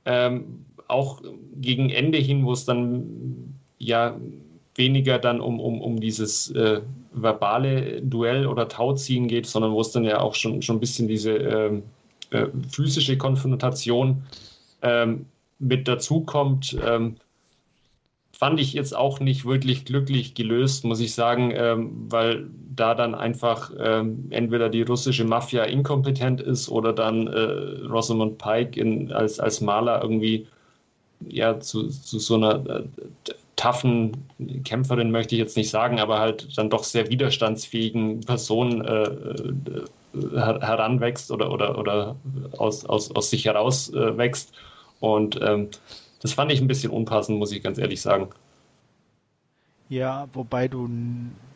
[0.06, 1.22] ähm, auch
[1.56, 4.18] gegen Ende hin, wo es dann ja
[4.80, 6.82] weniger dann um, um, um dieses äh,
[7.12, 11.08] verbale Duell oder Tauziehen geht, sondern wo es dann ja auch schon, schon ein bisschen
[11.08, 11.84] diese ähm,
[12.32, 14.24] äh, physische Konfrontation
[14.82, 15.28] ähm,
[15.60, 17.18] mit dazukommt, ähm,
[18.32, 23.14] fand ich jetzt auch nicht wirklich glücklich gelöst, muss ich sagen, ähm, weil da dann
[23.14, 29.42] einfach ähm, entweder die russische Mafia inkompetent ist oder dann äh, Rosamund Pike in, als,
[29.42, 30.48] als Maler irgendwie
[31.28, 32.86] ja zu, zu so einer
[33.60, 34.26] toughen
[34.64, 39.86] Kämpferin möchte ich jetzt nicht sagen, aber halt dann doch sehr widerstandsfähigen Person äh, äh
[40.34, 42.16] heranwächst oder, oder, oder
[42.58, 44.54] aus, aus, aus sich heraus äh, wächst.
[45.02, 45.70] Und ähm,
[46.22, 48.30] das fand ich ein bisschen unpassend, muss ich ganz ehrlich sagen.
[49.90, 50.88] Ja, wobei du,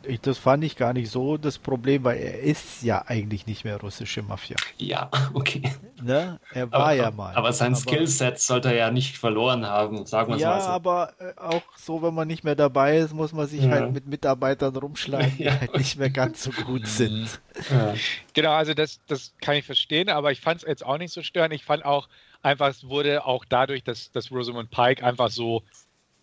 [0.02, 3.64] ich, das fand ich gar nicht so das Problem, weil er ist ja eigentlich nicht
[3.64, 4.56] mehr russische Mafia.
[4.76, 5.62] Ja, okay.
[6.02, 6.40] Ne?
[6.52, 7.32] Er war aber, ja mal.
[7.36, 10.66] Aber sein aber, Skillset sollte er ja nicht verloren haben, sagen wir ja, mal so.
[10.66, 13.70] Ja, aber äh, auch so, wenn man nicht mehr dabei ist, muss man sich ja.
[13.70, 15.60] halt mit Mitarbeitern rumschlagen, die ja.
[15.60, 16.86] halt nicht mehr ganz so gut mhm.
[16.86, 17.40] sind.
[17.70, 17.94] Ja.
[18.32, 21.22] Genau, also das, das kann ich verstehen, aber ich fand es jetzt auch nicht so
[21.22, 21.54] störend.
[21.54, 22.08] Ich fand auch
[22.42, 25.62] einfach, es wurde auch dadurch, dass, dass Rosamund Pike einfach so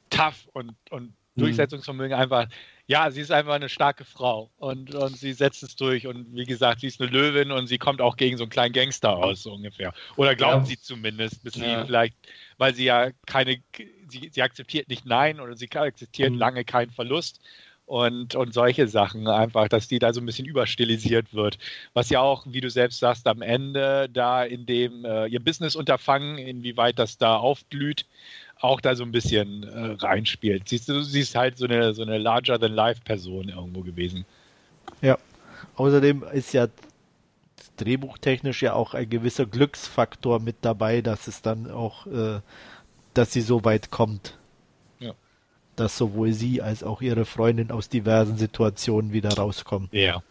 [0.10, 1.42] tough und, und Mhm.
[1.42, 2.48] Durchsetzungsvermögen einfach,
[2.88, 6.46] ja, sie ist einfach eine starke Frau und, und sie setzt es durch und wie
[6.46, 9.44] gesagt, sie ist eine Löwin und sie kommt auch gegen so einen kleinen Gangster aus,
[9.44, 9.94] so ungefähr.
[10.18, 10.66] Oder glauben ja.
[10.66, 11.80] sie zumindest, bis ja.
[11.82, 12.16] sie vielleicht,
[12.58, 13.62] weil sie ja keine,
[14.10, 16.40] sie, sie akzeptiert nicht Nein oder sie akzeptiert mhm.
[16.40, 17.40] lange keinen Verlust
[17.92, 21.58] und, und solche Sachen einfach, dass die da so ein bisschen überstilisiert wird.
[21.94, 26.38] Was ja auch, wie du selbst sagst, am Ende da in dem äh, ihr Business-Unterfangen,
[26.38, 28.06] inwieweit das da aufblüht,
[28.62, 30.70] auch da so ein bisschen äh, reinspielt.
[30.70, 34.26] Siehst du, sie ist halt so eine, so eine larger-than-life-Person irgendwo gewesen.
[35.02, 35.18] Ja.
[35.76, 36.68] Außerdem ist ja
[37.78, 42.42] drehbuchtechnisch ja auch ein gewisser Glücksfaktor mit dabei, dass es dann auch, äh,
[43.14, 44.38] dass sie so weit kommt.
[45.00, 45.14] Ja.
[45.76, 49.90] Dass sowohl sie als auch ihre Freundin aus diversen Situationen wieder rauskommen.
[49.92, 50.22] Ja.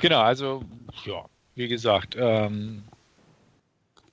[0.00, 0.62] Genau, also,
[1.04, 2.84] ja, wie gesagt, ähm,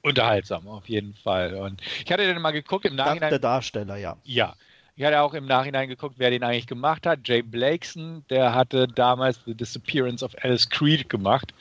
[0.06, 1.56] unterhaltsam, auf jeden Fall.
[1.56, 3.30] Und ich hatte dann mal geguckt im Nachhinein.
[3.32, 4.16] Der Darsteller, ja.
[4.24, 4.56] Ja.
[4.96, 7.28] Ich hatte auch im Nachhinein geguckt, wer den eigentlich gemacht hat.
[7.28, 11.54] Jay Blakeson, der hatte damals The Disappearance of Alice Creed gemacht.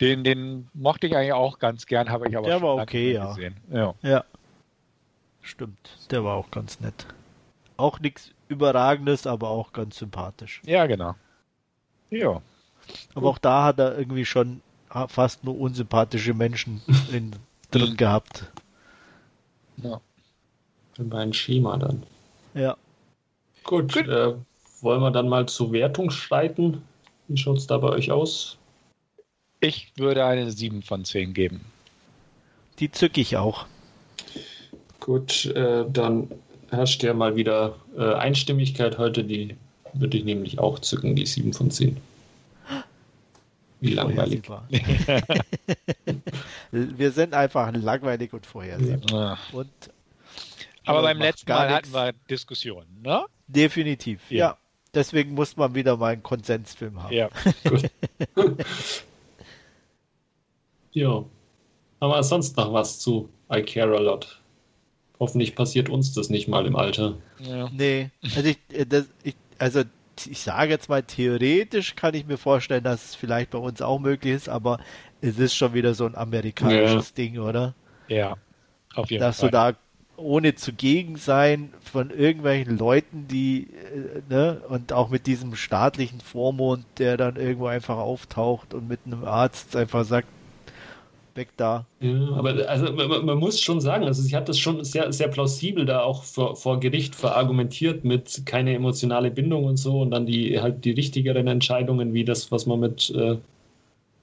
[0.00, 3.26] Den, den mochte ich eigentlich auch ganz gern, habe ich aber der war okay, ja.
[3.26, 3.56] gesehen.
[3.70, 3.94] Ja.
[4.02, 4.24] ja.
[5.42, 7.06] Stimmt, der war auch ganz nett.
[7.76, 10.62] Auch nichts Überragendes, aber auch ganz sympathisch.
[10.64, 11.14] Ja, genau.
[12.10, 12.40] Ja.
[13.14, 14.62] Aber auch da hat er irgendwie schon
[15.08, 16.80] fast nur unsympathische Menschen
[17.12, 17.32] in
[17.70, 18.44] drin gehabt.
[19.82, 20.00] Ja.
[20.98, 22.02] Bei Schema dann.
[22.54, 22.76] Ja.
[23.64, 24.08] Gut, Gut.
[24.08, 24.34] Äh,
[24.80, 26.82] wollen wir dann mal zur Wertung schreiten?
[27.28, 28.58] Wie schaut es da bei euch aus?
[29.60, 31.60] Ich würde eine 7 von 10 geben.
[32.78, 33.66] Die zücke ich auch.
[35.00, 36.30] Gut, äh, dann
[36.70, 39.24] herrscht ja mal wieder äh, Einstimmigkeit heute.
[39.24, 39.56] Die
[39.94, 41.96] würde ich nämlich auch zücken, die 7 von 10.
[43.80, 44.42] Wie langweilig.
[46.70, 49.38] wir sind einfach langweilig und vorhersehbar.
[49.52, 49.56] Ja.
[49.56, 49.70] Und,
[50.84, 53.24] aber beim letzten Mal hatten wir Diskussionen, ne?
[53.46, 54.38] Definitiv, ja.
[54.38, 54.58] ja.
[54.94, 57.12] Deswegen muss man wieder mal einen Konsensfilm haben.
[57.14, 57.28] Ja.
[60.92, 61.24] ja.
[62.00, 64.40] Haben wir sonst noch was zu I Care a Lot?
[65.20, 67.18] Hoffentlich passiert uns das nicht mal im Alter.
[67.40, 67.68] Ja.
[67.72, 69.82] Nee, also ich, äh, das, ich, also
[70.26, 73.98] ich sage jetzt mal, theoretisch kann ich mir vorstellen, dass es vielleicht bei uns auch
[73.98, 74.80] möglich ist, aber
[75.20, 77.14] es ist schon wieder so ein amerikanisches ja.
[77.16, 77.74] Ding, oder?
[78.08, 78.36] Ja,
[78.94, 79.50] auf jeden dass Fall.
[79.50, 79.78] Dass du da
[80.18, 86.84] ohne zugegen sein von irgendwelchen Leuten, die, äh, ne, und auch mit diesem staatlichen Vormund,
[86.98, 90.28] der dann irgendwo einfach auftaucht und mit einem Arzt einfach sagt,
[91.38, 91.86] Respekt da.
[92.00, 95.28] Ja, aber also man, man, muss schon sagen, also sie hat das schon sehr, sehr
[95.28, 100.26] plausibel da auch vor, vor Gericht verargumentiert mit keine emotionale Bindung und so und dann
[100.26, 103.36] die halt die richtigeren Entscheidungen, wie das, was man mit äh,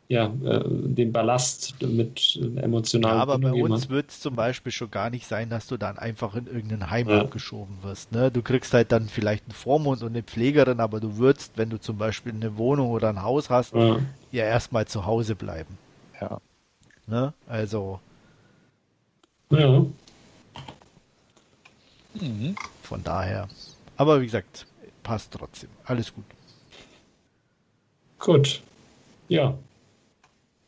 [0.08, 3.16] ja, äh, den Ballast mit emotionalen.
[3.16, 5.98] Ja, aber bei uns wird es zum Beispiel schon gar nicht sein, dass du dann
[5.98, 7.22] einfach in irgendein Heim ja.
[7.22, 8.12] abgeschoben wirst.
[8.12, 8.30] Ne?
[8.30, 11.80] Du kriegst halt dann vielleicht einen Vormund und eine Pflegerin, aber du würdest, wenn du
[11.80, 13.98] zum Beispiel eine Wohnung oder ein Haus hast, ja,
[14.32, 15.76] ja erstmal zu Hause bleiben.
[16.22, 16.40] Ja.
[17.08, 17.34] Ne?
[17.48, 18.00] Also.
[19.50, 19.86] Ja.
[22.14, 22.56] Mhm.
[22.84, 23.48] Von daher.
[23.98, 24.66] Aber wie gesagt,
[25.04, 25.70] passt trotzdem.
[25.86, 26.26] Alles gut.
[28.20, 28.62] Gut.
[29.28, 29.58] Ja,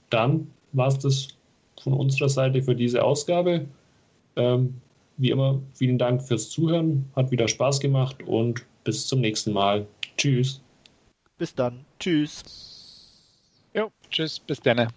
[0.09, 1.27] dann war es das
[1.81, 3.65] von unserer Seite für diese Ausgabe.
[4.35, 4.81] Ähm,
[5.17, 7.09] wie immer, vielen Dank fürs Zuhören.
[7.15, 9.87] Hat wieder Spaß gemacht und bis zum nächsten Mal.
[10.17, 10.61] Tschüss.
[11.37, 11.85] Bis dann.
[11.99, 12.43] Tschüss.
[13.73, 14.39] Jo, tschüss.
[14.39, 14.91] Bis dann.